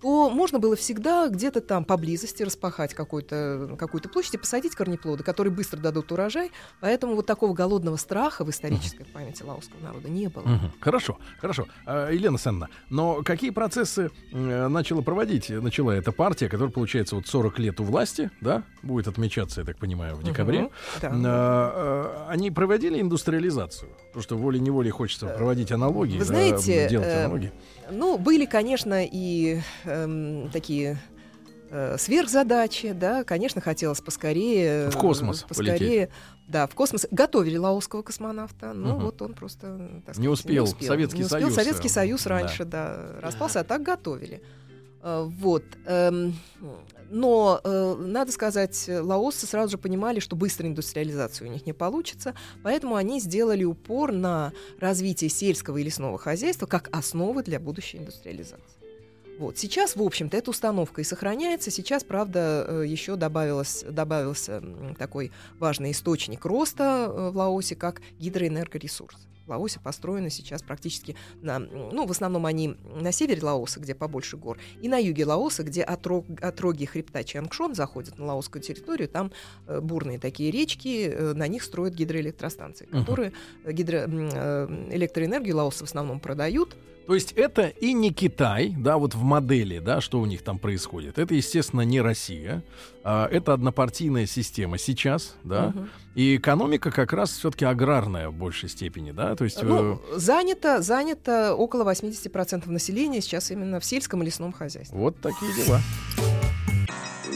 то 0.01 0.31
можно 0.31 0.59
было 0.59 0.77
всегда 0.77 1.29
где-то 1.29 1.61
там 1.61 1.85
поблизости 1.85 2.43
распахать 2.43 2.95
какую-то 2.95 3.77
какую 3.79 4.03
площадь 4.03 4.35
и 4.35 4.39
посадить 4.39 4.75
корнеплоды, 4.75 5.25
которые 5.25 5.53
быстро 5.53 5.79
дадут 5.79 6.13
урожай. 6.13 6.51
Поэтому 6.81 7.15
вот 7.15 7.27
такого 7.27 7.55
голодного 7.55 7.97
страха 7.97 8.45
в 8.45 8.51
исторической 8.51 9.05
памяти 9.05 9.43
лаосского 9.43 9.81
народа 9.83 10.09
не 10.09 10.29
было. 10.29 10.43
Мгм. 10.43 10.73
Хорошо, 10.81 11.19
хорошо. 11.41 11.67
А, 11.87 12.11
Елена 12.11 12.39
Санна, 12.39 12.69
но 12.91 13.23
какие 13.23 13.51
процессы 13.51 14.11
э, 14.33 14.69
начала 14.69 15.03
проводить, 15.03 15.49
начала 15.51 15.93
эта 15.93 16.13
партия, 16.13 16.49
которая, 16.49 16.73
получается, 16.73 17.17
вот 17.17 17.27
40 17.27 17.59
лет 17.59 17.81
у 17.81 17.85
власти, 17.85 18.31
да, 18.41 18.63
будет 18.83 19.09
отмечаться, 19.09 19.61
я 19.61 19.67
так 19.67 19.79
понимаю, 19.79 20.17
в 20.17 20.23
декабре. 20.23 20.63
Мгм. 20.63 20.71
Да. 21.01 21.11
А, 21.13 22.27
а, 22.27 22.27
они 22.31 22.51
проводили 22.51 23.01
индустриализацию? 23.01 23.91
Потому 24.09 24.23
что 24.23 24.37
волей-неволей 24.37 24.91
хочется 24.91 25.27
проводить 25.27 25.73
аналогии. 25.73 26.19
Вы 26.19 26.25
знаете, 26.25 26.89
делать 26.89 27.09
э, 27.09 27.25
аналогии. 27.25 27.53
Ну, 27.91 28.19
были, 28.19 28.47
конечно, 28.47 29.05
и 29.05 29.61
эм, 29.87 30.51
такие 30.51 30.99
э, 31.71 31.97
сверхзадачи, 31.99 32.93
да, 32.93 33.25
конечно, 33.25 33.61
хотелось 33.61 34.01
поскорее... 34.01 34.91
В 34.91 34.97
космос 34.97 35.43
э, 35.43 35.49
Поскорее, 35.49 36.11
да, 36.49 36.67
в 36.67 36.75
космос. 36.75 37.07
Готовили 37.11 37.57
лаосского 37.57 38.03
космонавта, 38.03 38.73
но 38.73 38.95
Мгм. 38.95 39.05
вот 39.05 39.23
он 39.23 39.35
просто... 39.35 40.03
так 40.07 40.17
Не 40.17 40.35
сказать, 40.35 40.61
успел. 40.61 40.67
Советский 40.67 41.19
не 41.19 41.25
успел. 41.25 41.41
Союз, 41.41 41.55
Советский 41.55 41.89
э, 41.89 41.91
Союз 41.91 42.23
да. 42.25 42.31
раньше, 42.31 42.65
да, 42.65 43.07
распался, 43.21 43.61
а 43.61 43.65
так 43.65 43.83
готовили. 43.83 44.43
Э, 45.03 45.25
Вот. 45.25 45.65
эм, 45.87 46.35
Но, 47.09 47.61
э, 47.63 47.95
надо 48.01 48.33
сказать, 48.33 48.89
лаосцы 48.89 49.47
сразу 49.47 49.73
же 49.73 49.79
понимали, 49.79 50.19
что 50.19 50.35
быстрой 50.35 50.69
индустриализации 50.71 51.47
у 51.47 51.49
них 51.49 51.65
не 51.65 51.73
получится, 51.73 52.35
поэтому 52.65 52.97
они 52.97 53.21
сделали 53.21 53.63
упор 53.63 54.11
на 54.11 54.53
развитие 54.81 55.31
сельского 55.31 55.77
и 55.77 55.85
лесного 55.85 56.19
хозяйства 56.19 56.67
как 56.67 56.89
основы 56.91 57.45
для 57.45 57.61
будущей 57.61 57.99
индустриализации. 57.99 58.86
Вот. 59.39 59.59
Сейчас, 59.59 59.97
в 59.97 60.03
общем-то, 60.03 60.37
эта 60.37 60.51
установка 60.51 61.01
и 61.01 61.05
сохраняется. 61.05 61.71
Сейчас, 61.71 62.05
правда, 62.05 62.65
э, 62.67 62.85
еще 62.87 63.17
добавилось, 63.17 63.85
добавился 63.89 64.63
такой 64.99 65.31
важный 65.59 65.91
источник 65.91 66.45
роста 66.45 67.07
э, 67.09 67.31
в 67.31 67.37
Лаосе, 67.37 67.77
как 67.77 68.01
гидроэнергоресурс. 68.19 69.29
Лаосе 69.47 69.79
построены 69.79 70.31
сейчас 70.31 70.63
практически 70.63 71.15
на, 71.41 71.59
ну, 71.59 72.07
в 72.07 72.11
основном 72.11 72.47
они 72.47 72.77
на 73.01 73.13
севере 73.13 73.43
Лаоса, 73.43 73.79
где 73.79 73.95
побольше 73.95 74.37
гор, 74.37 74.59
и 74.81 74.89
на 74.89 74.99
юге 74.99 75.25
Лаоса, 75.25 75.63
где 75.63 75.83
отрог, 75.83 76.27
отроги 76.41 76.85
хребта 76.85 77.23
Чангшон 77.23 77.75
заходят 77.75 78.19
на 78.19 78.27
лаосскую 78.27 78.61
территорию, 78.61 79.09
там 79.09 79.31
э, 79.69 79.81
бурные 79.81 80.19
такие 80.19 80.51
речки, 80.51 81.15
на 81.35 81.47
них 81.47 81.63
строят 81.63 81.95
гидроэлектростанции, 81.95 82.87
которые 82.87 83.33
гидро, 83.65 84.07
э, 84.09 84.89
электроэнергию 84.91 85.57
Лаос 85.57 85.81
в 85.81 85.85
основном 85.85 86.19
продают. 86.19 86.77
То 87.07 87.15
есть 87.15 87.33
это 87.33 87.69
и 87.69 87.93
не 87.93 88.13
Китай, 88.13 88.75
да, 88.77 88.99
вот 88.99 89.15
в 89.15 89.23
модели, 89.23 89.79
да, 89.79 90.01
что 90.01 90.19
у 90.21 90.27
них 90.27 90.43
там 90.43 90.59
происходит. 90.59 91.19
Это, 91.19 91.35
естественно, 91.35 91.83
не 91.83 92.01
Россия. 92.01 92.65
А, 93.05 93.29
это 93.31 93.53
однопартийная 93.53 94.27
система 94.27 94.77
сейчас, 94.77 95.37
да. 95.45 95.69
Мгм. 95.69 95.91
И 96.17 96.37
экономика 96.37 96.91
как 96.91 97.13
раз 97.13 97.31
все-таки 97.31 97.65
аграрная 97.65 98.29
в 98.29 98.35
большей 98.35 98.69
степени, 98.69 99.13
да. 99.13 99.37
То 99.37 99.45
есть 99.45 99.63
э, 99.63 99.67
Ну, 99.67 100.03
занято, 100.17 100.83
занято 100.83 101.55
около 101.55 101.89
80% 101.89 102.69
населения 102.69 103.21
сейчас 103.21 103.53
именно 103.53 103.79
в 103.79 103.85
сельском 103.85 104.23
и 104.23 104.27
лесном 104.27 104.53
хозяйстве. 104.53 104.99
вот 104.99 105.21
такие 105.21 105.55
дела. 105.55 105.81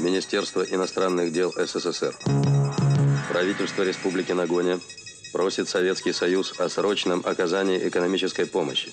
Министерство 0.00 0.62
иностранных 0.62 1.32
дел 1.32 1.52
СССР. 1.56 2.14
Правительство 3.30 3.82
Республики 3.84 4.32
Нагоня 4.32 4.80
просит 5.32 5.68
Советский 5.68 6.12
Союз 6.12 6.58
о 6.58 6.68
срочном 6.68 7.22
оказании 7.24 7.86
экономической 7.86 8.46
помощи. 8.46 8.90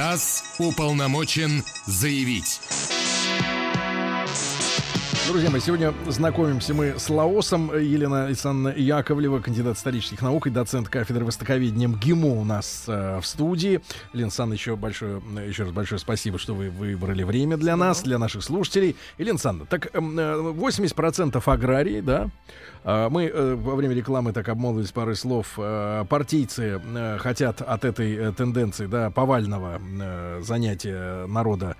ТАСС 0.00 0.44
уполномочен 0.56 1.62
заявить. 1.84 2.58
Друзья 5.30 5.48
мои, 5.48 5.60
сегодня 5.60 5.94
знакомимся 6.08 6.74
мы 6.74 6.98
с 6.98 7.08
Лаосом. 7.08 7.70
Елена 7.72 8.24
Александровна 8.24 8.76
Яковлева, 8.76 9.38
кандидат 9.38 9.76
исторических 9.76 10.20
наук 10.22 10.48
и 10.48 10.50
доцент 10.50 10.88
кафедры 10.88 11.24
востоковедения 11.24 11.86
МГИМО 11.86 12.26
у 12.26 12.44
нас 12.44 12.82
э, 12.88 13.20
в 13.20 13.24
студии. 13.24 13.80
Елена 14.12 14.26
Александровна, 14.26 14.54
еще, 14.54 14.74
большое, 14.74 15.22
еще 15.46 15.62
раз 15.62 15.72
большое 15.72 16.00
спасибо, 16.00 16.36
что 16.40 16.56
вы 16.56 16.68
выбрали 16.68 17.22
время 17.22 17.56
для 17.56 17.76
нас, 17.76 18.02
для 18.02 18.18
наших 18.18 18.42
слушателей. 18.42 18.96
Елена 19.18 19.34
Александровна, 19.34 19.66
так 19.70 19.94
эм, 19.94 20.18
э, 20.18 20.52
80% 20.52 21.40
аграрии, 21.46 22.00
да? 22.00 22.28
А, 22.82 23.08
Мы 23.08 23.26
э, 23.26 23.54
во 23.54 23.76
время 23.76 23.94
рекламы 23.94 24.32
так 24.32 24.48
обмолвились 24.48 24.90
парой 24.90 25.14
слов. 25.14 25.54
Э, 25.58 26.04
Партийцы 26.08 26.80
э, 26.84 27.18
хотят 27.18 27.62
от 27.62 27.84
этой 27.84 28.32
тенденции, 28.32 28.86
да, 28.86 29.10
повального 29.10 29.80
занятия 30.40 31.26
народа 31.26 31.76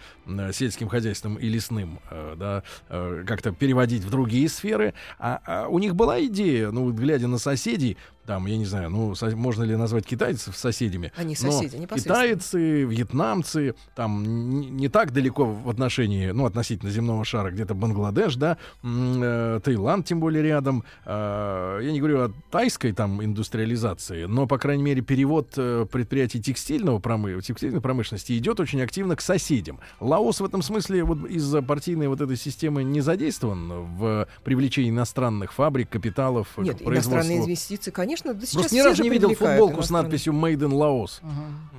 сельским 0.52 0.88
хозяйством 0.88 1.36
и 1.36 1.48
лесным, 1.48 1.98
да, 2.36 2.62
э, 2.88 3.24
как-то 3.40 3.58
переводить 3.58 4.04
в 4.04 4.10
другие 4.10 4.48
сферы. 4.48 4.94
А, 5.18 5.40
а 5.46 5.68
у 5.68 5.78
них 5.78 5.96
была 5.96 6.22
идея, 6.26 6.70
ну, 6.70 6.90
глядя 6.92 7.26
на 7.26 7.38
соседей, 7.38 7.96
там, 8.30 8.46
я 8.46 8.56
не 8.56 8.64
знаю, 8.64 8.90
ну, 8.90 9.12
можно 9.34 9.64
ли 9.64 9.74
назвать 9.74 10.06
китайцев 10.06 10.56
соседями? 10.56 11.10
Они 11.16 11.36
но 11.42 11.50
соседи, 11.50 11.74
непосредственно. 11.74 12.26
Китайцы, 12.26 12.82
вьетнамцы, 12.84 13.74
там 13.96 14.76
не 14.76 14.88
так 14.88 15.12
далеко 15.12 15.46
в 15.46 15.68
отношении, 15.68 16.30
ну, 16.30 16.46
относительно 16.46 16.92
земного 16.92 17.24
шара, 17.24 17.50
где-то 17.50 17.74
Бангладеш, 17.74 18.36
да, 18.36 18.56
э, 18.84 19.60
Таиланд 19.64 20.06
тем 20.06 20.20
более 20.20 20.44
рядом. 20.44 20.84
Э, 21.04 21.80
я 21.82 21.90
не 21.90 21.98
говорю 21.98 22.20
о 22.20 22.32
тайской 22.52 22.92
там 22.92 23.20
индустриализации, 23.20 24.26
но, 24.26 24.46
по 24.46 24.58
крайней 24.58 24.84
мере, 24.84 25.02
перевод 25.02 25.54
э, 25.56 25.86
предприятий 25.90 26.40
текстильного 26.40 27.00
промы- 27.00 27.42
текстильной 27.42 27.80
промышленности 27.80 28.38
идет 28.38 28.60
очень 28.60 28.80
активно 28.80 29.16
к 29.16 29.22
соседям. 29.22 29.80
Лаос 29.98 30.40
в 30.40 30.44
этом 30.44 30.62
смысле 30.62 31.02
вот 31.02 31.28
из-за 31.28 31.62
партийной 31.62 32.06
вот 32.06 32.20
этой 32.20 32.36
системы 32.36 32.84
не 32.84 33.00
задействован 33.00 33.96
в 33.96 34.28
привлечении 34.44 34.90
иностранных 34.90 35.52
фабрик, 35.52 35.88
капиталов, 35.88 36.46
Нет, 36.58 36.80
иностранные 36.80 37.38
инвестиции, 37.38 37.90
конечно, 37.90 38.19
да 38.24 38.34
сейчас 38.40 38.52
Просто 38.54 38.74
ни 38.74 38.80
разу 38.80 39.02
не 39.02 39.10
видел 39.10 39.34
футболку 39.34 39.82
с 39.82 39.90
надписью 39.90 40.32
Made 40.32 40.58
in 40.58 40.72
Laos. 40.72 41.20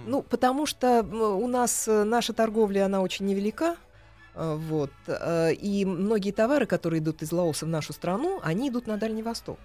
Ну, 0.07 0.21
потому 0.23 0.65
что 0.65 1.03
у 1.03 1.47
нас 1.47 1.87
э, 1.87 2.03
наша 2.03 2.33
торговля, 2.33 2.85
она 2.85 3.01
очень 3.01 3.25
невелика. 3.27 3.75
э, 4.35 4.55
Вот. 4.69 4.91
э, 5.07 5.53
И 5.53 5.85
многие 5.85 6.31
товары, 6.31 6.65
которые 6.65 6.99
идут 6.99 7.21
из 7.21 7.31
Лаоса 7.31 7.65
в 7.65 7.69
нашу 7.69 7.93
страну, 7.93 8.39
они 8.43 8.69
идут 8.69 8.87
на 8.87 8.97
Дальний 8.97 9.21
Восток. 9.23 9.59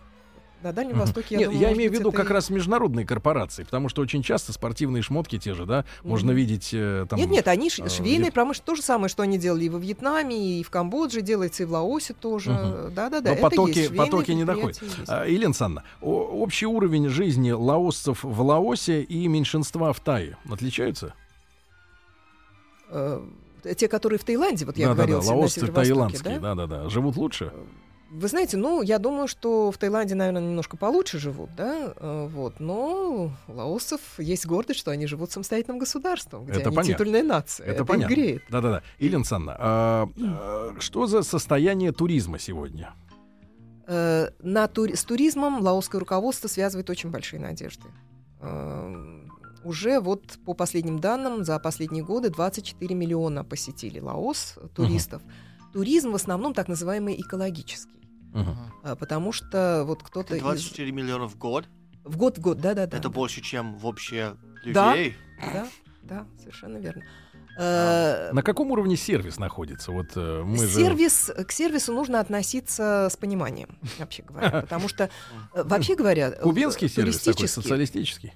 На 0.63 0.73
Дальнем. 0.73 0.99
Востоке, 0.99 1.35
я 1.35 1.39
Нет, 1.39 1.49
думаю, 1.51 1.69
я 1.69 1.73
имею 1.75 1.91
в 1.91 1.95
виду 1.95 2.11
как 2.11 2.31
и- 2.31 2.33
раз 2.33 2.49
международные 2.51 3.07
корпорации, 3.07 3.63
потому 3.65 3.89
что 3.91 4.01
очень 4.03 4.23
часто 4.23 4.53
спортивные 4.55 5.03
шмотки 5.03 5.39
те 5.39 5.53
же, 5.55 5.67
да, 5.67 5.85
можно 6.03 6.29
Мгм. 6.33 6.37
видеть 6.37 6.71
э, 6.73 7.07
там. 7.09 7.19
Нет, 7.19 7.29
нет, 7.29 7.47
они 7.49 7.69
ш- 7.71 7.85
э, 7.85 7.89
швейная 7.91 8.27
вид- 8.27 8.35
промышленность, 8.35 8.65
то 8.65 8.75
же 8.75 8.83
самое, 8.83 9.09
что 9.11 9.23
они 9.23 9.39
делали 9.39 9.67
и 9.67 9.69
во 9.69 9.79
Вьетнаме, 9.79 10.59
и 10.61 10.63
в 10.65 10.71
Камбодже, 10.71 11.21
делается 11.21 11.63
и 11.63 11.67
в 11.67 11.73
Лаосе 11.73 12.15
тоже. 12.15 12.91
Да-да-да, 12.97 13.35
Но 13.35 13.37
потоки- 13.37 13.77
есть. 13.79 13.89
Швейные 13.91 14.07
потоки 14.11 14.31
не 14.33 14.45
доходят. 14.45 14.81
А, 15.07 15.27
Елена 15.27 15.53
Санна, 15.55 15.83
общий 16.01 16.67
уровень 16.67 17.11
жизни 17.11 17.51
лаосцев 17.53 18.25
в 18.25 18.41
Лаосе 18.41 19.03
и 19.03 19.29
меньшинства 19.29 19.93
в 19.93 20.01
Тае 20.01 20.37
отличаются? 20.51 21.13
Э, 22.91 23.21
Те, 23.77 23.89
которые 23.89 24.19
в 24.19 24.25
Таиланде, 24.25 24.65
вот 24.65 24.77
я 24.79 24.87
да, 24.89 24.93
да, 24.93 24.97
говорила, 24.97 25.21
да, 25.21 25.27
на 25.29 25.37
лаосцы 25.39 25.67
таиландские, 25.67 26.39
да? 26.39 26.55
да, 26.55 26.67
да, 26.67 26.85
да, 26.85 26.89
живут 26.89 27.17
лучше. 27.17 27.53
Вы 28.11 28.29
знаете, 28.29 28.57
ну, 28.57 28.83
я 28.83 28.99
думаю, 28.99 29.27
что 29.27 29.73
в 29.73 29.79
Таиланде, 29.79 30.15
наверное, 30.15 30.43
немножко 30.43 30.77
получше 30.77 31.19
живут, 31.19 31.51
да, 31.57 31.93
э, 31.97 32.29
вот, 32.31 32.61
но 32.61 33.33
у 33.49 33.53
лаосцев 33.53 34.01
есть 34.19 34.47
гордость, 34.47 34.79
что 34.79 34.93
они 34.93 35.07
живут 35.07 35.33
самостоятельным 35.33 35.79
государством, 35.79 36.45
где 36.45 36.61
Это 36.61 36.69
они 36.69 36.77
понятно. 36.77 36.95
титульная 36.95 37.23
нация. 37.25 37.67
Это 37.67 37.83
их 37.83 37.89
понятно. 37.89 38.15
греет. 38.15 38.43
Да, 38.49 38.61
да, 38.61 38.71
да. 38.71 38.83
Елена 39.01 39.25
Санна, 39.25 39.57
а, 39.59 40.09
а, 40.19 40.77
что 40.79 41.07
за 41.07 41.23
состояние 41.23 41.91
туризма 41.91 42.39
сегодня? 42.39 42.95
Э, 43.89 44.29
на 44.41 44.67
тури- 44.67 44.95
с 44.95 45.05
туризмом 45.05 45.61
лаосское 45.61 45.99
руководство 45.99 46.47
связывает 46.49 46.89
очень 46.91 47.11
большие 47.11 47.41
надежды. 47.41 47.89
Э, 48.41 49.21
уже 49.65 50.01
вот 50.01 50.39
по 50.45 50.55
последним 50.55 51.01
данным 51.01 51.45
за 51.45 51.59
последние 51.59 52.05
годы 52.05 52.31
24 52.31 52.95
миллиона 52.95 53.43
посетили 53.45 53.99
Лаос 53.99 54.59
туристов. 54.75 55.23
Туризм 55.73 56.13
в 56.13 56.15
основном 56.15 56.55
так 56.55 56.69
называемый 56.69 57.21
экологический. 57.21 57.96
А, 58.83 58.97
Потому 58.97 59.33
что 59.33 59.85
вот 59.87 60.03
кто-то 60.03 60.37
из... 60.37 60.41
24 60.43 60.93
миллиона 60.93 61.27
в 61.29 61.37
год. 61.37 61.67
В 62.05 62.17
год 62.17 62.39
в 62.39 62.41
год, 62.41 62.61
да-да-да. 62.61 62.97
Это 62.97 63.09
больше, 63.11 63.41
чем 63.41 63.77
вообще 63.79 64.37
Да. 64.67 64.95
людей. 64.95 65.17
Да, 65.53 65.67
да, 66.03 66.27
совершенно 66.39 66.79
верно. 66.79 67.03
Э, 67.59 68.31
На 68.33 68.43
каком 68.43 68.71
уровне 68.71 68.97
сервис 68.97 69.39
находится? 69.39 69.91
Вот 69.91 70.09
э, 70.15 70.43
мы 70.45 70.59
же... 70.59 70.69
Сервис, 70.69 71.31
к 71.49 71.51
сервису 71.53 71.95
нужно 71.95 72.21
относиться 72.21 73.09
с 73.11 73.17
пониманием, 73.17 73.79
вообще 73.99 74.23
говоря. 74.23 74.51
Потому 74.63 74.89
что, 74.89 75.05
э, 75.55 75.63
вообще 75.65 75.97
говоря, 75.97 76.33
Кубинский 76.33 76.89
сервис 76.89 77.21
такой, 77.21 77.49
социалистический. 77.49 78.35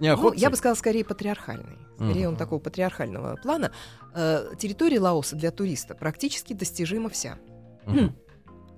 Ну, 0.00 0.32
я 0.32 0.48
бы 0.50 0.56
сказала, 0.56 0.74
скорее 0.74 1.04
патриархальный. 1.04 1.76
Скорее, 1.96 2.28
он 2.28 2.32
Мгм. 2.34 2.38
такого 2.38 2.58
патриархального 2.60 3.36
плана. 3.36 3.72
Э, 4.14 4.52
территория 4.58 5.00
Лаоса 5.00 5.36
для 5.36 5.50
туриста 5.50 5.94
практически 5.94 6.54
достижима 6.54 7.10
вся. 7.10 7.38
Мгм. 7.86 8.16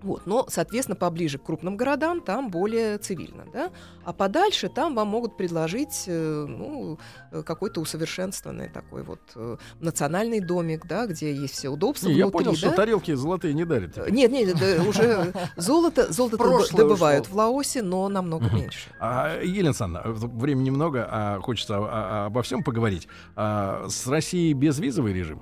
Вот, 0.03 0.27
но, 0.27 0.47
соответственно, 0.49 0.95
поближе 0.95 1.39
к 1.39 1.43
крупным 1.45 1.77
городам 1.77 2.21
там 2.21 2.51
более 2.51 2.99
цивильно, 2.99 3.45
да. 3.53 3.71
А 4.05 4.13
подальше 4.13 4.69
там 4.69 4.95
вам 4.95 5.09
могут 5.09 5.37
предложить, 5.37 6.05
э, 6.07 6.47
ну, 6.49 6.99
э, 7.33 7.43
какой-то 7.43 7.81
усовершенствованный 7.81 8.69
такой 8.69 9.03
вот 9.03 9.21
э, 9.35 9.57
национальный 9.81 10.41
домик, 10.41 10.87
да, 10.87 11.07
где 11.07 11.35
есть 11.35 11.55
все 11.55 11.71
удобства 11.71 12.09
Не, 12.09 12.15
я 12.15 12.27
внутри, 12.27 12.45
понял, 12.45 12.57
что 12.57 12.71
да. 12.71 12.77
тарелки 12.77 13.15
золотые 13.15 13.55
не 13.55 13.65
дарят. 13.65 13.97
Нет, 14.11 14.31
нет, 14.31 14.57
да, 14.59 14.83
уже 14.89 15.33
золото, 15.57 16.13
золото 16.13 16.37
Прошлое 16.37 16.83
добывают 16.83 17.25
ушло. 17.27 17.35
в 17.35 17.39
Лаосе, 17.39 17.83
но 17.83 18.09
намного 18.09 18.45
Мгм. 18.47 18.57
меньше. 18.57 18.91
А, 19.01 19.41
Елена 19.43 19.69
Александровна, 19.71 20.13
времени 20.13 20.67
немного, 20.67 21.09
а 21.11 21.41
хочется 21.41 21.79
о- 21.79 21.85
о- 21.87 22.27
обо 22.27 22.43
всем 22.43 22.63
поговорить. 22.63 23.09
А, 23.35 23.87
с 23.89 24.07
Россией 24.07 24.53
безвизовый 24.53 25.13
режим? 25.15 25.41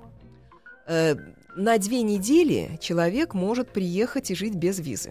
Э, 1.56 1.60
На 1.60 1.78
две 1.78 2.02
недели 2.02 2.78
человек 2.80 3.34
может 3.34 3.70
приехать 3.70 4.30
и 4.30 4.34
жить 4.34 4.54
без 4.54 4.78
визы. 4.80 5.10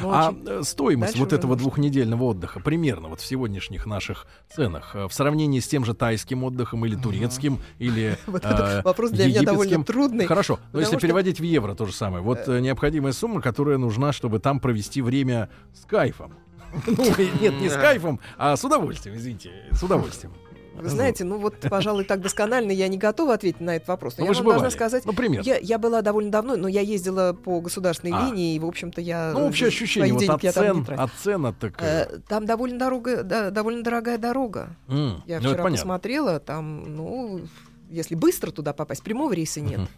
Но 0.00 0.10
А 0.12 0.34
э, 0.46 0.62
стоимость 0.62 1.12
дальше 1.12 1.24
вот 1.24 1.32
этого 1.32 1.50
нужно. 1.52 1.62
двухнедельного 1.64 2.24
отдыха 2.24 2.60
примерно 2.60 3.08
вот 3.08 3.20
в 3.20 3.26
сегодняшних 3.26 3.86
наших 3.86 4.26
ценах 4.54 4.94
э, 4.94 5.06
в 5.08 5.12
сравнении 5.14 5.60
с 5.60 5.68
тем 5.68 5.84
же 5.84 5.94
тайским 5.94 6.44
отдыхом 6.44 6.84
или 6.86 6.96
турецким 6.96 7.60
или 7.78 8.16
Вот 8.26 8.44
э, 8.44 8.48
это 8.48 8.82
вопрос 8.84 9.10
для 9.10 9.26
меня 9.26 9.42
довольно 9.42 9.70
египетским? 9.74 9.84
трудный. 9.84 10.26
Хорошо, 10.26 10.58
но 10.72 10.80
если 10.80 10.92
что- 10.96 11.00
переводить 11.06 11.40
в 11.40 11.44
евро 11.44 11.74
то 11.74 11.86
же 11.86 11.92
самое. 11.92 12.22
Вот 12.22 12.48
э, 12.48 12.60
необходимая 12.60 13.12
сумма, 13.12 13.40
которая 13.40 13.78
нужна, 13.78 14.12
чтобы 14.12 14.38
там 14.38 14.60
провести 14.60 15.02
время 15.02 15.50
с 15.74 15.84
кайфом. 15.84 16.34
Ну, 16.86 17.04
нет, 17.40 17.58
не 17.60 17.70
с 17.70 17.74
кайфом, 17.74 18.20
а 18.36 18.54
с 18.56 18.62
удовольствием, 18.64 19.16
извините, 19.16 19.50
с 19.72 19.82
удовольствием. 19.82 20.34
Вы 20.82 20.88
знаете, 20.88 21.24
ну 21.24 21.38
вот, 21.38 21.54
пожалуй, 21.70 22.04
так 22.04 22.20
досконально 22.20 22.70
я 22.72 22.88
не 22.88 22.98
готова 22.98 23.34
ответить 23.34 23.60
на 23.60 23.76
этот 23.76 23.88
вопрос. 23.88 24.18
Но 24.18 24.24
Ну, 24.24 24.30
я 24.32 24.36
вам 24.36 24.44
должна 24.44 24.56
бывали. 24.58 24.72
сказать, 24.74 25.04
Ну, 25.04 25.12
пример. 25.12 25.42
я, 25.44 25.56
я 25.58 25.78
была 25.78 26.02
довольно 26.02 26.30
давно, 26.30 26.56
но 26.56 26.68
я 26.68 26.80
ездила 26.80 27.32
по 27.32 27.60
государственной 27.60 28.12
А. 28.14 28.26
линии, 28.26 28.54
и, 28.54 28.58
в 28.58 28.66
общем-то, 28.66 29.00
я... 29.00 29.32
Ну, 29.34 29.46
общее 29.46 29.68
ощущение, 29.68 30.12
вот 30.12 30.22
от 30.28 30.40
цен, 30.54 30.86
от 30.96 31.10
цен, 31.22 31.46
от 31.46 31.58
так... 31.58 31.74
э, 31.82 32.18
Там 32.28 32.46
довольно, 32.46 32.78
дорога, 32.78 33.22
да, 33.22 33.50
довольно 33.50 33.82
дорогая 33.82 34.18
дорога. 34.18 34.68
м, 34.88 35.22
Я 35.26 35.40
ну, 35.40 35.48
вчера 35.50 35.64
посмотрела, 35.64 36.40
там, 36.40 36.96
ну, 36.96 37.40
если 37.90 38.14
быстро 38.14 38.50
туда 38.50 38.72
попасть, 38.72 39.02
прямого 39.02 39.32
рейса 39.32 39.60
нет. 39.60 39.78
Мгм. 39.80 39.88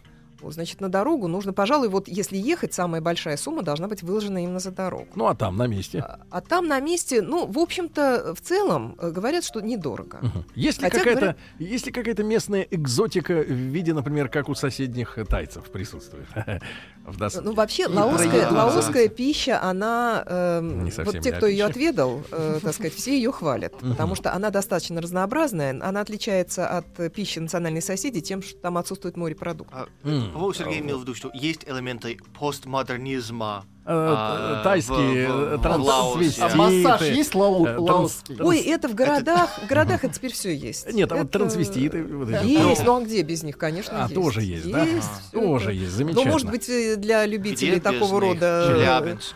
Значит, 0.43 0.81
на 0.81 0.89
дорогу 0.89 1.27
нужно, 1.27 1.53
пожалуй, 1.53 1.89
вот 1.89 2.07
если 2.07 2.37
ехать, 2.37 2.73
самая 2.73 3.01
большая 3.01 3.37
сумма 3.37 3.61
должна 3.63 3.87
быть 3.87 4.03
выложена 4.03 4.43
именно 4.43 4.59
за 4.59 4.71
дорогу. 4.71 5.07
Ну, 5.15 5.27
а 5.27 5.35
там, 5.35 5.57
на 5.57 5.67
месте. 5.67 5.99
А, 5.99 6.19
а 6.29 6.41
там 6.41 6.67
на 6.67 6.79
месте, 6.79 7.21
ну, 7.21 7.45
в 7.45 7.59
общем-то, 7.59 8.33
в 8.35 8.41
целом 8.41 8.95
э, 8.99 9.11
говорят, 9.11 9.43
что 9.43 9.59
недорого. 9.59 10.19
Мгм. 10.21 10.45
Есть 10.55 10.81
ли 10.81 10.89
какая-то 10.89 11.19
говорят- 11.19 11.37
есть 11.59 11.85
ли 11.85 11.91
какая-то 11.91 12.23
местная 12.23 12.61
экзотика 12.71 13.33
в 13.33 13.51
виде, 13.51 13.93
например, 13.93 14.29
как 14.29 14.49
у 14.49 14.55
соседних 14.55 15.17
тайцев 15.29 15.69
присутствует? 15.71 16.27
В 17.05 17.17
дос- 17.17 17.41
Ну, 17.41 17.53
вообще, 17.53 17.87
лаосская, 17.87 18.51
лаосская 18.51 19.07
пища, 19.07 19.61
она... 19.61 20.23
Не 20.61 20.91
совсем 20.91 21.05
вот 21.13 21.23
те, 21.23 21.31
кто 21.31 21.47
ее 21.47 21.65
отведал, 21.65 22.21
э, 22.31 22.59
так 22.63 22.73
сказать, 22.73 22.93
все 22.93 23.15
ее 23.15 23.31
хвалят. 23.31 23.73
Потому 23.79 24.15
что 24.15 24.33
она 24.33 24.49
достаточно 24.49 25.01
разнообразная. 25.01 25.79
Она 25.81 26.01
отличается 26.01 26.67
от 26.67 26.99
э, 26.99 27.09
пищи 27.09 27.39
национальной 27.39 27.81
соседей 27.81 28.21
тем, 28.21 28.41
что 28.43 28.57
там 28.59 28.77
отсутствует 28.77 29.17
морепродуктов. 29.17 29.89
М. 30.03 30.31
По-моему, 30.31 30.53
Сергей 30.53 30.79
имел 30.79 30.99
в 30.99 31.01
виду, 31.01 31.15
что 31.15 31.31
есть 31.33 31.63
элементы 31.65 32.19
постмодернизма. 32.39 33.65
Э, 33.85 33.91
а, 33.91 34.63
Тайские 34.63 35.27
э, 35.55 35.57
трансвеститы. 35.63 36.45
А 36.45 36.55
массаж 36.55 37.01
есть 37.09 37.33
лау- 37.33 37.65
э, 37.65 37.77
лаосский? 37.77 38.37
Ой, 38.39 38.59
это 38.59 38.87
в 38.87 38.93
городах, 38.93 39.49
в 39.63 39.67
городах 39.67 40.03
это 40.03 40.13
теперь 40.13 40.31
все 40.33 40.55
есть. 40.55 40.93
Нет, 40.93 41.11
а 41.11 41.15
вот 41.15 41.31
трансвеститы. 41.31 42.03
вот. 42.03 42.29
Есть, 42.43 42.83
ну 42.85 42.97
а 42.97 43.01
где 43.01 43.21
без 43.23 43.41
них, 43.41 43.57
конечно, 43.57 43.97
А, 43.97 44.03
есть. 44.03 44.13
тоже 44.13 44.41
есть, 44.43 44.69
да? 44.69 44.83
Есть, 44.83 45.31
Тоже 45.31 45.65
это. 45.65 45.73
есть, 45.73 45.91
Ну, 45.91 45.97
замечательно. 45.97 46.31
может 46.31 46.51
быть, 46.51 46.69
э, 46.69 46.95
для 46.97 47.25
любителей 47.25 47.71
Где 47.71 47.81
такого 47.81 48.19
рода 48.21 48.65
э, 48.69 48.79
Челябинск. 49.01 49.35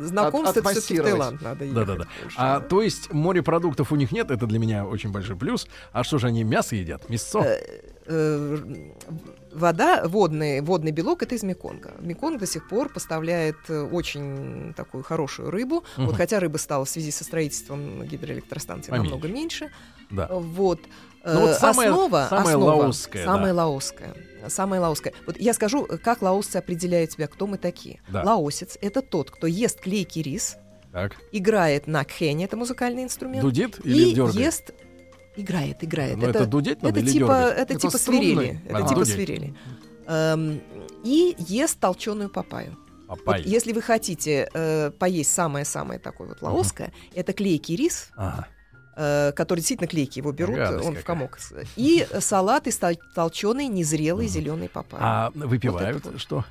знакомств, 0.00 0.56
это 0.56 0.68
все-таки 0.68 1.00
в. 1.00 1.02
Таиланд 1.04 1.42
надо 1.42 1.64
ехать. 1.64 1.86
Да-да-да. 1.86 2.04
А 2.36 2.60
то 2.60 2.82
есть 2.82 3.12
морепродуктов 3.12 3.90
у 3.90 3.96
них 3.96 4.12
нет, 4.12 4.30
это 4.30 4.46
для 4.46 4.60
меня 4.60 4.86
очень 4.86 5.10
большой 5.10 5.34
плюс. 5.36 5.66
А 5.92 6.04
что 6.04 6.18
же 6.18 6.28
они 6.28 6.44
мясо 6.44 6.76
едят? 6.76 7.08
Мясо? 7.08 7.58
Вода, 9.54 10.02
водный, 10.06 10.60
водный 10.60 10.90
белок 10.92 11.22
это 11.22 11.34
из 11.34 11.42
Меконга. 11.42 11.92
Меконг 12.00 12.38
до 12.40 12.46
сих 12.46 12.68
пор 12.68 12.88
поставляет 12.92 13.56
э, 13.68 13.80
очень 13.82 14.72
такую 14.74 15.02
хорошую 15.04 15.50
рыбу. 15.50 15.84
Мгм. 15.96 16.06
Вот 16.06 16.16
хотя 16.16 16.40
рыба 16.40 16.56
стала 16.56 16.84
в 16.84 16.88
связи 16.88 17.10
со 17.10 17.24
строительством 17.24 18.04
гидроэлектростанции 18.04 18.90
Поменьше. 18.90 19.10
намного 19.10 19.28
меньше. 19.28 19.70
Да. 20.10 20.28
Вот. 20.30 20.80
Ну 21.24 21.40
вот 21.40 21.50
Э, 21.50 21.54
самая- 21.54 21.90
основа, 21.90 22.26
самая 22.28 22.54
основа, 22.56 22.70
лаосская, 22.82 23.24
самая 23.24 23.54
да. 23.54 23.64
лаосская. 23.66 24.14
Самая 24.48 24.80
лаосская. 24.80 25.12
Вот 25.26 25.36
я 25.38 25.52
скажу, 25.54 25.86
как 26.02 26.20
лаосцы 26.22 26.56
определяют 26.56 27.12
себя, 27.12 27.28
кто 27.28 27.46
мы 27.46 27.58
такие. 27.58 28.00
Да. 28.08 28.22
Лаосец— 28.24 28.76
это 28.80 29.02
тот, 29.02 29.30
кто 29.30 29.46
ест 29.46 29.80
клейкий 29.80 30.22
рис, 30.22 30.56
Так. 30.92 31.12
играет 31.30 31.86
на 31.86 32.04
кхене, 32.04 32.46
это 32.46 32.56
музыкальный 32.56 33.04
инструмент, 33.04 33.42
Дудит 33.42 33.78
или 33.84 34.08
и 34.10 34.14
дергает? 34.14 34.34
ест... 34.34 34.72
Играет, 35.36 35.82
играет. 35.82 36.16
Ну, 36.18 36.26
это 36.28 36.46
дудеть 36.46 36.82
надо 36.82 37.00
это 37.00 37.06
или 37.08 37.12
типа, 37.12 37.26
дергать? 37.26 37.52
это 37.58 37.72
Это 37.74 37.80
типа 37.80 37.98
струнный? 37.98 38.20
свирели. 38.34 38.60
Это 38.66 38.76
А, 38.76 38.82
типа 38.82 38.94
дудеть. 39.00 39.14
свирели. 39.14 39.54
Эм, 40.06 40.60
и 41.04 41.34
ест 41.38 41.78
толченую 41.80 42.28
папаю. 42.30 42.76
Вот 43.26 43.38
если 43.40 43.72
вы 43.72 43.82
хотите 43.82 44.48
э, 44.54 44.90
поесть 44.98 45.32
самое-самое 45.32 45.98
такое 46.00 46.28
вот 46.28 46.40
лаосское, 46.42 46.92
это 47.14 47.32
клейкий 47.34 47.76
рис, 47.76 48.08
Ага. 48.16 48.46
Э, 48.96 49.32
который 49.32 49.60
действительно 49.60 49.88
клейкий, 49.88 50.20
его 50.20 50.32
берут, 50.32 50.56
Гадость 50.56 50.86
он 50.86 50.92
в 50.94 50.96
какая. 50.98 51.04
комок. 51.04 51.38
И 51.76 52.06
салат 52.20 52.66
из 52.66 52.78
тол- 52.78 52.98
толченой 53.14 53.66
незрелой 53.66 54.24
Мгм. 54.26 54.32
зеленой 54.32 54.68
папайи. 54.68 55.02
А 55.04 55.30
выпивают 55.34 55.94
Вот 55.94 56.00
это 56.02 56.10
вот. 56.12 56.20
что? 56.20 56.44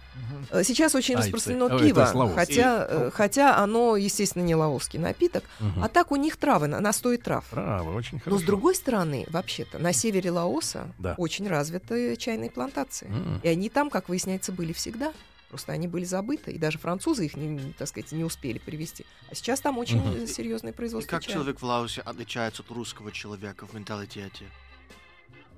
Э, 0.51 0.63
Сейчас 0.63 0.95
очень 0.95 1.15
Айцы. 1.15 1.27
распространено 1.27 1.65
это 1.65 1.79
пиво, 1.79 2.05
славос. 2.05 2.35
хотя, 2.35 2.85
э, 2.89 3.11
хотя 3.13 3.57
оно, 3.57 3.95
естественно, 3.95 4.43
не 4.43 4.55
лаосский 4.55 4.99
напиток, 4.99 5.43
Мгм. 5.59 5.83
а 5.83 5.87
так 5.89 6.11
у 6.11 6.15
них 6.15 6.37
травы, 6.37 6.67
на- 6.67 6.79
настой 6.79 7.17
трав. 7.17 7.45
Право, 7.49 7.95
очень 7.95 8.17
Но 8.17 8.23
хорошо. 8.23 8.41
с 8.41 8.43
другой 8.45 8.75
стороны, 8.75 9.25
вообще-то, 9.29 9.77
на 9.79 9.93
севере 9.93 10.31
Лаоса 10.31 10.87
Да. 10.99 11.15
очень 11.17 11.47
развиты 11.47 12.15
чайные 12.17 12.49
плантации. 12.49 13.07
М. 13.07 13.39
И 13.43 13.47
они 13.47 13.69
там, 13.69 13.89
как 13.89 14.09
выясняется, 14.09 14.51
были 14.51 14.73
всегда. 14.73 15.11
Просто 15.51 15.73
они 15.73 15.85
были 15.85 16.05
забыты, 16.05 16.53
и 16.53 16.57
даже 16.57 16.77
французы 16.77 17.25
их, 17.25 17.35
не, 17.35 17.73
так 17.73 17.85
сказать, 17.89 18.13
не 18.13 18.23
успели 18.23 18.57
привести. 18.57 19.05
А 19.29 19.35
сейчас 19.35 19.59
там 19.59 19.77
очень 19.77 20.01
э, 20.23 20.25
серьезное 20.25 20.71
И 20.71 20.73
производство 20.73 21.11
как 21.11 21.23
чая. 21.23 21.33
человек 21.33 21.59
в 21.59 21.63
Лаосе 21.65 21.99
отличается 21.99 22.61
от 22.61 22.71
русского 22.71 23.11
человека 23.11 23.67
в 23.67 23.73
менталитете? 23.73 24.45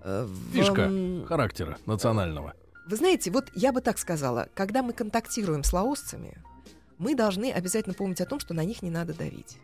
Э, 0.01 0.25
в, 0.25 0.51
Фишка 0.51 0.91
характера 1.27 1.77
национального. 1.85 2.55
Вы 2.87 2.95
знаете, 2.95 3.29
вот 3.29 3.51
я 3.53 3.71
бы 3.71 3.81
так 3.81 3.99
сказала, 3.99 4.49
когда 4.55 4.81
мы 4.81 4.93
контактируем 4.93 5.63
с 5.63 5.71
лаосцами, 5.71 6.41
мы 6.97 7.13
должны 7.13 7.51
обязательно 7.51 7.93
помнить 7.93 8.19
о 8.19 8.25
том, 8.25 8.39
что 8.39 8.55
на 8.55 8.63
них 8.63 8.81
не 8.81 8.89
надо 8.89 9.13
давить. 9.13 9.59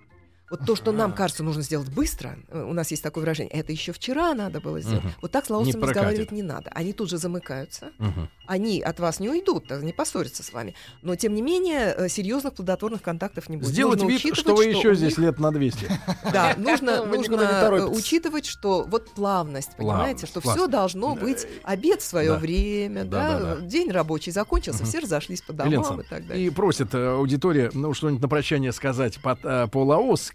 Вот 0.50 0.66
то, 0.66 0.76
что 0.76 0.92
нам 0.92 1.14
кажется, 1.14 1.44
нужно 1.44 1.62
сделать 1.62 1.90
быстро, 1.90 2.38
э, 2.50 2.64
у 2.64 2.74
нас 2.74 2.90
есть 2.92 3.04
такое 3.04 3.22
выражение, 3.22 3.52
это 3.54 3.72
еще 3.72 3.92
вчера 3.92 4.34
надо 4.34 4.60
было 4.60 4.82
сделать. 4.82 5.04
Мгм. 5.04 5.14
Вот 5.22 5.32
так 5.32 5.46
с 5.46 5.50
лаосцами 5.50 5.84
разговаривать 5.84 6.32
не 6.32 6.42
надо. 6.44 6.72
Они 6.74 6.92
тут 6.94 7.10
же 7.10 7.18
замыкаются, 7.18 7.92
Мгм. 8.00 8.30
они 8.48 8.82
от 8.82 9.00
вас 9.00 9.20
не 9.20 9.30
уйдут, 9.30 9.70
не 9.82 9.94
поссорятся 9.94 10.42
с 10.44 10.52
вами. 10.52 10.74
Но, 11.02 11.16
тем 11.16 11.36
не 11.36 11.42
менее, 11.42 11.94
э, 11.98 12.10
серьезных 12.10 12.54
плодотворных 12.56 13.02
контактов 13.02 13.48
не 13.50 13.58
будет. 13.58 13.70
Сделать 13.70 14.00
Нужно 14.02 14.10
вид, 14.12 14.20
учитывать, 14.20 14.40
что 14.40 14.56
вы 14.56 14.66
еще 14.66 14.96
здесь 14.96 15.18
них- 15.18 15.28
лет 15.28 15.40
на 15.40 15.52
200. 15.52 15.88
Да, 16.34 16.56
нужно, 16.58 16.90
э, 16.92 17.86
учитывать, 17.86 18.46
что 18.46 18.84
вот 18.88 19.14
плавность, 19.14 19.76
понимаете, 19.78 20.26
что 20.26 20.42
все 20.42 20.68
должно 20.68 21.16
быть 21.16 21.46
обед 21.64 22.02
в 22.02 22.06
свое 22.06 22.34
время, 22.36 23.04
Да, 23.06 23.58
день 23.62 23.92
рабочий 23.92 24.32
закончился, 24.32 24.84
все 24.84 25.00
разошлись 25.00 25.42
по 25.42 25.54
домам 25.54 26.02
и 26.02 26.04
так 26.04 26.26
далее. 26.28 26.48
И 26.48 26.50
просит 26.50 26.94
аудитория, 26.96 27.70
ну, 27.74 27.94
что-нибудь 27.94 28.22
на 28.22 28.28
прощание 28.28 28.72
сказать 28.72 29.20
по- 29.22 29.68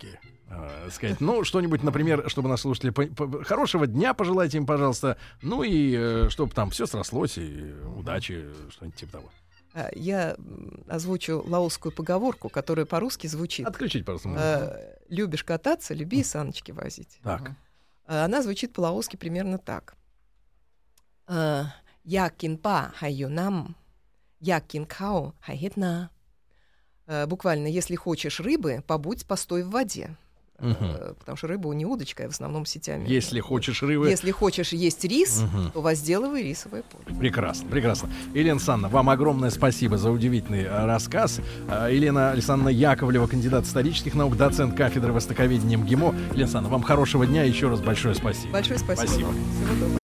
э, 0.07 0.49
по-лаосски. 0.49 0.87
Э, 0.87 0.91
сказать, 0.91 1.21
ну, 1.21 1.45
что-нибудь, 1.45 1.83
например, 1.83 2.29
чтобы 2.29 2.49
нас 2.49 2.61
слушатели... 2.61 2.91
по- 2.91 3.07
по- 3.07 3.45
хорошего 3.45 3.87
дня 3.87 4.15
пожелайте 4.15 4.59
им, 4.59 4.67
пожалуйста. 4.67 5.17
Ну 5.43 5.63
и 5.63 6.29
чтобы 6.31 6.53
там 6.55 6.71
все 6.71 6.87
срослось, 6.87 7.39
и 7.39 7.73
удачи, 7.97 8.47
что-нибудь 8.71 8.99
типа 8.99 9.13
того. 9.13 9.31
А, 9.75 9.91
Я 9.95 10.37
озвучу 10.89 11.43
лаосскую 11.47 11.93
поговорку, 11.93 12.49
которая 12.49 12.87
по-русски 12.87 13.27
звучит. 13.27 13.67
Отключить, 13.67 14.05
пожалуйста. 14.05 14.31
Э, 14.39 14.95
Любишь 15.09 15.45
кататься, 15.45 15.95
люби 15.95 16.21
и 16.21 16.25
саночки 16.25 16.71
возить. 16.73 17.19
Так. 17.23 17.53
А 18.07 18.25
Она 18.25 18.43
звучит 18.43 18.73
по-лаосски 18.73 19.17
примерно 19.17 19.59
так. 19.59 19.97
Э, 21.27 21.65
Я 22.05 22.29
кинпа 22.31 22.93
хайюнам, 22.97 23.77
я 24.41 24.61
кинкао 24.61 25.35
хайхетна. 25.41 26.11
Э, 26.11 26.15
Буквально, 27.27 27.67
если 27.67 27.97
хочешь 27.97 28.41
рыбы, 28.41 28.83
побудь 28.87 29.27
постой 29.27 29.63
в 29.63 29.71
воде. 29.71 30.17
Э, 30.59 30.69
Мгм. 30.69 31.15
Потому 31.19 31.37
что 31.37 31.49
рыба 31.49 31.73
не 31.75 31.85
удочка, 31.85 32.25
а 32.25 32.29
в 32.29 32.31
основном 32.31 32.65
сетями. 32.65 33.09
Если 33.09 33.41
хочешь 33.41 33.83
рыбы... 33.83 34.09
Если 34.09 34.31
хочешь 34.31 34.73
есть 34.73 35.05
рис, 35.05 35.41
Мгм. 35.43 35.73
то 35.73 35.81
возделывай 35.81 36.43
рисовое 36.45 36.83
поле. 36.85 37.19
Прекрасно, 37.19 37.69
прекрасно. 37.69 38.09
Елена 38.35 38.61
Санна, 38.61 38.89
вам 38.89 39.11
огромное 39.11 39.51
спасибо 39.51 39.99
за 39.99 40.11
удивительный 40.11 40.63
э, 40.63 40.87
рассказ. 40.87 41.41
Э, 41.69 41.89
Елена 41.93 42.31
Александровна 42.31 42.69
Яковлева, 42.71 43.27
кандидат 43.27 43.65
исторических 43.65 44.15
наук, 44.15 44.37
доцент 44.37 44.77
кафедры 44.77 45.13
востоковедения 45.13 45.77
МГИМО. 45.77 46.15
Елена 46.35 46.51
Санна, 46.51 46.69
вам 46.69 46.83
хорошего 46.83 47.27
дня 47.27 47.45
и 47.45 47.49
еще 47.49 47.69
раз 47.69 47.81
большое 47.81 48.15
спасибо. 48.15 48.53
Большое 48.53 48.79
спасибо. 48.79 49.07
Спасибо. 49.09 49.31
Всего 49.33 49.75
доброго. 49.81 49.99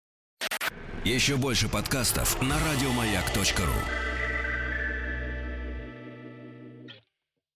Еще 1.04 1.36
больше 1.36 1.68
подкастов 1.68 2.42
на 2.42 2.56
радиомаяк.ру. 2.72 4.09